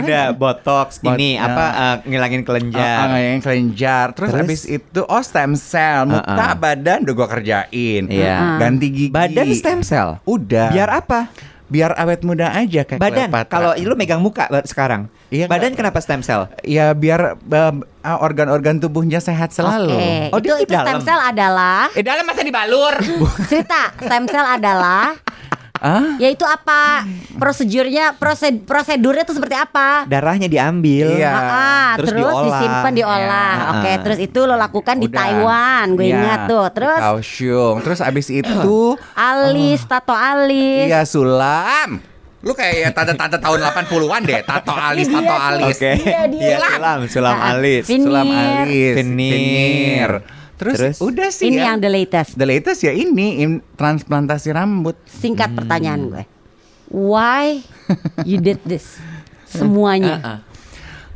udah 0.03 0.23
botox 0.35 0.87
Bot- 0.99 1.15
ini 1.15 1.39
ya. 1.39 1.47
apa 1.47 1.65
eh, 1.71 1.95
ngilangin 2.11 2.41
Ah, 2.43 2.45
kelenjar. 2.45 3.05
ah, 3.07 3.19
yang 3.19 3.41
kelenjar. 3.41 4.05
Terus, 4.11 4.29
Terus? 4.35 4.43
abis 4.43 4.61
itu 4.67 5.01
oh 5.01 5.23
stem 5.23 5.55
cell, 5.55 6.05
muka, 6.05 6.21
Uh-uh. 6.35 6.53
badan 6.59 6.99
udah 7.07 7.13
gue 7.15 7.27
kerjain. 7.31 8.03
Iya. 8.11 8.59
Ganti 8.59 8.87
gigi. 8.91 9.09
Badan 9.09 9.47
stem 9.55 9.79
cell. 9.81 10.19
Udah. 10.27 10.69
Biar 10.69 10.89
apa? 10.91 11.31
biar 11.63 11.97
awet 11.97 12.21
muda 12.21 12.53
aja 12.53 12.85
kayak 12.85 13.01
Badan. 13.01 13.29
Kalau 13.49 13.73
lu 13.73 13.97
megang 13.97 14.21
muka 14.21 14.45
sekarang. 14.61 15.09
Iya, 15.33 15.49
Badan 15.49 15.73
kenapa 15.73 15.97
stem 15.97 16.21
cell? 16.21 16.45
ya 16.61 16.93
biar 16.93 17.41
uh, 17.41 17.73
organ-organ 18.19 18.77
tubuhnya 18.77 19.17
sehat 19.17 19.49
selalu. 19.49 19.89
Oke, 19.91 20.29
Oh, 20.29 20.37
itu 20.37 20.53
di 20.53 20.63
itu 20.63 20.73
stem 20.75 21.01
cell 21.01 21.17
adalah 21.17 21.89
Eh 21.91 22.05
dalam 22.05 22.21
masa 22.21 22.41
dibalur. 22.41 22.93
cerita 23.49 23.97
stem 23.97 24.29
cell 24.29 24.45
adalah 24.45 25.17
ah? 25.81 26.15
yaitu 26.15 26.45
apa 26.45 27.01
prosedurnya 27.35 28.13
prosed 28.13 28.61
prosedurnya 28.63 29.25
itu 29.25 29.33
seperti 29.33 29.57
apa? 29.57 30.05
Darahnya 30.05 30.45
diambil. 30.45 31.17
Iya. 31.17 31.27
Ah, 31.27 31.41
ah, 31.41 31.89
Terus 31.97 32.07
terus, 32.07 32.21
diolah. 32.23 32.45
disimpan 32.45 32.93
diolah. 32.93 33.51
Iya. 33.51 33.71
Oke, 33.73 33.89
Ah. 33.89 33.97
terus 33.99 34.19
itu 34.21 34.39
lo 34.39 34.55
lakukan 34.55 34.95
di 34.95 35.07
Udah. 35.09 35.17
Taiwan, 35.17 35.85
gue 35.91 36.05
Iya, 36.05 36.13
ingat 36.15 36.39
tuh. 36.45 36.63
di 36.63 36.73
Terus 36.77 37.01
Kaohsiung. 37.01 37.75
Terus 37.81 37.99
abis 37.99 38.27
itu 38.29 38.79
alis, 39.11 39.81
tato 39.83 40.13
alis. 40.13 40.85
Iya 40.87 41.01
sulam. 41.03 42.12
Lu 42.43 42.51
kayak 42.51 42.91
tante-tante 42.91 43.39
tahun 43.39 43.63
80-an 43.63 44.21
deh, 44.21 44.43
tato 44.43 44.75
alis, 44.75 45.07
tato 45.07 45.31
alis. 45.31 45.75
Oke. 45.75 45.91
Iya, 45.95 46.21
dia. 46.27 46.43
Iya, 46.43 46.57
sulam, 46.59 46.99
sulam 47.07 47.35
Ah, 47.35 47.55
alis. 47.55 47.83
Veneer. 47.87 48.03
Sulam 48.03 48.27
alis, 48.27 48.93
Veneer. 48.93 50.11
Terus, 50.53 50.77
Terus? 50.77 50.95
udah 50.99 51.29
sih 51.29 51.49
Ini 51.49 51.57
ya. 51.57 51.63
yang 51.65 51.77
the 51.79 51.87
latest. 51.87 52.35
The 52.35 52.45
latest 52.45 52.83
ya 52.83 52.91
ini 52.91 53.41
im- 53.41 53.63
transplantasi 53.73 54.51
rambut. 54.51 54.99
Singkat 55.03 55.49
Hmm. 55.49 55.57
pertanyaan 55.57 56.01
gue. 56.05 56.23
Why 56.87 57.63
you 58.21 58.37
did 58.37 58.59
this? 58.63 58.99
Semuanya. 59.49 60.15
Ah, 60.19 60.37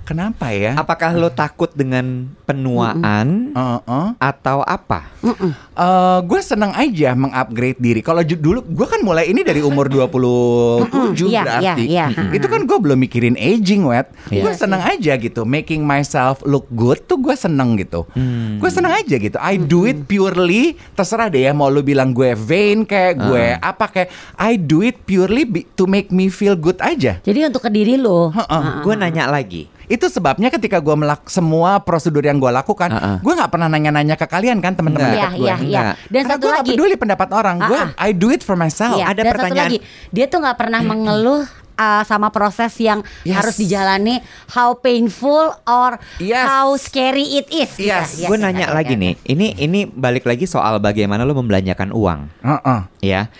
Kenapa 0.08 0.56
ya? 0.56 0.72
Apakah 0.74 1.12
lo 1.12 1.28
takut 1.28 1.68
dengan 1.70 2.32
penuaan 2.48 3.52
Heeh. 3.52 4.08
atau 4.16 4.64
apa? 4.64 5.04
Eh, 5.20 6.20
gue 6.24 6.40
seneng 6.40 6.72
aja 6.72 7.12
mengupgrade 7.12 7.76
diri. 7.76 8.00
Kalau 8.00 8.24
dulu 8.24 8.64
gue 8.64 8.88
kan 8.88 9.04
mulai 9.04 9.28
ini 9.28 9.44
dari 9.44 9.60
umur 9.60 9.92
27 9.92 11.28
Iya, 11.28 11.44
berarti. 11.44 11.84
iya, 11.84 12.08
iya. 12.08 12.32
Itu 12.32 12.48
kan 12.48 12.64
gue 12.64 12.78
belum 12.80 12.96
mikirin 12.96 13.36
aging, 13.36 13.84
wet. 13.84 14.08
Iya 14.32 14.48
Gue 14.48 14.52
seneng 14.56 14.80
aja 14.80 15.14
gitu, 15.14 15.44
making 15.44 15.84
myself 15.84 16.40
look 16.42 16.72
good 16.72 17.04
tuh 17.04 17.20
gue 17.20 17.36
seneng 17.36 17.76
gitu. 17.76 18.08
Hmm. 18.16 18.64
Gue 18.64 18.72
seneng 18.72 18.96
aja 18.96 19.16
gitu. 19.20 19.36
I 19.36 19.60
do 19.60 19.84
it 19.84 20.08
purely 20.08 20.80
terserah 20.96 21.28
deh 21.28 21.44
ya 21.44 21.52
mau 21.52 21.68
lu 21.68 21.84
bilang 21.84 22.16
gue 22.16 22.32
vain 22.32 22.88
kayak 22.88 23.20
gue 23.20 23.46
Ah. 23.50 23.76
apa 23.76 23.86
kayak 23.88 24.10
I 24.36 24.56
do 24.56 24.80
it 24.80 25.04
purely 25.04 25.44
to 25.76 25.84
make 25.84 26.10
me 26.10 26.32
feel 26.32 26.56
good 26.56 26.80
aja. 26.80 27.20
Jadi 27.20 27.44
untuk 27.44 27.60
ke 27.60 27.70
diri 27.70 28.00
lo. 28.00 28.32
Heeh. 28.32 28.64
Gue 28.82 28.96
nanya 28.96 29.28
lagi. 29.28 29.68
Itu 29.88 30.12
sebabnya 30.12 30.52
ketika 30.52 30.78
gue 30.78 30.92
melak 30.94 31.32
semua 31.32 31.80
prosedur 31.80 32.20
yang 32.20 32.38
gue 32.38 32.52
lakukan, 32.52 32.92
Uh-uh. 32.92 33.18
gue 33.24 33.34
nggak 33.34 33.52
pernah 33.52 33.72
nanya-nanya 33.72 34.20
ke 34.20 34.28
kalian 34.28 34.60
kan 34.60 34.76
teman-teman. 34.76 35.08
Iya, 35.08 35.16
dekat 35.16 35.32
gue. 35.32 35.40
iya, 35.40 35.56
iya. 35.58 35.82
Enggak. 35.82 35.96
Dan 36.08 36.12
Karena 36.12 36.28
satu 36.30 36.42
gue 36.44 36.50
nggak 36.52 36.64
lagi. 36.64 36.72
peduli 36.76 36.96
pendapat 36.96 37.30
orang, 37.32 37.56
gue 37.64 37.80
Ah, 37.80 37.88
ah. 37.96 38.04
I 38.04 38.12
do 38.12 38.28
it 38.28 38.44
for 38.44 38.54
myself. 38.54 39.00
Iya, 39.00 39.16
Ada 39.16 39.22
dan 39.24 39.32
pertanyaan. 39.32 39.72
satu 39.72 39.80
lagi, 39.80 40.12
dia 40.12 40.26
tuh 40.28 40.40
nggak 40.44 40.58
pernah 40.60 40.82
mengeluh 40.84 41.42
uh, 41.78 42.04
sama 42.04 42.28
proses 42.30 42.76
yang 42.78 43.00
Yes. 43.24 43.36
harus 43.40 43.56
dijalani 43.56 44.20
how 44.52 44.76
painful 44.76 45.56
or 45.64 45.96
Yes. 46.20 46.44
how 46.44 46.68
scary 46.76 47.40
it 47.40 47.48
is. 47.48 47.72
Yes. 47.80 48.18
Yes, 48.18 48.28
gue 48.28 48.36
yes, 48.36 48.44
nanya 48.44 48.68
yes, 48.68 48.76
lagi 48.76 48.94
yes. 48.94 49.02
nih. 49.02 49.14
Ini 49.24 49.48
ini 49.62 49.80
balik 49.88 50.28
lagi 50.28 50.44
soal 50.44 50.84
bagaimana 50.84 51.24
lo 51.24 51.32
membelanjakan 51.32 51.96
uang, 51.96 52.20
Heeh. 52.44 52.80
ya. 53.00 53.32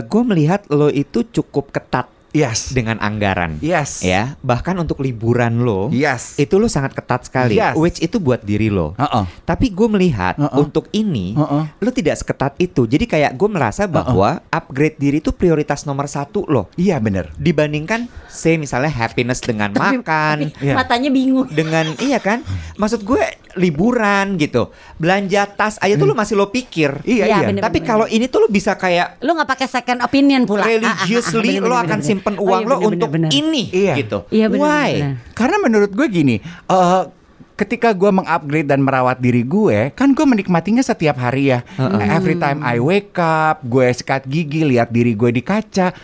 gue 0.00 0.22
melihat 0.22 0.62
lo 0.70 0.86
itu 0.86 1.26
cukup 1.26 1.74
ketat 1.74 2.06
Yes. 2.34 2.74
dengan 2.74 2.98
anggaran. 2.98 3.62
Yes. 3.62 4.02
Ya, 4.02 4.34
bahkan 4.40 4.74
untuk 4.74 4.98
liburan 4.98 5.62
lo, 5.62 5.86
Yes. 5.88 6.34
itu 6.34 6.58
lo 6.58 6.66
sangat 6.66 6.92
ketat 6.92 7.24
sekali. 7.24 7.54
Yes. 7.54 7.72
Which 7.74 8.02
itu 8.02 8.18
buat 8.18 8.42
diri 8.42 8.68
lo. 8.68 8.92
Heeh. 8.94 9.24
Tapi 9.40 9.70
gue 9.70 9.86
melihat 9.86 10.34
Uh-uh. 10.34 10.58
untuk 10.58 10.90
ini 10.90 11.32
Uh-uh. 11.32 11.70
lo 11.78 11.90
tidak 11.90 12.18
seketat 12.18 12.58
itu. 12.58 12.84
Jadi 12.84 13.06
kayak 13.06 13.32
gue 13.32 13.46
merasa 13.46 13.86
bahwa 13.86 14.42
upgrade 14.48 14.98
diri 14.98 15.18
itu 15.18 15.30
prioritas 15.30 15.84
nomor 15.84 16.04
satu 16.04 16.42
lo 16.44 16.66
Iya 16.74 16.98
bener. 16.98 17.30
dibandingkan, 17.36 18.10
say 18.26 18.56
misalnya 18.56 18.90
happiness 18.90 19.38
dengan 19.38 19.70
makan, 19.70 20.50
Iya. 20.58 20.74
Matanya 20.74 21.08
bingung. 21.08 21.46
dengan 21.48 21.86
iya 22.02 22.18
kan? 22.18 22.42
Maksud 22.74 23.00
gue 23.00 23.22
liburan 23.54 24.34
gitu, 24.34 24.68
belanja 24.96 25.46
tas 25.48 25.78
aja 25.78 25.94
tuh 25.94 26.04
lo 26.04 26.12
masih 26.12 26.34
lo 26.34 26.50
pikir. 26.50 26.98
Iya, 27.00 27.24
Iya, 27.24 27.36
iya. 27.36 27.46
bener. 27.46 27.62
Tapi 27.62 27.78
kalau 27.80 28.04
ini 28.04 28.26
tuh 28.26 28.42
lo 28.42 28.48
bisa 28.48 28.74
kayak 28.74 29.22
Lu 29.22 29.30
nggak 29.32 29.46
pakai 29.48 29.68
second 29.68 30.02
opinion 30.02 30.42
pula. 30.42 30.66
religiously 30.66 31.22
Ah, 31.54 31.54
ah, 31.54 31.56
ah, 31.56 31.62
bener, 31.62 31.70
lo 31.70 31.76
akan 31.76 31.86
bener, 31.96 32.08
simpen 32.24 32.34
bener. 32.34 32.40
Oh, 32.40 32.48
uang 32.48 32.62
iya, 32.64 32.68
lo 32.68 32.74
bener, 32.80 32.88
untuk 32.88 33.08
bener, 33.12 33.28
bener. 33.28 33.40
ini 33.44 33.64
Iya. 33.68 33.94
gitu. 34.00 34.18
Iya, 34.32 34.46
bener, 34.48 34.64
Why? 34.64 34.90
bener. 34.96 35.14
Karena 35.36 35.56
menurut 35.60 35.90
gue 35.92 36.06
gini, 36.08 36.36
eh 36.40 37.02
ketika 37.54 37.94
gue 37.94 38.10
mengupgrade 38.10 38.66
dan 38.66 38.82
merawat 38.82 39.22
diri 39.22 39.46
gue, 39.46 39.94
kan 39.94 40.10
gue 40.10 40.26
menikmatinya 40.26 40.82
setiap 40.82 41.14
hari 41.14 41.54
ya. 41.54 41.62
Every 42.02 42.34
time 42.34 42.66
I 42.66 42.82
wake 42.82 43.14
up, 43.14 43.62
gue 43.62 43.86
sikat 43.94 44.26
gigi, 44.26 44.66
lihat 44.66 44.90
diri 44.90 45.14
gue 45.14 45.30
di 45.30 45.38
kaca, 45.38 45.94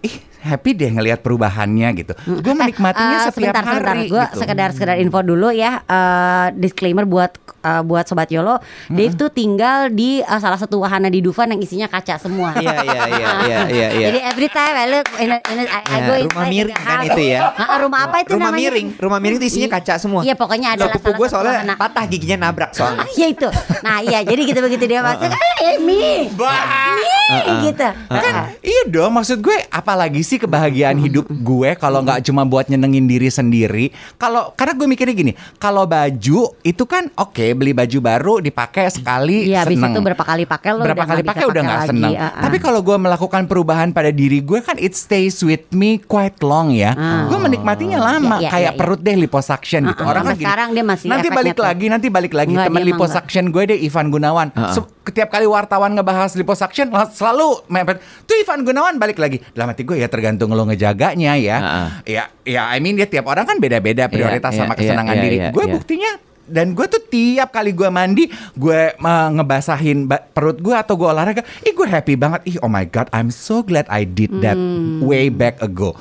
ih 0.00 0.16
happy 0.40 0.70
deh 0.72 0.90
ngelihat 0.90 1.20
perubahannya 1.20 1.88
gitu. 1.94 2.12
Gue 2.40 2.54
menikmatinya 2.54 3.16
Eh, 3.18 3.24
setiap 3.26 3.34
sebentar, 3.52 3.62
sebentar. 3.62 3.92
hari. 3.92 4.08
Gue 4.08 4.24
gitu. 4.24 4.38
sekedar 4.38 4.68
sekedar 4.72 4.96
info 4.96 5.20
dulu 5.20 5.48
ya. 5.50 5.82
eh, 5.82 6.46
disclaimer 6.54 7.04
buat 7.04 7.30
eh, 7.60 7.82
buat 7.82 8.04
sobat 8.04 8.28
Yolo. 8.28 8.56
Dave 8.86 9.14
tuh 9.14 9.28
tinggal 9.28 9.88
di 9.88 10.18
eh, 10.18 10.40
salah 10.40 10.56
satu 10.56 10.80
wahana 10.80 11.06
di 11.06 11.20
Dufan 11.20 11.48
yang 11.48 11.60
isinya 11.60 11.86
kaca 11.86 12.16
semua. 12.16 12.52
Iya 12.58 12.76
iya 12.82 13.02
iya 13.08 13.28
iya 13.40 13.58
iya 13.66 13.88
iya. 13.90 14.06
Jadi 14.08 14.18
every 14.22 14.48
time 14.48 14.74
I 14.74 14.86
look 14.86 15.06
in, 15.16 15.30
in, 15.30 15.58
I, 15.62 15.80
I 15.80 15.98
Ya, 16.00 16.02
go 16.02 16.14
rumah 16.26 16.46
miring 16.46 16.76
kan 16.76 16.98
itu 17.04 17.22
ya. 17.26 17.40
Ah, 17.52 17.78
rumah 17.78 18.00
apa 18.04 18.16
itu 18.20 18.32
rumah 18.32 18.48
namanya? 18.48 18.68
miring, 18.68 18.88
rumah 18.96 19.18
miring 19.18 19.38
itu 19.38 19.46
isinya 19.48 19.68
kaca 19.70 19.94
semua. 19.96 20.20
Iya 20.20 20.34
pokoknya 20.34 20.68
pupu 20.90 21.04
salah 21.06 21.16
gue 21.16 21.26
satu 21.26 21.34
soalnya 21.36 21.54
wahana. 21.60 21.74
patah 21.76 22.04
giginya 22.06 22.36
nabrak 22.42 22.70
soalnya. 22.72 23.04
Iya 23.18 23.26
itu. 23.28 23.48
Nah 23.80 23.96
iya 24.00 24.18
jadi 24.22 24.40
gitu 24.42 24.60
begitu 24.60 24.84
dia 24.86 25.00
masuk, 25.00 25.28
eh 25.60 25.76
mi, 25.78 25.98
mi 26.30 27.40
gitu. 27.66 27.88
Kan 28.08 28.34
iya 28.60 28.82
dong 28.86 29.12
maksud 29.12 29.38
gue 29.38 29.56
apalagi 29.68 30.20
sih 30.30 30.38
kebahagiaan 30.38 30.94
hidup 30.96 31.26
gue 31.26 31.74
kalau 31.74 32.00
nggak 32.00 32.22
cuma 32.22 32.42
buat 32.42 32.66
nyenengin 32.66 33.04
diri 33.04 33.26
sendiri. 33.26 33.90
Kalau 34.14 34.54
karena 34.54 34.72
gue 34.72 34.86
mikirnya 34.86 35.10
gini, 35.12 35.32
kalau 35.56 35.82
baju 35.84 36.40
itu 36.62 36.84
kan 36.84 37.10
oke 37.12 37.46
beli 37.52 37.72
baju 37.72 37.98
baru 38.00 38.34
dipakai 38.38 38.86
sekali 38.88 39.50
Iya, 39.50 39.66
habis 39.66 39.74
seneng. 39.74 39.90
itu 39.90 40.00
berapa 40.00 40.22
kali 40.22 40.44
pakai 40.44 40.70
lo 40.70 40.82
berapa 40.82 40.94
udah 40.96 41.10
kali 41.10 41.22
pakai 41.24 41.44
udah 41.44 41.62
nggak 41.62 41.80
pakai 41.80 41.90
seneng. 41.90 42.12
ah, 42.14 42.22
ah. 42.22 42.42
Tapi 42.46 42.56
kalau 42.58 42.80
gue 42.80 42.96
melakukan 42.96 43.42
perubahan 43.44 43.90
pada 43.90 44.10
diri 44.10 44.38
gue 44.40 44.60
kan 44.60 44.78
it 44.78 44.94
stays 44.94 45.40
with 45.40 45.66
me 45.72 45.98
quite 45.98 46.38
long 46.40 46.70
ya. 46.70 46.94
Ah. 46.94 47.26
Gue 47.26 47.38
menikmatinya 47.40 47.98
lama 47.98 48.38
Iya, 48.38 48.40
iya, 48.40 48.50
kayak 48.50 48.62
iya, 48.62 48.70
iya. 48.70 48.78
perut 48.78 49.00
deh 49.00 49.16
liposuction 49.16 49.82
gitu. 49.84 49.98
Ah, 49.98 50.06
ah, 50.06 50.12
Orang 50.12 50.22
kan 50.22 50.28
sampai 50.28 50.38
gini, 50.38 50.46
sekarang 50.46 50.68
dia 50.70 50.84
masih 50.84 51.06
nanti 51.08 51.28
balik 51.28 51.52
tuh. 51.52 51.64
lagi, 51.64 51.86
nanti 51.88 52.06
balik 52.08 52.32
lagi 52.32 52.52
Enggak, 52.52 52.68
teman 52.68 52.82
liposuction 52.84 53.44
gue 53.48 53.62
deh 53.66 53.78
Ivan 53.80 54.06
Gunawan. 54.08 54.48
Ah, 54.52 54.60
ah. 54.62 54.74
Se- 54.76 54.88
Setiap 55.10 55.26
kali 55.26 55.42
wartawan 55.42 55.90
ngebahas 55.98 56.38
liposuction 56.38 56.86
selalu 57.10 57.66
mepet. 57.66 57.98
Tuh 58.30 58.38
Ivan 58.38 58.62
Gunawan 58.62 58.94
balik 58.94 59.18
lagi. 59.18 59.42
Dalam 59.50 59.74
hati 59.74 59.82
gue 59.82 59.98
ya 59.98 60.06
tergantung 60.06 60.54
lo 60.54 60.62
ngejaganya 60.70 61.34
ya. 61.34 61.56
Ah, 61.58 61.66
ah. 61.66 61.88
Ya, 62.06 62.30
ya 62.46 62.70
I 62.70 62.78
mean 62.78 62.94
dia 62.94 63.10
tiap 63.10 63.26
orang 63.26 63.42
kan 63.42 63.58
beda-beda 63.58 64.06
prioritas 64.06 64.54
Iya, 64.54 64.60
sama 64.62 64.74
iya, 64.74 64.80
kesenangan 64.86 65.16
iya, 65.18 65.22
diri. 65.26 65.36
iya, 65.42 65.48
gue 65.50 65.64
iya. 65.66 65.74
buktinya 65.74 66.10
dan 66.50 66.74
gue 66.74 66.86
tuh 66.90 66.98
tiap 67.06 67.54
kali 67.54 67.70
gue 67.70 67.86
mandi 67.88 68.26
gue 68.58 68.80
uh, 68.98 69.28
ngebasahin 69.30 70.10
ba- 70.10 70.26
perut 70.26 70.58
gue 70.58 70.74
atau 70.74 70.98
gue 70.98 71.06
olahraga 71.06 71.46
ih 71.62 71.70
gue 71.70 71.86
happy 71.86 72.18
banget 72.18 72.42
ih 72.44 72.56
oh 72.58 72.66
my 72.66 72.82
god 72.90 73.06
I'm 73.14 73.30
so 73.30 73.62
glad 73.62 73.86
I 73.86 74.02
did 74.02 74.34
that 74.42 74.58
way 74.98 75.30
back 75.30 75.62
ago 75.62 75.94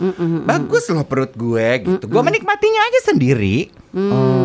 bagus 0.44 0.90
loh 0.90 1.06
perut 1.06 1.38
gue 1.38 1.68
gitu 1.86 2.06
gue 2.10 2.22
menikmatinya 2.26 2.82
aja 2.82 3.14
sendiri 3.14 3.70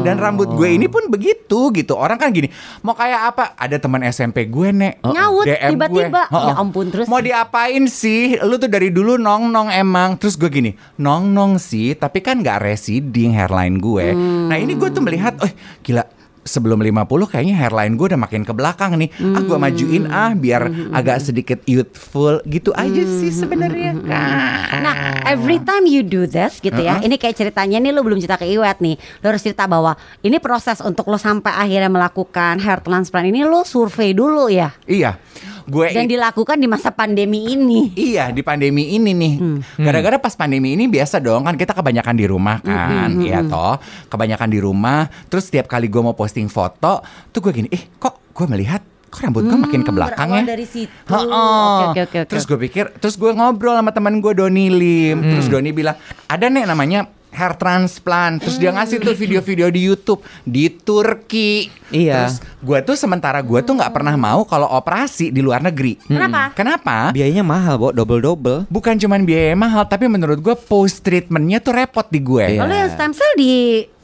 dan 0.04 0.16
rambut 0.16 0.48
gue 0.52 0.68
ini 0.72 0.88
pun 0.88 1.08
begitu 1.12 1.70
gitu. 1.72 1.92
Orang 1.96 2.16
kan 2.16 2.32
gini 2.32 2.48
mau 2.80 2.96
kayak 2.96 3.20
apa? 3.34 3.44
Ada 3.56 3.76
teman 3.80 4.00
SMP 4.08 4.48
gue 4.48 4.68
nek. 4.72 5.04
Nyaut, 5.04 5.44
DM 5.44 5.54
gue. 5.54 5.70
tiba-tiba. 5.76 6.22
Heeh. 6.32 6.48
Ya 6.48 6.54
ampun, 6.56 6.86
terus? 6.88 7.06
mau 7.08 7.20
diapain 7.20 7.84
sih? 7.88 8.40
Lu 8.40 8.56
tuh 8.56 8.68
dari 8.68 8.88
dulu 8.88 9.20
nong 9.20 9.52
nong 9.52 9.68
emang. 9.72 10.16
Terus 10.16 10.40
gue 10.40 10.48
gini 10.48 10.70
nong 11.00 11.32
nong 11.32 11.60
sih 11.60 11.92
tapi 11.96 12.24
kan 12.24 12.40
nggak 12.40 12.64
receding 12.64 13.36
hairline 13.36 13.80
gue. 13.80 14.16
Nah 14.48 14.56
ini 14.56 14.76
gue 14.76 14.88
tuh 14.88 15.02
melihat 15.04 15.36
oh 15.40 15.50
gila 15.84 16.04
sebelum 16.44 16.80
50 16.80 17.08
kayaknya 17.26 17.56
hairline 17.56 17.96
gue 17.96 18.06
udah 18.12 18.20
makin 18.20 18.44
ke 18.44 18.52
belakang 18.52 19.00
nih 19.00 19.08
ah 19.32 19.42
gue 19.42 19.58
majuin 19.58 20.04
ah 20.08 20.36
biar 20.36 20.68
agak 20.92 21.24
sedikit 21.24 21.58
youthful 21.64 22.38
gitu 22.44 22.70
aja 22.76 23.02
sih 23.02 23.32
sebenarnya 23.32 23.96
kan 24.04 24.54
Nah, 24.74 25.22
every 25.24 25.62
time 25.62 25.88
you 25.88 26.04
do 26.04 26.28
this 26.28 26.58
gitu 26.60 26.76
ya. 26.76 27.00
Ini 27.00 27.16
kayak 27.16 27.36
ceritanya 27.38 27.80
nih 27.80 27.92
lu 27.94 28.04
belum 28.04 28.18
cerita 28.20 28.36
ke 28.36 28.44
Iwet 28.44 28.82
nih. 28.84 28.96
Lu 29.22 29.26
harus 29.30 29.40
cerita 29.40 29.64
bahwa 29.64 29.94
ini 30.20 30.36
proses 30.42 30.82
untuk 30.84 31.08
lu 31.08 31.16
sampai 31.16 31.54
akhirnya 31.54 31.88
melakukan 31.88 32.60
hair 32.60 32.84
transplant 32.84 33.30
ini 33.30 33.46
lu 33.46 33.62
survei 33.64 34.12
dulu 34.12 34.50
ya. 34.50 34.74
iya 34.84 35.16
gue 35.64 35.86
Dan 35.96 36.04
dilakukan 36.04 36.60
di 36.60 36.68
masa 36.68 36.92
pandemi 36.92 37.56
ini. 37.56 37.92
Iya 37.96 38.28
di 38.30 38.44
pandemi 38.44 38.96
ini 38.96 39.16
nih, 39.16 39.34
gara-gara 39.80 40.20
pas 40.20 40.36
pandemi 40.36 40.76
ini 40.76 40.84
biasa 40.88 41.20
dong 41.20 41.44
kan 41.48 41.56
kita 41.56 41.72
kebanyakan 41.72 42.14
di 42.16 42.26
rumah 42.28 42.60
kan, 42.60 43.10
iya 43.20 43.40
toh, 43.40 43.80
kebanyakan 44.12 44.48
di 44.52 44.58
rumah. 44.60 45.08
Terus 45.28 45.48
setiap 45.48 45.66
kali 45.68 45.88
gue 45.88 46.02
mau 46.04 46.12
posting 46.12 46.48
foto, 46.52 47.00
tuh 47.32 47.40
gue 47.44 47.52
gini, 47.64 47.68
eh 47.72 47.92
kok 47.96 48.32
gue 48.32 48.46
melihat 48.48 48.84
kok 49.08 49.22
rambut 49.22 49.46
gue 49.46 49.58
makin 49.58 49.80
ke 49.86 49.92
belakang 49.94 50.28
ya? 50.34 50.42
dari 50.42 50.66
situ. 50.66 50.90
Ha-ha. 51.06 51.22
Oke, 51.24 51.84
oke, 51.86 52.00
oke, 52.02 52.18
oke. 52.26 52.30
Terus 52.34 52.44
gue 52.50 52.58
pikir, 52.68 52.84
terus 52.98 53.14
gue 53.14 53.30
ngobrol 53.30 53.78
sama 53.78 53.94
teman 53.94 54.18
gue 54.18 54.32
Doni 54.34 54.66
Lim, 54.68 55.22
terus 55.22 55.46
Doni 55.46 55.70
bilang 55.70 55.94
ada 56.26 56.50
nih 56.50 56.66
namanya 56.66 57.06
hair 57.34 57.58
transplant. 57.58 58.38
Terus 58.46 58.56
dia 58.62 58.70
ngasih 58.70 59.02
tuh 59.02 59.14
video-video 59.18 59.66
di 59.68 59.80
YouTube 59.90 60.22
di 60.46 60.70
Turki. 60.70 61.66
Iya. 61.94 62.26
Terus 62.26 62.36
gue 62.58 62.78
tuh 62.82 62.96
sementara 62.98 63.38
gue 63.38 63.60
tuh 63.62 63.72
nggak 63.72 63.92
pernah 63.94 64.18
mau 64.18 64.42
kalau 64.42 64.66
operasi 64.66 65.30
di 65.30 65.38
luar 65.38 65.62
negeri. 65.62 65.94
Kenapa? 66.02 66.50
Kenapa? 66.52 66.96
Biayanya 67.14 67.46
mahal, 67.46 67.78
Bo, 67.78 67.94
double-double. 67.94 68.66
Bukan 68.66 68.98
cuman 68.98 69.22
biaya 69.22 69.54
mahal, 69.54 69.86
tapi 69.86 70.10
menurut 70.10 70.42
gue 70.42 70.56
post 70.58 71.06
treatmentnya 71.06 71.62
tuh 71.62 71.72
repot 71.72 72.04
di 72.04 72.18
gue. 72.18 72.58
Iya. 72.58 72.66
Lalu 72.66 72.74
yang 72.74 72.90
stem 72.90 73.12
cell 73.14 73.32
di 73.38 73.54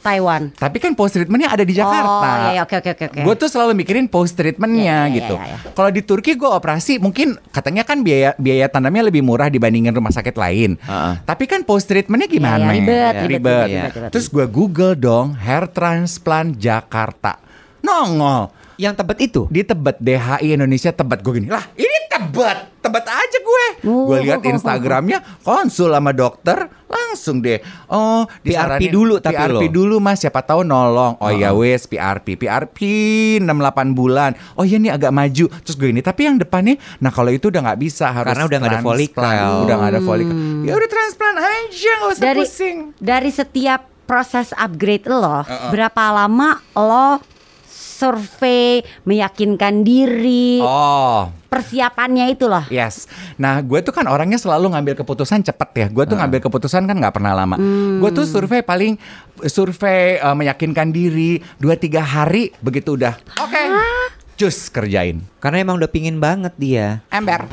Taiwan. 0.01 0.49
Tapi 0.57 0.81
kan 0.81 0.97
post 0.97 1.13
treatmentnya 1.13 1.53
ada 1.53 1.61
di 1.61 1.77
Jakarta. 1.77 2.09
Oh, 2.09 2.37
iya, 2.49 2.51
iya, 2.57 2.63
oke, 2.65 2.73
oke, 2.81 2.91
oke, 2.97 3.05
oke. 3.13 3.21
Gue 3.21 3.35
tuh 3.37 3.53
selalu 3.53 3.77
mikirin 3.77 4.09
post 4.09 4.33
treatmentnya 4.33 4.81
Iya, 4.81 5.13
iya, 5.13 5.17
gitu. 5.21 5.35
iya, 5.37 5.61
iya. 5.61 5.73
Kalau 5.77 5.91
di 5.93 6.01
Turki 6.01 6.33
gue 6.41 6.49
operasi 6.49 6.97
mungkin 6.97 7.37
katanya 7.53 7.85
kan 7.85 8.01
biaya 8.01 8.33
biaya 8.41 8.73
tanamnya 8.73 9.13
lebih 9.13 9.21
murah 9.21 9.53
dibandingin 9.53 9.93
rumah 9.93 10.09
sakit 10.09 10.33
lain. 10.33 10.81
Heeh. 10.81 11.15
Tapi 11.21 11.45
kan 11.45 11.69
post 11.69 11.85
treatmentnya 11.85 12.33
gimana? 12.33 12.57
Iya, 12.57 12.65
iya, 12.65 12.73
ribet, 12.73 12.89
Ribet. 12.89 13.21
ribet, 13.21 13.29
Ribet. 13.29 13.69
ribet, 13.69 13.93
ribet. 13.93 14.11
Terus 14.17 14.27
gue 14.33 14.47
Google 14.49 14.95
dong 14.97 15.37
hair 15.37 15.69
transplant 15.69 16.57
Jakarta. 16.57 17.37
Nongol. 17.81 18.53
Yang 18.81 18.95
tebet 18.97 19.19
itu. 19.21 19.43
di 19.53 19.61
Tebet 19.61 20.01
DHI 20.01 20.57
Indonesia 20.57 20.89
Tebet. 20.89 21.21
Gue 21.21 21.33
gini 21.37 21.53
lah 21.53 21.61
ini 21.77 21.99
Tebet. 22.09 22.81
Tebet 22.81 23.05
aja 23.05 23.39
gue. 23.45 23.67
Oh. 23.85 24.09
gue 24.09 24.25
lihat 24.25 24.41
Instagramnya 24.41 25.21
konsul 25.45 25.93
sama 25.93 26.17
dokter 26.17 26.65
langsung 26.89 27.45
deh. 27.45 27.61
Oh 27.93 28.25
PRP 28.41 28.89
dulu 28.89 29.21
tapi 29.21 29.37
PRP 29.37 29.69
lo. 29.69 29.71
dulu 29.73 29.97
mas. 30.01 30.25
Siapa 30.25 30.41
tahu 30.41 30.65
nolong. 30.65 31.21
Oh 31.21 31.29
ya 31.29 31.53
wes 31.53 31.85
PRP 31.85 32.41
PRP 32.41 32.79
6-8 33.45 33.93
bulan. 33.93 34.33
Oh 34.57 34.65
iya 34.65 34.81
nih 34.81 34.97
agak 34.97 35.13
maju. 35.13 35.53
Terus 35.61 35.77
gue 35.77 35.93
ini 35.93 36.01
tapi 36.01 36.25
yang 36.25 36.41
depannya? 36.41 36.81
Nah 37.05 37.13
kalau 37.13 37.29
itu 37.29 37.53
udah 37.53 37.61
nggak 37.61 37.81
bisa 37.85 38.09
harus 38.09 38.33
Karena 38.33 38.49
udah 38.49 38.59
nggak 38.65 38.73
ada 38.73 38.81
folikel. 38.81 39.23
udah 39.69 39.75
nggak 39.77 39.93
ada 39.93 40.01
folikel. 40.01 40.37
Ya 40.65 40.73
udah 40.73 40.89
transplant 40.89 41.37
aja 41.37 41.91
nggak 42.01 42.11
usah 42.17 42.25
dari 42.25 42.45
pusing. 42.49 42.77
dari 42.97 43.29
setiap 43.29 43.81
proses 44.09 44.51
upgrade 44.59 45.07
lo, 45.07 45.47
berapa 45.71 46.03
lama 46.11 46.59
lo 46.75 47.23
survei, 48.01 48.81
meyakinkan 49.05 49.85
diri, 49.85 50.65
oh 50.65 51.29
persiapannya 51.51 52.31
itu 52.31 52.47
loh. 52.47 52.63
Yes. 52.71 53.11
Nah, 53.35 53.59
gue 53.59 53.83
tuh 53.83 53.91
kan 53.91 54.07
orangnya 54.07 54.39
selalu 54.39 54.71
ngambil 54.71 54.95
keputusan 55.03 55.43
cepet 55.43 55.71
ya. 55.75 55.87
Gue 55.91 56.07
tuh 56.07 56.15
ngambil 56.15 56.47
keputusan 56.47 56.87
kan 56.87 56.97
nggak 56.97 57.19
pernah 57.19 57.35
lama. 57.35 57.59
Gue 57.99 58.11
tuh 58.15 58.25
survei 58.25 58.63
paling 58.63 58.95
survei 59.51 60.23
eh, 60.23 60.37
meyakinkan 60.39 60.95
diri 60.95 61.43
2-3 61.59 61.99
hari 62.01 62.55
begitu 62.63 62.95
udah. 62.95 63.19
Oke. 63.43 63.63
Cus 64.39 64.71
kerjain. 64.71 65.27
Karena 65.43 65.67
emang 65.67 65.77
udah 65.83 65.91
pingin 65.91 66.23
banget 66.23 66.55
dia. 66.57 67.03
Ember. 67.11 67.45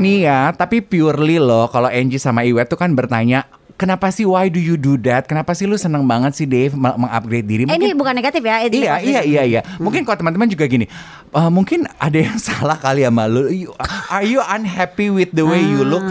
Nih 0.00 0.24
ya, 0.24 0.48
tapi 0.56 0.80
purely 0.80 1.36
loh 1.36 1.68
kalau 1.68 1.92
Angie 1.92 2.16
sama 2.16 2.40
Iwet 2.40 2.72
tuh 2.72 2.80
kan 2.80 2.96
bertanya 2.96 3.44
Kenapa 3.80 4.12
sih 4.12 4.28
why 4.28 4.52
do 4.52 4.60
you 4.60 4.76
do 4.76 5.00
that? 5.00 5.24
Kenapa 5.24 5.56
sih 5.56 5.64
lu 5.64 5.80
seneng 5.80 6.04
banget 6.04 6.36
sih 6.36 6.44
Dave 6.44 6.76
me- 6.76 6.92
mengupgrade 7.00 7.48
diri? 7.48 7.62
Eh, 7.64 7.80
ini 7.80 7.96
bukan 7.96 8.12
negatif 8.12 8.44
ya. 8.44 8.60
ini 8.60 8.84
Iya 8.84 9.00
iya 9.00 9.20
iya 9.24 9.42
iya. 9.42 9.60
Mungkin 9.80 10.04
kalau 10.04 10.20
teman-teman 10.20 10.44
juga 10.44 10.68
gini, 10.68 10.84
"Eh, 11.32 11.48
mungkin 11.48 11.88
ada 11.96 12.18
yang 12.20 12.36
salah 12.44 12.76
kali 12.76 13.08
sama 13.08 13.24
lu. 13.24 13.48
You- 13.48 13.72
Are 14.12 14.28
you 14.28 14.44
unhappy 14.44 15.08
with 15.08 15.32
the 15.32 15.40
way 15.40 15.64
you 15.64 15.80
look? 15.80 16.04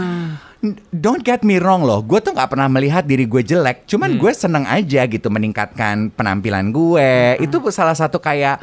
N- 0.60 0.82
Don't 0.90 1.22
get 1.22 1.40
me 1.40 1.56
wrong 1.56 1.80
loh, 1.80 2.02
gue 2.02 2.18
tuh 2.18 2.34
nggak 2.34 2.50
pernah 2.50 2.66
melihat 2.66 3.06
diri 3.06 3.24
gue 3.24 3.40
jelek. 3.40 3.86
Cuman 3.86 4.18
gue 4.18 4.34
seneng 4.34 4.66
aja 4.66 5.06
gitu 5.06 5.30
meningkatkan 5.30 6.10
penampilan 6.10 6.68
gue. 6.68 7.38
Itu 7.38 7.62
salah 7.70 7.94
satu 7.94 8.18
kayak, 8.18 8.58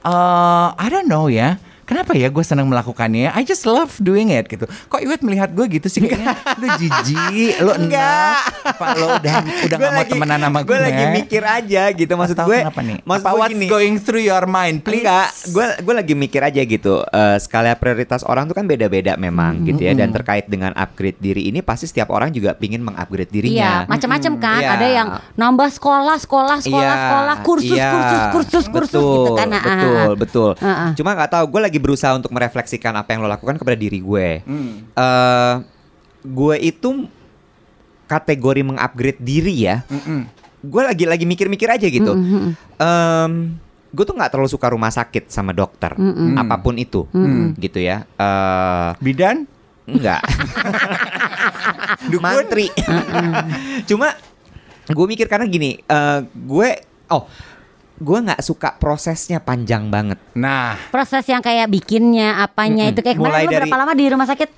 eh 0.00 0.68
I 0.72 0.86
don't 0.86 1.04
know 1.04 1.26
ya. 1.26 1.58
Kenapa 1.84 2.12
ya 2.12 2.26
gue 2.26 2.40
senang 2.40 2.64
melakukannya? 2.64 3.30
I 3.30 3.42
just 3.42 3.64
love 3.64 3.92
doing 3.98 4.28
it 4.28 4.46
gitu. 4.46 4.64
Kok 4.86 4.98
Iwet 4.98 5.20
melihat 5.20 5.50
gue 5.50 5.64
gitu 5.70 5.86
sih 5.86 6.00
kayaknya 6.00 6.32
lu 6.60 6.66
jijik, 6.74 7.54
lu 7.60 7.72
enggak. 7.74 8.40
Apa 8.64 8.84
lo 8.94 9.06
udah 9.16 9.34
udah 9.66 9.76
gak 9.76 9.90
mau 9.90 10.00
lagi- 10.00 10.10
temenan 10.10 10.40
sama 10.40 10.58
gue? 10.58 10.68
Gue 10.68 10.78
lagi 10.80 11.04
mikir 11.14 11.42
aja 11.42 11.82
gitu 11.90 12.12
maksud 12.12 12.36
gue. 12.38 12.58
kenapa 12.62 12.80
nih? 12.80 12.98
Maksud 13.00 13.20
Apa 13.20 13.30
gue 13.30 13.38
what's 13.38 13.52
gini. 13.52 13.66
going 13.66 13.96
through 13.96 14.22
your 14.22 14.44
mind, 14.44 14.80
please? 14.80 15.02
Enggak, 15.02 15.26
gue 15.46 15.66
gue 15.80 15.94
lagi 15.94 16.14
mikir 16.14 16.40
aja 16.40 16.60
gitu. 16.60 16.94
Eh, 17.02 17.36
skala 17.38 17.74
prioritas 17.74 18.22
orang 18.22 18.44
tuh 18.44 18.54
kan 18.54 18.64
beda-beda 18.64 19.14
memang 19.14 19.62
gitu 19.62 19.80
ya. 19.80 19.92
Dan 19.92 20.10
terkait 20.10 20.46
dengan 20.46 20.72
upgrade 20.74 21.18
diri 21.18 21.46
ini 21.46 21.60
pasti 21.60 21.84
setiap 21.84 22.08
orang 22.08 22.30
juga 22.30 22.54
pingin 22.54 22.80
mengupgrade 22.80 23.26
Iya, 23.26 23.34
dirinya. 23.34 23.70
macam-macam 23.86 24.32
kan. 24.38 24.58
Iya. 24.58 24.70
Ada 24.70 24.86
yang 24.88 25.08
nambah 25.34 25.68
sekolah, 25.70 26.16
sekolah, 26.16 26.56
sekolah, 26.60 26.82
Iya, 26.86 27.02
sekolah, 27.02 27.36
kursus, 27.42 27.74
iya. 27.74 27.90
kursus, 27.90 28.22
kursus, 28.30 28.64
kursus 28.66 28.94
betul, 28.94 29.14
gitu 29.18 29.32
kan. 29.34 29.48
Ah, 29.48 29.58
ah, 29.58 29.62
Betul, 29.74 29.94
ah. 29.94 30.14
betul. 30.16 30.50
Ah, 30.56 30.68
ah. 30.70 30.90
Cuma 30.94 31.10
nggak 31.12 31.30
tahu, 31.30 31.44
gue 31.48 31.60
lagi 31.62 31.73
berusaha 31.78 32.14
untuk 32.14 32.30
merefleksikan 32.30 32.94
apa 32.94 33.14
yang 33.14 33.22
lo 33.22 33.28
lakukan 33.28 33.56
kepada 33.56 33.74
diri 33.74 33.98
gue. 33.98 34.28
Hmm. 34.44 34.86
Eh, 34.90 35.54
gue 36.24 36.56
itu 36.60 37.06
kategori 38.04 38.60
mengupgrade 38.64 39.20
diri 39.20 39.64
ya. 39.64 39.84
Mm-mm. 39.88 40.28
Gue 40.64 40.82
lagi 40.84 41.04
lagi 41.04 41.24
mikir-mikir 41.24 41.68
aja 41.68 41.84
gitu. 41.84 42.12
Em, 42.76 43.32
gue 43.92 44.04
tuh 44.04 44.16
nggak 44.16 44.32
terlalu 44.32 44.48
suka 44.48 44.72
rumah 44.72 44.88
sakit 44.88 45.28
sama 45.28 45.52
dokter, 45.52 45.92
Mm-mm. 45.96 46.36
apa 46.36 46.56
pun 46.60 46.76
itu, 46.76 47.04
Mm. 47.12 47.56
gitu 47.60 47.80
ya. 47.80 48.04
Eh, 48.16 48.90
Bidan? 49.00 49.44
enggak. 49.84 50.24
Dukun? 52.12 52.24
Mantri. 52.24 52.72
Cuma 53.84 54.16
gue 54.84 55.06
mikir 55.08 55.28
karena 55.28 55.44
gini, 55.44 55.76
eh, 55.78 56.18
gue 56.24 56.68
oh 57.12 57.28
gue 57.96 58.18
nggak 58.20 58.40
suka 58.40 58.74
prosesnya 58.74 59.38
panjang 59.38 59.86
banget. 59.86 60.18
Nah, 60.32 60.74
Proses 60.88 61.22
yang 61.24 61.38
kayak 61.38 61.68
bikinnya, 61.68 62.40
apanya 62.40 62.84
Mm-mm. 62.84 62.92
itu 62.92 63.00
kayak 63.00 63.16
kemarin 63.16 63.32
Mulai 63.32 63.44
lu 63.44 63.50
dari- 63.50 63.60
berapa 63.64 63.76
lama 63.78 63.92
di 63.92 64.06
rumah 64.08 64.26
sakit? 64.26 64.50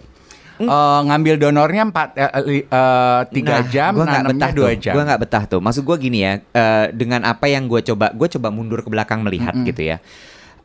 eh, 0.57 0.64
ngambil 1.05 1.35
donornya 1.38 1.83
empat 1.85 2.09
eh, 2.16 2.31
eh, 2.64 3.20
tiga 3.29 3.61
Nah, 3.61 3.68
jam, 3.68 3.92
gua 3.92 4.05
nggak 4.05 4.22
nanamnya 4.25 4.40
betah 4.40 4.53
dua 4.53 4.64
tuh. 4.66 4.81
jam. 4.81 4.92
Gue 4.92 5.03
nggak 5.05 5.20
betah 5.20 5.44
tuh. 5.46 5.61
Maksud 5.61 5.83
gue 5.85 5.96
gini 6.01 6.18
ya, 6.18 6.33
eh, 6.40 6.87
dengan 6.90 7.20
apa 7.22 7.44
yang 7.44 7.64
gue 7.66 7.85
coba, 7.85 8.09
gue 8.11 8.29
coba 8.31 8.49
mundur 8.49 8.81
ke 8.81 8.88
belakang 8.88 9.20
melihat 9.20 9.53
Mm-mm. 9.53 9.68
gitu 9.68 9.85
ya. 9.85 10.01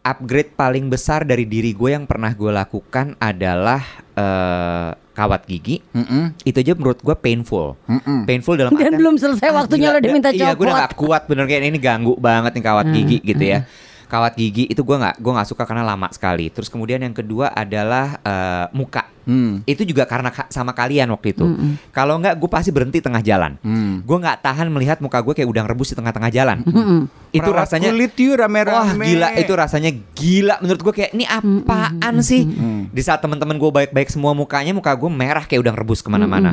Upgrade 0.01 0.55
paling 0.55 0.87
besar 0.87 1.21
dari 1.21 1.43
diri 1.43 1.71
gue 1.71 1.91
yang 1.91 2.07
pernah 2.07 2.31
gue 2.31 2.49
lakukan 2.49 3.19
adalah 3.19 3.83
eh, 4.15 4.89
kawat 5.11 5.43
gigi. 5.43 5.83
Mm-mm, 5.91 6.33
Itu 6.41 6.57
aja 6.57 6.73
menurut 6.73 6.97
gue 6.97 7.13
painful. 7.13 7.75
mm-mm. 7.81 8.23
Painful 8.23 8.55
dalam 8.55 8.71
Dan 8.71 8.79
artian- 8.89 8.97
belum 8.97 9.15
selesai 9.15 9.43
Ah, 9.45 9.55
waktunya 9.57 9.89
gila, 9.89 9.95
lo 9.95 9.99
diminta 10.01 10.29
Iya, 10.29 10.51
gue 10.51 10.61
udah 10.61 10.73
copot. 10.73 10.81
gak 10.81 10.93
kuat 10.97 11.21
bener 11.25 11.45
kayak 11.45 11.61
ini 11.65 11.77
ganggu 11.77 12.13
banget 12.15 12.51
nih 12.53 12.63
kawat 12.63 12.85
gigi 12.89 13.17
gitu 13.21 13.43
ya. 13.43 13.59
Kawat 14.07 14.35
gigi 14.35 14.65
itu 14.65 14.81
gue 14.81 14.97
nggak 14.97 15.15
gue 15.17 15.31
nggak 15.31 15.47
suka 15.47 15.63
karena 15.63 15.83
lama 15.85 16.07
sekali. 16.09 16.47
Terus 16.47 16.67
kemudian 16.67 16.99
yang 16.99 17.11
kedua 17.11 17.47
adalah 17.49 18.19
eh, 18.19 18.65
muka. 18.71 19.07
Hmm. 19.25 19.61
Itu 19.65 19.85
juga 19.85 20.03
karena 20.05 20.29
ka- 20.29 20.49
sama 20.49 20.73
kalian 20.73 21.09
waktu 21.13 21.33
itu. 21.33 21.45
Kalau 21.91 22.17
nggak 22.17 22.35
gue 22.37 22.49
pasti 22.49 22.69
berhenti 22.73 22.99
tengah 22.99 23.21
jalan. 23.21 23.57
Hmm. 23.61 24.01
Gue 24.01 24.17
nggak 24.17 24.41
tahan 24.41 24.67
melihat 24.67 24.97
muka 24.99 25.21
gue 25.21 25.33
kayak 25.37 25.49
udang 25.49 25.67
rebus 25.67 25.93
di 25.93 25.95
tengah-tengah 25.97 26.31
jalan. 26.33 26.57
Itu 27.31 27.47
Perawat 27.47 27.63
rasanya 27.63 27.95
kulit 27.95 28.15
you 28.19 28.35
rame-rame. 28.35 28.75
Wah 28.75 28.91
gila 28.91 29.27
itu 29.39 29.53
rasanya 29.55 29.91
gila 30.13 30.55
menurut 30.59 30.81
gue 30.83 30.93
kayak 30.93 31.11
ini 31.15 31.23
apaan 31.23 32.19
sih 32.19 32.43
di 32.91 33.01
saat 33.01 33.23
teman-teman 33.23 33.55
gue 33.55 33.71
baik-baik 33.71 34.11
semua 34.11 34.35
mukanya 34.35 34.75
muka 34.75 34.91
gue 34.91 35.07
merah 35.07 35.47
kayak 35.47 35.63
udang 35.63 35.77
rebus 35.79 36.03
ke 36.03 36.11
mana-mana 36.11 36.51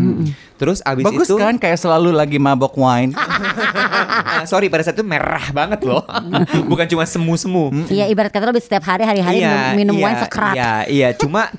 terus 0.54 0.78
abis 0.83 1.02
Bagus 1.02 1.26
itu 1.26 1.35
kan 1.35 1.59
kayak 1.59 1.78
selalu 1.78 2.14
lagi 2.14 2.38
mabok 2.38 2.78
wine. 2.78 3.11
Ah, 3.14 4.42
sorry 4.50 4.70
pada 4.70 4.87
saat 4.87 4.94
itu 4.94 5.07
merah 5.07 5.50
banget 5.50 5.83
loh 5.83 6.02
bukan 6.70 6.87
cuma 6.87 7.02
semu-semu 7.07 7.70
Iya 7.90 8.07
ibarat 8.11 8.31
kata 8.31 8.50
lo 8.50 8.54
setiap 8.59 8.85
hari 8.87 9.02
hari-hari 9.07 9.42
minum, 9.42 9.94
minum 9.94 9.94
wine 9.98 10.18
sekerat. 10.18 10.54
Iya, 10.54 10.72
iya. 10.87 11.09
Cuma 11.14 11.50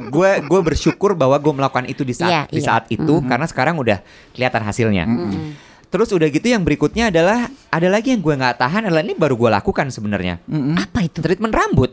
gue 0.00 0.30
gue 0.44 0.60
bersyukur 0.64 1.12
bahwa 1.16 1.36
gue 1.36 1.52
melakukan 1.52 1.86
itu 1.88 2.04
di 2.04 2.14
saat 2.16 2.30
Iya, 2.30 2.42
di 2.48 2.60
iya. 2.60 2.66
saat 2.66 2.84
itu 2.88 3.14
karena 3.26 3.46
sekarang 3.48 3.76
udah 3.80 3.98
kelihatan 4.32 4.62
hasilnya. 4.64 5.04
Terus 5.90 6.14
udah 6.14 6.30
gitu 6.30 6.46
yang 6.46 6.62
berikutnya 6.62 7.10
adalah 7.10 7.50
ada 7.66 7.88
lagi 7.90 8.14
yang 8.14 8.22
gue 8.22 8.34
nggak 8.38 8.62
tahan 8.62 8.86
adalah 8.86 9.02
ini 9.02 9.18
baru 9.18 9.34
gue 9.34 9.50
lakukan 9.50 9.90
sebenarnya. 9.90 10.38
Apa 10.78 11.02
itu? 11.02 11.18
Treatment 11.18 11.50
rambut. 11.50 11.90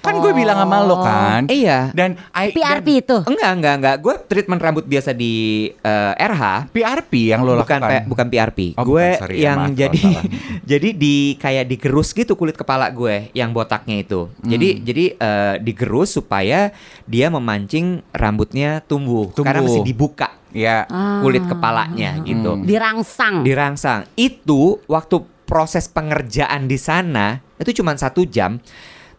Kan 0.00 0.16
gue 0.16 0.32
bilang 0.32 0.56
sama 0.58 0.80
lo 0.80 0.96
kan. 0.98 1.44
Iya. 1.44 1.92
Dan 1.92 2.16
I, 2.32 2.50
PRP 2.50 2.88
itu. 3.00 3.16
Enggak, 3.22 3.52
enggak, 3.52 3.74
enggak. 3.76 3.96
Gue 3.98 4.14
treatment 4.22 4.56
rambut 4.58 4.84
biasa 4.84 5.12
di 5.12 5.34
eh, 5.70 6.12
RH. 6.16 6.42
dan 6.42 6.68
PRP 6.70 7.12
yang 7.28 7.40
lo 7.40 7.54
bukan 7.54 7.78
lakukan. 7.78 7.80
P- 7.84 8.06
bukan 8.08 8.26
PRP. 8.26 8.58
Oh, 8.74 8.84
gue 8.86 9.06
bukan, 9.06 9.20
sorry 9.20 9.36
ya, 9.36 9.44
yang 9.46 9.58
maaf 9.62 9.76
jadi 9.76 10.02
jadi 10.72 10.88
di 10.90 11.16
kayak 11.36 11.64
digerus 11.66 12.08
gitu 12.10 12.32
kulit 12.32 12.54
kepala 12.54 12.88
gue 12.88 13.28
yang 13.32 13.50
botaknya 13.50 14.00
itu. 14.00 14.32
Jadi 14.40 14.68
Hmm. 14.70 14.82
jadi 14.82 15.04
eh, 15.14 15.54
digerus 15.60 16.10
supaya 16.12 16.72
dia 17.04 17.26
memancing 17.28 18.00
rambutnya 18.10 18.80
tumbuh, 18.80 19.28
Tumbuh. 19.28 19.44
karena 19.44 19.60
mesti 19.62 19.82
dibuka 19.82 20.28
Ya. 20.50 20.82
Ah. 20.86 21.20
kulit 21.20 21.44
kepalanya 21.44 22.18
gitu. 22.22 22.58
Dirangsang. 22.60 23.44
Dirangsang. 23.44 24.08
Itu 24.12 24.82
waktu 24.84 25.22
proses 25.44 25.86
pengerjaan 25.86 26.64
di 26.64 26.74
sana 26.74 27.38
itu 27.54 27.76
cuma 27.76 27.94
satu 27.94 28.24
jam. 28.24 28.58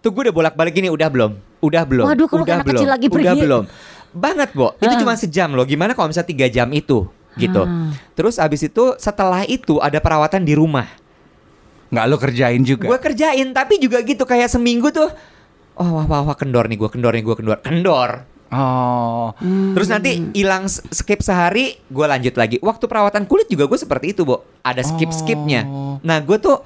Tuh 0.01 0.09
gue 0.09 0.21
udah 0.27 0.35
bolak-balik 0.35 0.73
gini 0.73 0.89
udah 0.89 1.07
belum? 1.07 1.31
Udah 1.61 1.83
belum? 1.85 2.05
Waduh, 2.09 2.25
kalau 2.25 2.43
udah 2.43 2.57
belum? 2.61 2.73
kecil 2.73 2.89
lagi 2.89 3.05
udah 3.05 3.15
pergi. 3.15 3.39
belum? 3.39 3.63
Banget, 4.11 4.49
Bo. 4.51 4.73
Itu 4.75 4.93
cuma 4.97 5.13
sejam 5.15 5.53
loh. 5.53 5.63
Gimana 5.63 5.93
kalau 5.93 6.09
misalnya 6.09 6.27
tiga 6.27 6.47
jam 6.49 6.67
itu? 6.73 7.05
Gitu. 7.37 7.61
Ah. 7.63 7.93
Terus 8.11 8.35
abis 8.35 8.65
itu 8.65 8.83
setelah 8.97 9.45
itu 9.45 9.77
ada 9.77 10.01
perawatan 10.01 10.41
di 10.41 10.51
rumah. 10.51 10.89
Nggak 11.91 12.05
lo 12.07 12.17
kerjain 12.17 12.61
juga. 12.61 12.87
Gue 12.87 12.99
kerjain 12.99 13.47
tapi 13.51 13.77
juga 13.77 14.01
gitu 14.01 14.25
kayak 14.25 14.49
seminggu 14.49 14.89
tuh. 14.89 15.07
Oh 15.75 15.87
wah 15.95 16.05
wah 16.05 16.21
wah 16.23 16.35
kendor 16.35 16.67
nih 16.67 16.75
gue 16.75 16.89
kendor 16.91 17.15
nih 17.15 17.23
gue 17.23 17.35
kendor 17.35 17.57
kendor. 17.61 18.09
Oh. 18.51 19.31
Terus 19.71 19.87
nanti 19.87 20.19
hilang 20.35 20.67
s- 20.67 20.83
skip 20.91 21.23
sehari, 21.23 21.79
gue 21.87 22.05
lanjut 22.05 22.35
lagi. 22.35 22.59
Waktu 22.59 22.83
perawatan 22.83 23.23
kulit 23.23 23.47
juga 23.47 23.63
gue 23.63 23.79
seperti 23.79 24.11
itu, 24.11 24.27
Bo. 24.27 24.43
Ada 24.59 24.83
skip 24.83 25.07
skipnya. 25.09 25.63
Oh. 25.63 26.03
Nah, 26.03 26.19
gue 26.19 26.35
tuh 26.35 26.59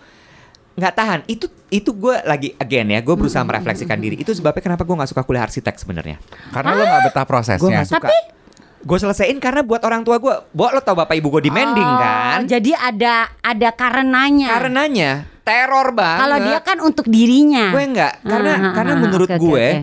nggak 0.76 0.94
tahan. 0.94 1.20
Itu 1.26 1.48
itu 1.68 1.92
gue 1.92 2.16
lagi 2.22 2.54
again 2.56 2.88
ya, 2.88 3.00
gue 3.00 3.16
berusaha 3.16 3.42
merefleksikan 3.42 3.96
diri. 3.96 4.16
Itu 4.16 4.32
sebabnya 4.32 4.62
kenapa 4.64 4.84
gue 4.84 4.94
nggak 4.94 5.10
suka 5.10 5.24
kuliah 5.24 5.44
arsitek 5.44 5.76
sebenarnya. 5.76 6.20
Karena 6.50 6.72
lo 6.72 6.84
nggak 6.84 7.04
betah 7.06 7.24
Gue 7.24 7.30
prosesnya. 7.30 7.72
nggak 7.74 7.90
suka. 7.90 8.08
Gue 8.86 8.98
selesaiin 8.98 9.40
karena 9.40 9.60
buat 9.60 9.82
orang 9.82 10.04
tua 10.04 10.16
gue. 10.16 10.30
Bo, 10.48 10.66
lo 10.68 10.78
tau 10.78 10.94
bapak 10.94 11.16
ibu 11.16 11.32
gue 11.32 11.44
demanding 11.44 11.82
Oh, 11.82 11.98
kan? 11.98 12.46
Jadi 12.46 12.70
ada 12.72 13.34
ada 13.40 13.70
karenanya. 13.72 14.48
Karenanya 14.52 15.12
teror 15.42 15.90
banget. 15.90 16.22
Kalau 16.22 16.38
dia 16.40 16.60
kan 16.62 16.78
untuk 16.80 17.06
dirinya. 17.06 17.70
gue 17.70 17.82
nggak 17.84 18.14
karena 18.22 18.52
Ah, 18.52 18.62
ah, 18.62 18.74
karena 18.74 18.94
ah, 18.94 19.00
menurut 19.00 19.26
oke, 19.28 19.42
gue 19.42 19.66
oke. 19.74 19.82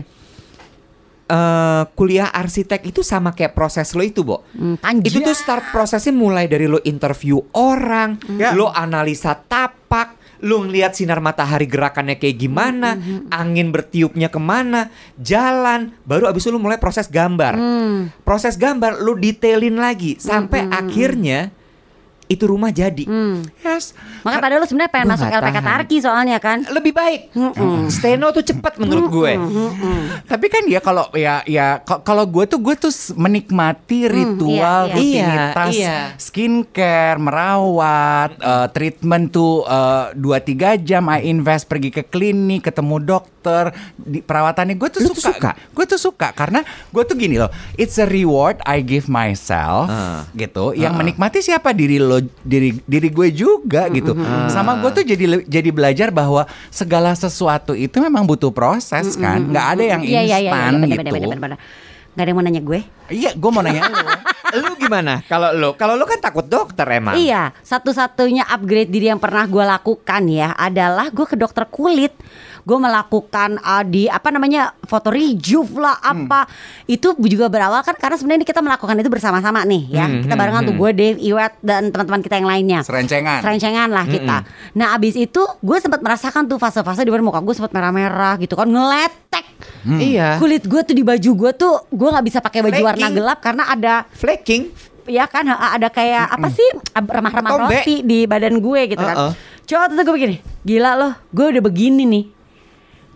eh, 1.25 1.83
kuliah 1.93 2.29
arsitek 2.29 2.81
itu 2.85 3.01
sama 3.01 3.31
kayak 3.31 3.51
proses 3.51 3.91
lo 3.91 4.03
itu, 4.03 4.23
Bo. 4.23 4.43
Hmm, 4.51 4.75
panjang. 4.77 5.07
Itu 5.07 5.19
tuh 5.19 5.33
start 5.33 5.71
prosesnya 5.71 6.13
mulai 6.13 6.47
dari 6.47 6.63
lo 6.65 6.79
interview 6.81 7.43
orang, 7.51 8.19
Ya. 8.33 8.51
lo 8.53 8.69
analisa 8.69 9.35
tapak, 9.35 10.15
lo 10.43 10.67
ngeliat 10.67 10.91
sinar 10.91 11.23
matahari 11.23 11.63
gerakannya 11.65 12.19
kayak 12.19 12.35
gimana, 12.35 12.99
angin 13.31 13.71
bertiupnya 13.71 14.27
ke 14.27 14.37
mana, 14.43 14.91
jalan, 15.15 15.95
baru 16.03 16.27
abis 16.27 16.43
itu 16.43 16.51
lo 16.51 16.59
mulai 16.59 16.75
proses 16.77 17.07
gambar. 17.07 17.55
Hmm. 17.55 18.11
Proses 18.27 18.59
gambar 18.59 18.99
lo 18.99 19.15
detailin 19.15 19.79
lagi 19.79 20.19
sampai 20.19 20.67
akhirnya 20.67 21.55
itu 22.33 22.45
rumah 22.45 22.69
jadi. 22.69 23.05
Hmm. 23.05 23.45
Yes. 23.59 23.93
Makanya 24.21 24.41
padahal 24.41 24.59
lu 24.61 24.67
sebenarnya 24.67 24.91
pengen 24.91 25.07
masuk 25.09 25.27
LPK 25.27 25.41
tahan. 25.53 25.65
Tarki 25.65 25.97
soalnya 25.99 26.37
kan. 26.37 26.57
Lebih 26.65 26.91
baik. 26.91 27.19
Steno 27.89 28.29
tuh 28.29 28.43
cepat 28.43 28.77
menurut 28.77 29.07
gue. 29.09 29.31
Tapi 30.23 30.45
kan 30.47 30.63
ya 30.65 30.79
kalau 30.79 31.07
ya 31.13 31.41
ya 31.43 31.67
kalau 31.83 32.25
gue 32.25 32.45
tuh 32.45 32.57
gue 32.57 32.75
tuh 32.75 32.91
menikmati 33.13 34.05
ritual 34.05 34.89
iya, 34.89 34.95
iya. 34.95 34.95
rutinitas 34.95 35.67
Iya, 35.69 35.77
iya. 35.77 35.97
skincare, 36.15 37.17
merawat, 37.17 38.31
eh, 38.35 38.67
treatment 38.71 39.29
tuh 39.29 39.63
eh, 39.63 40.05
dua 40.13 40.39
tiga 40.39 40.75
jam 40.75 41.05
I 41.07 41.25
invest 41.25 41.65
pergi 41.65 41.89
ke 41.89 42.03
klinik, 42.03 42.63
ketemu 42.63 42.97
dokter, 42.99 43.69
di 43.93 44.19
perawatannya 44.19 44.73
gue 44.73 44.89
tuh 44.89 44.99
Lu 45.01 45.11
tuh 45.11 45.19
suka. 45.19 45.29
suka? 45.29 45.51
Gue 45.71 45.85
tuh 45.85 45.99
suka 45.99 46.27
karena 46.31 46.63
gue 46.63 47.03
tuh 47.03 47.15
gini 47.15 47.35
loh, 47.35 47.51
it's 47.75 47.97
a 47.97 48.05
reward 48.05 48.57
I 48.63 48.79
give 48.79 49.05
myself 49.05 49.85
Ah. 49.85 50.23
gitu. 50.31 50.71
Yang 50.73 50.93
menikmati 50.95 51.39
siapa 51.39 51.71
diri 51.71 51.99
lo 51.99 52.22
diri 52.41 52.69
diri 52.83 53.09
gue 53.09 53.27
juga 53.29 53.87
gitu. 53.89 54.13
Sama 54.47 54.79
gue 54.79 54.89
tuh 54.91 55.03
jadi 55.03 55.25
jadi 55.45 55.69
belajar 55.69 56.09
bahwa 56.09 56.43
segala 56.67 57.13
sesuatu 57.13 57.73
itu 57.73 57.95
memang 57.99 58.23
butuh 58.25 58.49
proses 58.49 59.15
kan. 59.15 59.39
nggak 59.43 59.65
ada 59.77 59.83
yang 59.83 60.01
Iya 60.03 60.21
iya 60.25 60.37
iya 60.43 60.51
instan 60.51 60.71
bener, 60.81 60.87
gitu. 60.87 60.99
bener, 60.99 61.11
bener, 61.13 61.27
bener, 61.29 61.39
bener. 61.39 61.59
Gak 62.13 62.21
ada 62.21 62.29
yang 62.29 62.37
mau 62.37 62.45
nanya 62.45 62.61
gue. 62.61 62.79
Iya, 63.09 63.31
gue 63.33 63.49
mau 63.49 63.65
nanya 63.65 63.81
lo. 63.89 63.97
lu 64.57 64.73
gimana? 64.77 65.25
Kalau 65.25 65.49
lu, 65.53 65.69
kalau 65.75 65.97
lu 65.97 66.05
kan 66.05 66.21
takut 66.21 66.45
dokter 66.45 66.85
emang. 66.93 67.17
Iya, 67.17 67.51
satu-satunya 67.65 68.45
upgrade 68.47 68.93
diri 68.93 69.09
yang 69.09 69.21
pernah 69.21 69.49
gue 69.49 69.63
lakukan 69.65 70.21
ya 70.29 70.53
adalah 70.53 71.09
gue 71.09 71.25
ke 71.25 71.33
dokter 71.33 71.65
kulit. 71.69 72.13
Gue 72.63 72.79
melakukan 72.79 73.59
uh, 73.59 73.83
di 73.83 74.07
apa 74.07 74.31
namanya 74.31 74.71
foto 74.87 75.11
rejuve 75.11 75.83
lah 75.83 75.99
apa 75.99 76.47
itu 76.87 77.11
juga 77.27 77.51
berawal 77.51 77.83
kan 77.83 77.91
karena 77.99 78.15
sebenarnya 78.15 78.47
kita 78.47 78.63
melakukan 78.63 78.95
itu 79.03 79.11
bersama-sama 79.11 79.67
nih 79.67 79.83
ya 79.91 80.05
Hmm, 80.07 80.23
kita 80.23 80.35
hmm, 80.35 80.41
barengan 80.41 80.61
tuh 80.63 80.75
hmm. 80.75 80.83
gue 80.83 80.91
Dave 80.93 81.19
Iwet 81.19 81.53
dan 81.63 81.81
teman-teman 81.89 82.21
kita 82.21 82.35
yang 82.39 82.47
lainnya 82.47 82.79
Serencengan. 82.83 83.39
Serencengan 83.39 83.89
lah 83.91 84.05
kita. 84.07 84.37
Nah 84.79 84.95
abis 84.95 85.15
itu 85.15 85.41
gue 85.63 85.77
sempat 85.79 85.99
merasakan 85.99 86.47
tuh 86.47 86.59
fase-fase 86.59 87.03
di 87.03 87.11
mana 87.11 87.23
muka 87.23 87.39
gue 87.43 87.55
sempat 87.55 87.71
merah-merah 87.71 88.39
gitu 88.39 88.55
kan 88.55 88.67
ngeletek. 88.67 89.52
Iya. 89.83 90.39
Kulit 90.39 90.63
gue 90.63 90.81
tuh 90.83 90.95
di 90.95 91.03
baju 91.03 91.31
gue 91.35 91.51
tuh 91.55 91.73
gue 91.91 92.09
nggak 92.09 92.25
bisa 92.25 92.39
pakai 92.39 92.63
baju 92.63 92.81
warna 92.81 93.07
gelap 93.11 93.39
karena 93.43 93.63
ada 93.67 93.93
Flaking. 94.15 94.71
ya 95.03 95.27
kan 95.27 95.43
ada 95.51 95.91
kayak 95.91 96.31
apa 96.31 96.47
sih 96.47 96.67
remah-remah 96.95 97.51
roti 97.67 97.99
di 98.07 98.23
badan 98.23 98.63
gue 98.63 98.81
gitu 98.95 99.03
kan. 99.03 99.17
Uh-uh. 99.17 99.33
Coba 99.63 99.91
tuh 99.91 100.03
gue 100.03 100.13
begini, 100.19 100.37
gila 100.67 100.91
loh, 100.99 101.13
gue 101.31 101.45
udah 101.55 101.63
begini 101.63 102.03
nih. 102.03 102.25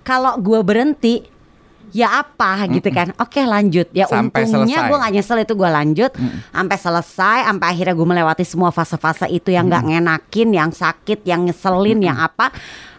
Kalau 0.08 0.40
gue 0.40 0.60
berhenti, 0.64 1.20
ya 1.92 2.24
apa 2.24 2.68
gitu 2.72 2.88
kan? 2.92 3.12
Oke 3.20 3.44
lanjut. 3.44 3.88
Ya 3.92 4.08
Sampai 4.08 4.48
untungnya 4.48 4.88
gue 4.88 4.98
gak 5.00 5.12
nyesel 5.12 5.44
itu 5.44 5.54
gue 5.56 5.70
lanjut, 5.70 6.12
sampai 6.52 6.78
selesai, 6.80 7.38
sampai 7.52 7.68
akhirnya 7.68 7.96
gue 7.96 8.08
melewati 8.08 8.44
semua 8.48 8.72
fase-fase 8.72 9.28
itu 9.28 9.52
yang 9.52 9.68
nggak 9.68 9.84
ngenakin, 9.92 10.50
yang 10.56 10.72
sakit, 10.72 11.24
yang 11.28 11.48
ngeselin, 11.48 12.00
yang 12.00 12.16
apa. 12.16 12.52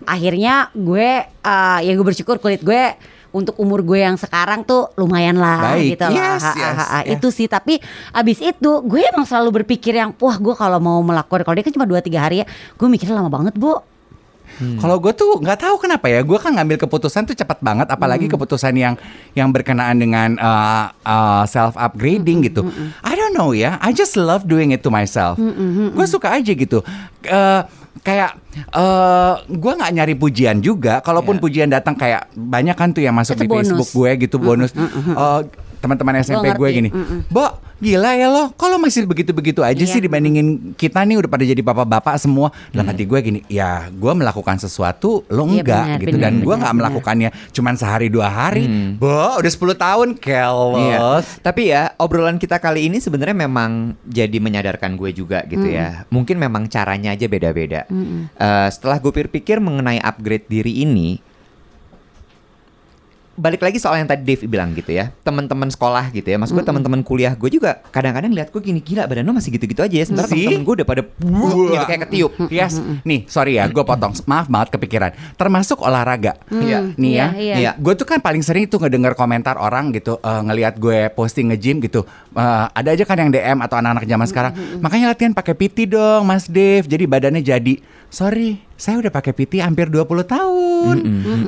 Akhirnya 0.05 0.69
gue, 0.77 1.25
eh, 1.25 1.79
ya 1.85 1.93
gue 1.93 2.05
bersyukur 2.05 2.41
kulit 2.41 2.61
gue 2.61 2.97
untuk 3.29 3.55
umur 3.57 3.85
gue 3.85 4.01
yang 4.01 4.17
sekarang 4.17 4.65
tuh 4.65 4.89
lumayan 4.97 5.37
lah 5.37 5.77
Baik. 5.77 5.95
gitu 5.95 6.05
lah. 6.09 6.13
Yes, 6.17 6.41
Ha, 6.41 6.49
ha, 6.49 6.57
yes, 6.57 6.77
ha, 6.77 6.85
ha. 6.85 6.99
ya. 7.05 7.13
Itu 7.13 7.29
sih 7.29 7.45
tapi 7.45 7.77
abis 8.11 8.39
itu 8.41 8.71
gue 8.83 9.01
emang 9.05 9.25
selalu 9.25 9.63
berpikir 9.63 9.95
yang 9.95 10.17
wah 10.17 10.37
gue 10.37 10.55
kalau 10.55 10.81
mau 10.81 10.99
melakukan 11.01 11.45
kalau 11.45 11.55
dia 11.55 11.65
kan 11.65 11.75
cuma 11.75 11.85
2-3 11.85 12.09
hari 12.17 12.37
ya 12.41 12.47
gue 12.49 12.87
mikirnya 12.87 13.17
lama 13.17 13.29
banget 13.29 13.53
bu 13.55 13.77
Kalau 14.81 14.97
gue 14.99 15.13
tuh 15.15 15.39
nggak 15.39 15.61
tahu 15.63 15.77
kenapa 15.79 16.11
ya, 16.11 16.25
gue 16.27 16.39
kan 16.41 16.57
ngambil 16.57 16.83
keputusan 16.83 17.29
tuh 17.29 17.37
cepat 17.37 17.63
banget, 17.63 17.87
apalagi 17.93 18.27
keputusan 18.27 18.75
yang 18.75 18.95
yang 19.37 19.53
berkenaan 19.55 20.01
dengan 20.01 20.35
uh, 20.41 20.91
uh, 21.07 21.45
self 21.47 21.79
upgrading 21.79 22.43
gitu. 22.49 22.67
I 23.07 23.13
don't 23.15 23.37
know 23.37 23.55
ya, 23.55 23.79
I 23.79 23.95
just 23.95 24.19
love 24.19 24.49
doing 24.49 24.75
it 24.75 24.83
to 24.83 24.91
myself. 24.91 25.39
Gue 25.95 26.07
suka 26.11 26.35
aja 26.35 26.53
gitu. 26.53 26.83
Eh, 27.23 27.63
kayak 27.99 28.39
eh 28.75 29.35
gue 29.47 29.73
nggak 29.75 29.93
nyari 29.95 30.15
pujian 30.15 30.63
juga, 30.63 31.03
kalaupun 31.03 31.39
pujian 31.43 31.71
datang 31.71 31.95
kayak 31.99 32.31
banyak 32.35 32.75
kan 32.75 32.91
tuh 32.91 33.03
yang 33.03 33.15
masuk 33.15 33.39
Itu 33.39 33.45
di 33.45 33.49
bonus. 33.51 33.67
Facebook 33.71 33.91
gue 33.95 34.11
gitu 34.27 34.37
bonus. 34.43 34.71
Eh, 34.75 35.41
teman-teman 35.79 36.19
SMP 36.19 36.51
gue 36.51 36.69
gini, 36.71 36.91
Bo, 37.27 37.47
gila 37.79 38.11
ya 38.13 38.27
lo, 38.27 38.51
kalau 38.55 38.75
masih 38.77 39.07
begitu-begitu 39.07 39.63
aja 39.63 39.79
sih 39.81 39.99
Iya. 39.99 40.05
dibandingin 40.05 40.47
kita 40.75 40.99
nih 41.03 41.15
udah 41.15 41.31
pada 41.31 41.47
jadi 41.47 41.63
bapak-bapak 41.63 42.19
semua. 42.19 42.51
Dalam 42.71 42.87
hati 42.87 43.07
gue 43.07 43.19
gini, 43.19 43.41
ya 43.47 43.87
gue 43.89 44.13
melakukan 44.13 44.59
sesuatu, 44.59 45.23
lo 45.27 45.47
Iya, 45.47 45.63
enggak 45.63 45.85
benar, 45.87 46.01
gitu. 46.03 46.09
benar, 46.11 46.23
Dan 46.27 46.35
gue 46.43 46.55
nggak 46.59 46.75
melakukannya 46.75 47.29
cuman 47.55 47.75
sehari 47.75 48.09
dua 48.11 48.27
hari. 48.27 48.67
Bo, 48.99 49.39
udah 49.39 49.51
10 49.51 49.75
tahun, 49.75 50.09
kelos. 50.19 50.79
Iya. 50.83 51.39
Tapi 51.39 51.63
ya 51.71 51.95
obrolan 51.97 52.37
kita 52.37 52.59
kali 52.59 52.91
ini 52.91 52.99
sebenarnya 52.99 53.39
memang 53.39 53.95
jadi 54.03 54.39
menyadarkan 54.39 54.99
gue 54.99 55.15
juga 55.15 55.47
gitu 55.47 55.65
ya. 55.65 56.03
Mungkin 56.11 56.35
memang 56.35 56.67
caranya 56.67 57.15
aja 57.15 57.27
beda-beda. 57.27 57.87
Eh, 57.87 58.69
setelah 58.69 58.99
gue 58.99 59.11
pikir-pikir 59.11 59.63
mengenai 59.63 59.99
upgrade 59.99 60.47
diri 60.47 60.83
ini, 60.83 61.23
balik 63.39 63.63
lagi 63.63 63.79
soal 63.79 64.03
yang 64.03 64.11
tadi 64.11 64.27
Dave 64.27 64.45
bilang 64.51 64.75
gitu 64.75 64.91
ya 64.91 65.15
teman-teman 65.23 65.71
sekolah 65.71 66.11
gitu 66.11 66.27
ya 66.27 66.37
maksud 66.37 66.59
gue 66.59 66.67
teman-teman 66.67 67.07
kuliah 67.07 67.39
gue 67.39 67.49
juga 67.49 67.79
kadang-kadang 67.95 68.35
lihat 68.35 68.51
gue 68.51 68.59
gini 68.59 68.83
gila 68.83 69.07
badan 69.07 69.23
lo 69.25 69.33
masih 69.33 69.55
gitu-gitu 69.55 69.79
aja 69.81 69.95
ya 69.95 70.05
sementara 70.05 70.27
Sih? 70.29 70.43
teman-teman 70.43 70.67
gue 70.67 70.75
udah 70.83 70.87
pada 70.87 71.03
Wah. 71.23 71.53
gitu 71.71 71.85
kayak 71.87 72.01
ketiup 72.11 72.33
Yes, 72.49 72.81
nih 73.07 73.29
sorry 73.29 73.61
ya, 73.61 73.69
gue 73.69 73.85
potong. 73.85 74.17
Maaf 74.25 74.49
banget 74.49 74.75
kepikiran. 74.75 75.13
Termasuk 75.37 75.85
olahraga. 75.85 76.41
Iya. 76.49 76.91
Nih 76.97 77.13
ya, 77.15 77.27
Iya, 77.37 77.55
iya. 77.61 77.71
gue 77.77 77.95
tuh 77.95 78.09
kan 78.09 78.19
paling 78.25 78.41
sering 78.41 78.67
tuh 78.67 78.81
ngedenger 78.81 79.13
komentar 79.15 79.61
orang 79.61 79.93
gitu, 79.93 80.17
eh, 80.19 80.43
ngelihat 80.43 80.81
gue 80.81 81.13
posting 81.13 81.53
nge-gym 81.53 81.79
gitu. 81.85 82.03
Eh, 82.35 82.65
ada 82.73 82.89
aja 82.91 83.05
kan 83.05 83.21
yang 83.21 83.31
DM 83.31 83.63
atau 83.63 83.77
anak-anak 83.79 84.05
zaman 84.09 84.27
sekarang. 84.27 84.53
Makanya 84.81 85.13
latihan 85.13 85.33
pakai 85.37 85.55
PT 85.55 85.87
dong, 85.87 86.25
Mas 86.25 86.49
Dev. 86.49 86.89
Jadi 86.89 87.05
badannya 87.05 87.45
jadi. 87.45 87.79
Sorry, 88.09 88.57
saya 88.79 88.95
udah 88.97 89.11
pakai 89.11 89.35
PT 89.35 89.59
hampir 89.59 89.91
20 89.91 90.07
tahun. 90.25 90.97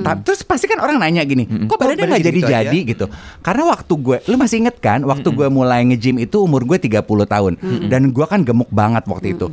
Ta- 0.02 0.18
Terus 0.18 0.42
pasti 0.42 0.66
kan 0.66 0.76
orang 0.76 0.98
nanya 0.98 1.22
gini, 1.22 1.46
kok 1.46 1.70
Kok 1.70 1.78
badannya 1.78 2.10
nggak 2.10 2.20
gitu 2.20 2.28
jadi-jadi 2.28 2.78
gitu. 2.84 3.06
Karena 3.38 3.62
waktu 3.64 3.92
gue, 3.96 4.16
lu 4.26 4.34
masih 4.34 4.56
inget 4.60 4.76
kan, 4.76 5.00
waktu 5.02 5.30
gue 5.30 5.46
mulai 5.46 5.86
nge-gym 5.86 6.18
itu 6.18 6.36
umur 6.36 6.66
gue 6.66 6.76
30 6.76 6.98
tahun. 7.24 7.52
Dan 7.86 8.10
gue 8.10 8.26
kan 8.26 8.42
gemuk 8.42 8.68
banget 8.68 9.06
waktu 9.06 9.38
itu. 9.38 9.46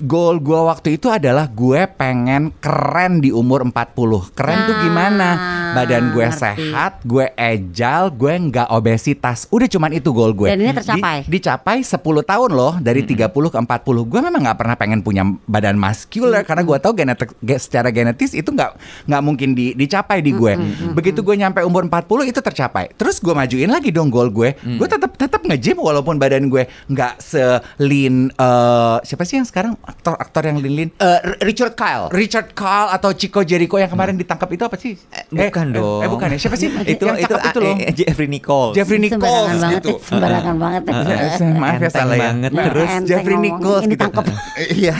Goal 0.00 0.38
gue 0.38 0.54
waktu 0.54 0.94
itu 0.94 1.06
adalah 1.06 1.46
gue 1.46 1.82
pengen 1.90 2.54
keren 2.54 3.18
di 3.18 3.28
umur 3.28 3.66
40 3.66 3.74
Keren 4.30 4.58
tuh 4.62 4.72
Ah, 4.72 4.80
gimana? 4.80 5.28
Badan 5.68 6.10
gue 6.10 6.22
ngerti. 6.22 6.38
sehat, 6.38 7.02
gue 7.02 7.28
agile, 7.32 8.08
gue 8.10 8.32
nggak 8.48 8.68
obesitas. 8.68 9.44
Udah 9.48 9.66
cuman 9.66 9.90
itu 9.90 10.08
goal 10.08 10.32
gue. 10.32 10.48
Dan 10.48 10.60
ini 10.60 10.70
tercapai? 10.72 11.16
Di- 11.20 11.38
Dicapai 11.38 11.78
10 11.80 11.98
tahun 12.20 12.50
loh 12.50 12.78
Dari 12.78 13.02
30 13.02 13.26
ke 13.48 13.58
40 13.58 13.66
Gue 14.04 14.20
memang 14.20 14.38
nggak 14.40 14.54
pernah 14.56 14.74
pengen 14.74 15.00
punya 15.00 15.22
badan 15.44 15.74
muscular 15.74 16.42
Karena 16.42 16.62
gue 16.62 16.76
tahu 16.76 16.92
genetik, 16.94 17.30
ge- 17.38 17.58
secara 17.58 17.88
genetis 17.88 18.32
itu 18.32 18.48
nggak 18.48 18.70
nggak 19.04 19.22
mungkin 19.24 19.52
di- 19.52 19.74
dicapai 19.74 20.18
di 20.20 20.30
gue. 20.30 20.54
Begitu 20.92 21.20
gue 21.20 21.34
nyampe 21.36 21.58
umur 21.60 21.82
40 21.84 21.98
itu 22.24 22.38
tercapai. 22.38 22.94
Terus 22.94 23.18
gue 23.18 23.32
majuin 23.32 23.66
lagi 23.66 23.90
dong 23.90 24.08
goal 24.08 24.28
gue. 24.28 24.54
Gue 24.54 24.86
tetap 24.86 25.14
tetap 25.14 25.42
nge-gym 25.42 25.76
walaupun 25.76 26.16
badan 26.16 26.46
gue 26.46 26.64
nggak 26.86 27.18
se-lean 27.18 28.30
eh, 28.30 28.96
Siapa 29.00 29.22
sih 29.22 29.36
yang 29.36 29.44
sekarang 29.44 29.74
aktor-aktor 29.88 30.42
yang 30.44 30.60
Eh, 30.60 30.84
R- 31.00 31.40
Richard 31.40 31.72
Kyle 31.72 32.12
Richard 32.12 32.52
Kyle 32.52 32.92
atau 32.92 33.10
Chico 33.10 33.40
Jericho 33.40 33.74
yang 33.74 33.88
kemarin 33.88 34.14
ditangkap 34.14 34.48
itu 34.50 34.62
apa 34.62 34.76
sih? 34.76 34.94
bukan 35.28 35.66
eh, 35.66 35.74
dong. 35.74 36.00
Eh, 36.04 36.08
bukan 36.08 36.26
ya? 36.28 36.38
Siapa 36.38 36.56
sih? 36.56 36.68
itu 36.92 37.02
yang 37.02 37.16
itu, 37.16 37.32
itu 37.32 37.58
loh. 37.58 37.72
eh, 37.72 37.88
eh, 37.88 37.92
Jeffrey 37.94 38.28
Nicole 38.28 38.70
Jeffrey 38.72 38.98
Sembarangan 39.00 39.18
Nichols 39.48 39.48
banget, 39.58 39.80
gitu. 39.80 39.92
sembarangan 40.04 40.56
banget. 40.58 40.82
Eh, 40.84 41.52
Maaf 41.56 41.80
ya 41.80 41.90
salah 41.90 42.16
ya. 42.16 42.22
banget. 42.28 42.50
Nah, 42.52 42.64
Terus 42.68 42.90
Jeffrey 43.08 43.36
Nichols 43.38 43.82
ini 43.82 43.94
gitu. 43.96 44.02
tangkep. 44.04 44.24
Iya. 44.78 44.94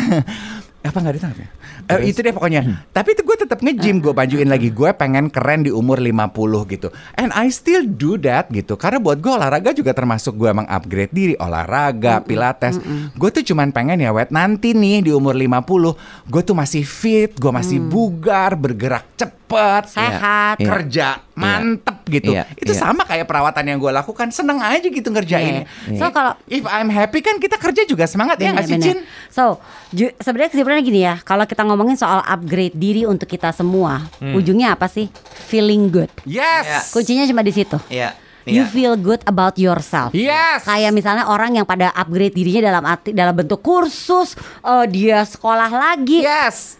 Apa 0.78 1.02
nggak 1.02 1.14
ditangkap 1.18 1.42
ya? 1.42 1.48
Eh, 1.88 2.14
itu 2.14 2.22
deh 2.22 2.30
pokoknya. 2.30 2.86
Tapi 2.94 3.16
itu 3.16 3.22
gue 3.26 3.36
tetap 3.38 3.58
nge-gym, 3.64 3.98
gue 3.98 4.14
majuin 4.14 4.46
lagi. 4.46 4.70
Gue 4.70 4.94
pengen 4.94 5.26
keren 5.26 5.66
di 5.66 5.74
umur 5.74 5.98
50 5.98 6.70
gitu. 6.70 6.88
And 7.18 7.34
I 7.34 7.50
still 7.50 7.82
do 7.82 8.14
that 8.22 8.46
gitu. 8.54 8.78
Karena 8.78 9.02
buat 9.02 9.18
gue 9.18 9.32
olahraga 9.32 9.74
juga 9.74 9.90
termasuk 9.90 10.38
gue 10.38 10.48
emang 10.48 10.70
upgrade 10.70 11.10
diri. 11.10 11.34
Olahraga, 11.38 12.22
pilates. 12.22 12.78
Gue 13.18 13.30
tuh 13.34 13.42
cuman 13.42 13.74
pengen 13.74 13.98
ya 13.98 14.14
wet 14.14 14.30
nanti 14.30 14.70
nih 14.76 15.06
di 15.06 15.10
umur 15.10 15.34
50. 15.34 16.30
Gue 16.30 16.42
tuh 16.46 16.54
masih 16.54 16.86
fit, 16.86 17.34
gue 17.34 17.50
masih 17.50 17.82
bugar, 17.82 18.54
bergerak 18.54 19.06
cepet. 19.48 19.82
Sehat. 19.88 20.56
Iya. 20.60 20.68
Kerja 20.68 21.08
mantep 21.32 21.96
gitu. 22.06 22.30
Iya, 22.30 22.44
Itu 22.52 22.72
iya. 22.72 22.78
sama 22.78 23.02
kayak 23.02 23.24
perawatan 23.24 23.64
yang 23.64 23.78
gue 23.78 23.88
lakukan. 23.88 24.28
Seneng 24.28 24.58
aja 24.58 24.82
gitu 24.82 25.08
ngerjain. 25.08 25.64
Iya. 25.88 25.96
So 25.96 26.04
kalau 26.10 26.36
If 26.46 26.64
I'm 26.64 26.88
happy 26.88 27.20
kan 27.20 27.36
kita 27.36 27.56
kerja 27.56 27.82
juga 27.84 28.04
semangat 28.04 28.36
ya 28.36 28.52
nggak 28.52 28.66
sih 28.66 28.76
Cin? 28.76 28.98
So, 29.28 29.62
ju- 29.90 30.12
sebenarnya 30.14 30.50
kesimpulannya 30.50 30.82
gini 30.82 31.00
ya, 31.02 31.20
kalau 31.22 31.44
kita 31.44 31.62
ngomongin 31.62 31.94
soal 31.94 32.20
upgrade 32.20 32.74
diri 32.74 33.04
untuk 33.04 33.26
kita 33.26 33.48
semua, 33.50 34.04
Hmm. 34.18 34.34
ujungnya 34.34 34.72
apa 34.72 34.84
sih? 34.86 35.08
Feeling 35.46 35.88
good. 35.88 36.10
Yes. 36.24 36.90
Kuncinya 36.90 37.24
cuma 37.24 37.40
di 37.40 37.50
situ. 37.50 37.78
Iya. 37.88 38.12
You 38.42 38.64
Iya. 38.64 38.72
feel 38.72 38.94
good 38.96 39.20
about 39.22 39.54
yourself. 39.54 40.10
Yes. 40.10 40.64
Kayak 40.64 40.90
misalnya 40.90 41.28
orang 41.28 41.52
yang 41.52 41.64
pada 41.64 41.92
upgrade 41.92 42.32
dirinya 42.32 42.64
dalam 42.66 42.82
arti 42.82 43.12
dalam 43.12 43.36
bentuk 43.36 43.60
kursus, 43.60 44.32
eh, 44.58 44.86
dia 44.88 45.20
sekolah 45.22 45.68
lagi, 45.68 46.24
Yes. 46.24 46.77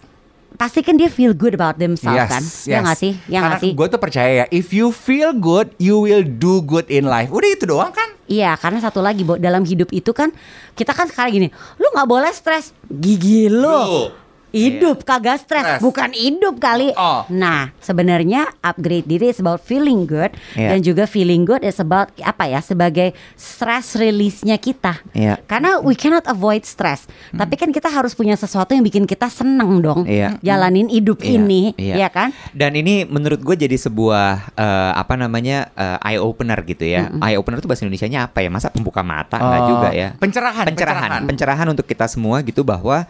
Pasti 0.56 0.80
kan 0.80 0.96
dia 0.96 1.12
feel 1.12 1.36
good 1.36 1.52
about 1.52 1.76
themselves 1.76 2.16
kan? 2.30 2.42
Ya 2.64 2.80
nggak 2.80 2.98
sih? 2.98 3.12
Ya 3.28 3.38
nggak 3.44 3.60
sih? 3.60 3.72
Gue 3.76 3.86
tuh 3.92 4.00
percaya 4.00 4.30
ya, 4.32 4.44
if 4.48 4.72
you 4.72 4.88
feel 4.94 5.36
good, 5.36 5.74
you 5.76 6.00
will 6.00 6.24
do 6.24 6.64
good 6.64 6.88
in 6.88 7.04
life. 7.04 7.28
Udah 7.28 7.50
itu 7.52 7.68
doang 7.68 7.92
kan? 7.92 8.08
Iya, 8.24 8.56
karena 8.56 8.80
satu 8.80 9.04
lagi, 9.04 9.24
dalam 9.42 9.64
hidup 9.68 9.92
itu 9.92 10.14
kan 10.16 10.32
kita 10.72 10.96
kan 10.96 11.08
sekarang 11.10 11.32
gini, 11.36 11.48
lu 11.76 11.86
nggak 11.92 12.08
boleh 12.08 12.32
stres, 12.32 12.72
gigi 12.88 13.52
lu. 13.52 13.68
Lu. 13.68 14.27
Hidup 14.48 15.02
kagak 15.02 15.38
stres, 15.38 15.60
Stres. 15.60 15.80
bukan 15.80 16.10
hidup 16.10 16.56
kali. 16.56 16.90
Oh. 16.94 17.28
Nah, 17.28 17.68
sebenarnya 17.78 18.48
upgrade 18.58 19.04
diri 19.04 19.28
is 19.28 19.38
about 19.38 19.60
feeling 19.60 20.02
good 20.02 20.32
Iya. 20.52 20.72
dan 20.72 20.78
juga 20.80 21.04
feeling 21.04 21.44
good 21.44 21.60
is 21.60 21.76
about 21.76 22.08
apa 22.18 22.44
ya 22.44 22.58
sebagai 22.58 23.12
stress 23.34 23.92
release-nya 23.92 24.56
kita. 24.56 25.04
Iya. 25.12 25.36
Karena 25.44 25.78
we 25.78 25.92
cannot 25.92 26.24
avoid 26.24 26.62
stress, 26.62 27.04
tapi 27.30 27.54
kan 27.54 27.68
kita 27.68 27.86
harus 27.86 28.12
punya 28.12 28.34
sesuatu 28.34 28.72
yang 28.72 28.80
bikin 28.80 29.04
kita 29.04 29.28
seneng 29.28 29.80
dong. 29.80 30.04
Iya. 30.04 30.40
Jalanin 30.40 30.88
hidup 30.88 31.20
Iya, 31.20 31.30
ini, 31.34 31.62
iya. 31.76 32.06
ya 32.06 32.08
kan? 32.08 32.32
Dan 32.50 32.72
ini 32.72 33.04
menurut 33.04 33.40
gue 33.40 33.56
jadi 33.58 33.76
sebuah 33.76 34.54
eh, 34.54 34.92
apa 34.94 35.14
namanya 35.14 35.68
eye 36.00 36.16
opener 36.16 36.56
gitu 36.62 36.84
ya. 36.84 37.12
Eye 37.18 37.36
opener 37.36 37.60
itu 37.60 37.68
bahasa 37.68 37.84
Indonesianya 37.84 38.24
apa 38.24 38.40
ya? 38.40 38.48
Masa 38.48 38.72
pembuka 38.72 39.00
mata 39.00 39.36
enggak 39.36 39.60
Oh, 39.60 39.68
juga 39.68 39.88
ya? 39.92 40.08
pencerahan, 40.16 40.64
pencerahan, 40.64 41.02
pencerahan. 41.02 41.22
pencerahan 41.28 41.66
untuk 41.68 41.84
kita 41.84 42.08
semua 42.08 42.40
gitu 42.40 42.62
bahwa 42.62 43.04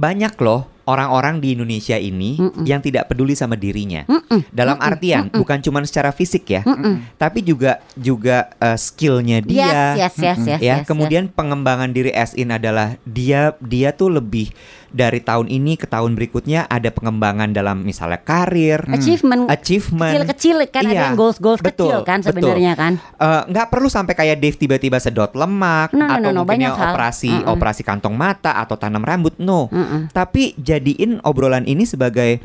banyak 0.00 0.32
loh 0.40 0.64
orang-orang 0.84 1.38
di 1.38 1.52
Indonesia 1.52 1.96
ini 1.96 2.36
yang 2.62 2.80
tidak 2.80 3.06
peduli 3.06 3.32
sama 3.32 3.54
dirinya. 3.54 4.04
Dalam 4.50 4.78
artian 4.78 5.28
bukan 5.30 5.60
cuma 5.60 5.82
secara 5.82 6.10
fisik 6.10 6.48
ya, 6.48 6.62
tapi 7.16 7.40
juga 7.40 7.82
juga 7.94 8.52
eh, 8.56 8.76
skillnya 8.76 9.40
dia. 9.40 9.96
Yes, 9.96 10.14
yes, 10.14 10.14
yes, 10.16 10.38
yes, 10.46 10.60
ya 10.60 10.74
yes, 10.80 10.86
kemudian 10.86 11.28
pengembangan 11.28 11.90
diri 11.90 12.10
as 12.10 12.32
in 12.32 12.50
adalah 12.50 12.94
dia 13.02 13.52
dia 13.58 13.90
tuh 13.90 14.12
lebih 14.12 14.50
dari 14.90 15.22
tahun 15.22 15.46
ini 15.46 15.78
ke 15.78 15.86
tahun 15.86 16.18
berikutnya 16.18 16.66
ada 16.66 16.90
pengembangan 16.90 17.54
dalam 17.54 17.86
misalnya 17.86 18.18
karir 18.18 18.82
Achievement, 18.90 19.46
achievement 19.46 20.10
kecil-kecil 20.10 20.56
kan 20.66 20.82
ada 20.82 20.90
Iya, 20.90 21.02
yang 21.06 21.14
goals-goals 21.14 21.62
betul, 21.62 21.94
kecil 21.94 21.98
kan 22.02 22.18
betul. 22.18 22.34
sebenarnya 22.34 22.72
kan. 22.74 22.92
Eh, 22.98 23.42
nggak 23.54 23.70
perlu 23.70 23.86
sampai 23.86 24.18
kayak 24.18 24.42
Dave 24.42 24.58
tiba-tiba 24.58 24.98
sedot 24.98 25.30
lemak 25.32 25.94
No, 25.94 26.10
no, 26.10 26.18
atau 26.18 26.34
no, 26.34 26.34
no, 26.34 26.42
mungkin 26.42 26.50
banyak 26.66 26.72
hal. 26.74 26.90
operasi 26.90 27.30
Mm-mm. 27.30 27.52
operasi 27.54 27.82
kantong 27.86 28.18
mata 28.18 28.58
atau 28.58 28.74
tanam 28.74 29.06
rambut 29.06 29.38
no 29.38 29.70
Mm-mm. 29.70 30.10
tapi 30.10 30.58
jadiin 30.70 31.18
obrolan 31.20 31.64
ini 31.64 31.82
sebagai 31.82 32.38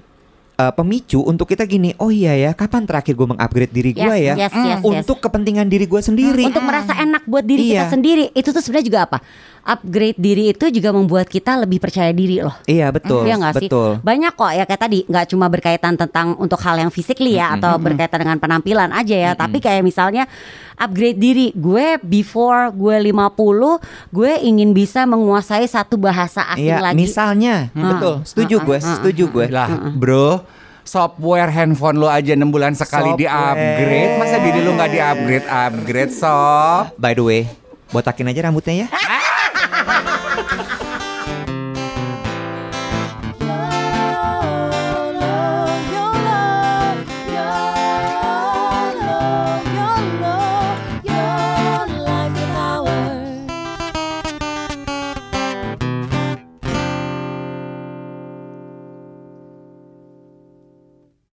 eh, 0.56 0.74
pemicu 0.74 1.22
untuk 1.22 1.46
kita 1.46 1.64
gini 1.64 1.94
oh 1.96 2.10
iya 2.10 2.34
ya 2.34 2.52
kapan 2.52 2.84
terakhir 2.84 3.14
gue 3.14 3.28
mengupgrade 3.28 3.70
diri 3.70 3.92
gue 3.92 4.02
Yes, 4.02 4.26
ya? 4.26 4.36
yes, 4.40 4.52
yes, 4.52 4.56
yes. 4.56 4.82
untuk 4.82 5.20
kepentingan 5.20 5.68
diri 5.68 5.86
gue 5.86 6.02
sendiri. 6.02 6.44
Untuk 6.44 6.64
merasa 6.64 6.96
enak 6.96 7.22
buat 7.26 7.44
diri 7.44 7.70
kita 7.70 7.86
Iya. 7.86 7.92
sendiri. 7.92 8.26
Itu 8.32 8.50
tuh 8.50 8.60
sebenarnya 8.60 8.88
juga 8.88 9.02
apa? 9.06 9.18
Upgrade 9.66 10.16
diri 10.16 10.44
itu 10.48 10.70
juga 10.70 10.94
membuat 10.94 11.26
kita 11.26 11.58
lebih 11.58 11.82
percaya 11.82 12.14
diri 12.14 12.38
loh. 12.38 12.54
Iya 12.64 12.90
betul 12.90 13.26
Iya 13.26 13.34
nggak 13.36 13.54
sih? 13.58 13.66
betul. 13.66 13.98
Banyak 14.00 14.34
kok 14.34 14.52
ya 14.54 14.64
kayak 14.64 14.78
tadi 14.80 15.00
nggak 15.04 15.26
cuma 15.28 15.46
berkaitan 15.50 15.94
tentang 15.96 16.38
untuk 16.38 16.62
hal 16.62 16.78
yang 16.78 16.90
physically 16.90 17.34
ya 17.34 17.58
atau 17.58 17.76
berkaitan 17.76 18.22
dengan 18.22 18.38
penampilan 18.38 18.94
aja 18.94 19.18
ya, 19.18 19.32
tapi 19.34 19.58
kayak 19.58 19.82
misalnya 19.82 20.30
upgrade 20.76 21.20
diri. 21.20 21.48
Gue 21.56 22.00
before 22.00 22.72
gue 22.72 22.96
50, 23.12 24.12
gue 24.12 24.32
ingin 24.44 24.72
bisa 24.72 25.04
menguasai 25.04 25.66
satu 25.68 25.96
bahasa 26.00 26.44
asing 26.54 26.76
iya 26.76 26.84
lagi. 26.84 26.96
misalnya. 26.96 27.74
Betul. 27.74 28.24
Setuju 28.24 28.56
gue 28.64 28.78
setuju 28.80 29.24
gue. 29.32 29.46
Lah, 29.52 29.92
bro. 29.96 30.44
Software 30.86 31.50
handphone 31.50 31.98
lo 31.98 32.06
aja 32.06 32.38
6 32.38 32.46
bulan 32.54 32.78
sekali 32.78 33.18
di 33.18 33.26
upgrade 33.26 34.22
Masa 34.22 34.38
diri 34.38 34.62
lo 34.62 34.78
nggak 34.78 34.92
di 34.94 35.00
upgrade 35.02 35.48
Upgrade 35.50 36.14
sob. 36.14 36.94
By 37.02 37.18
the 37.18 37.26
way 37.26 37.42
botakin 37.90 38.30
aja 38.30 38.50
rambutnya 38.50 38.86
ya 38.86 38.88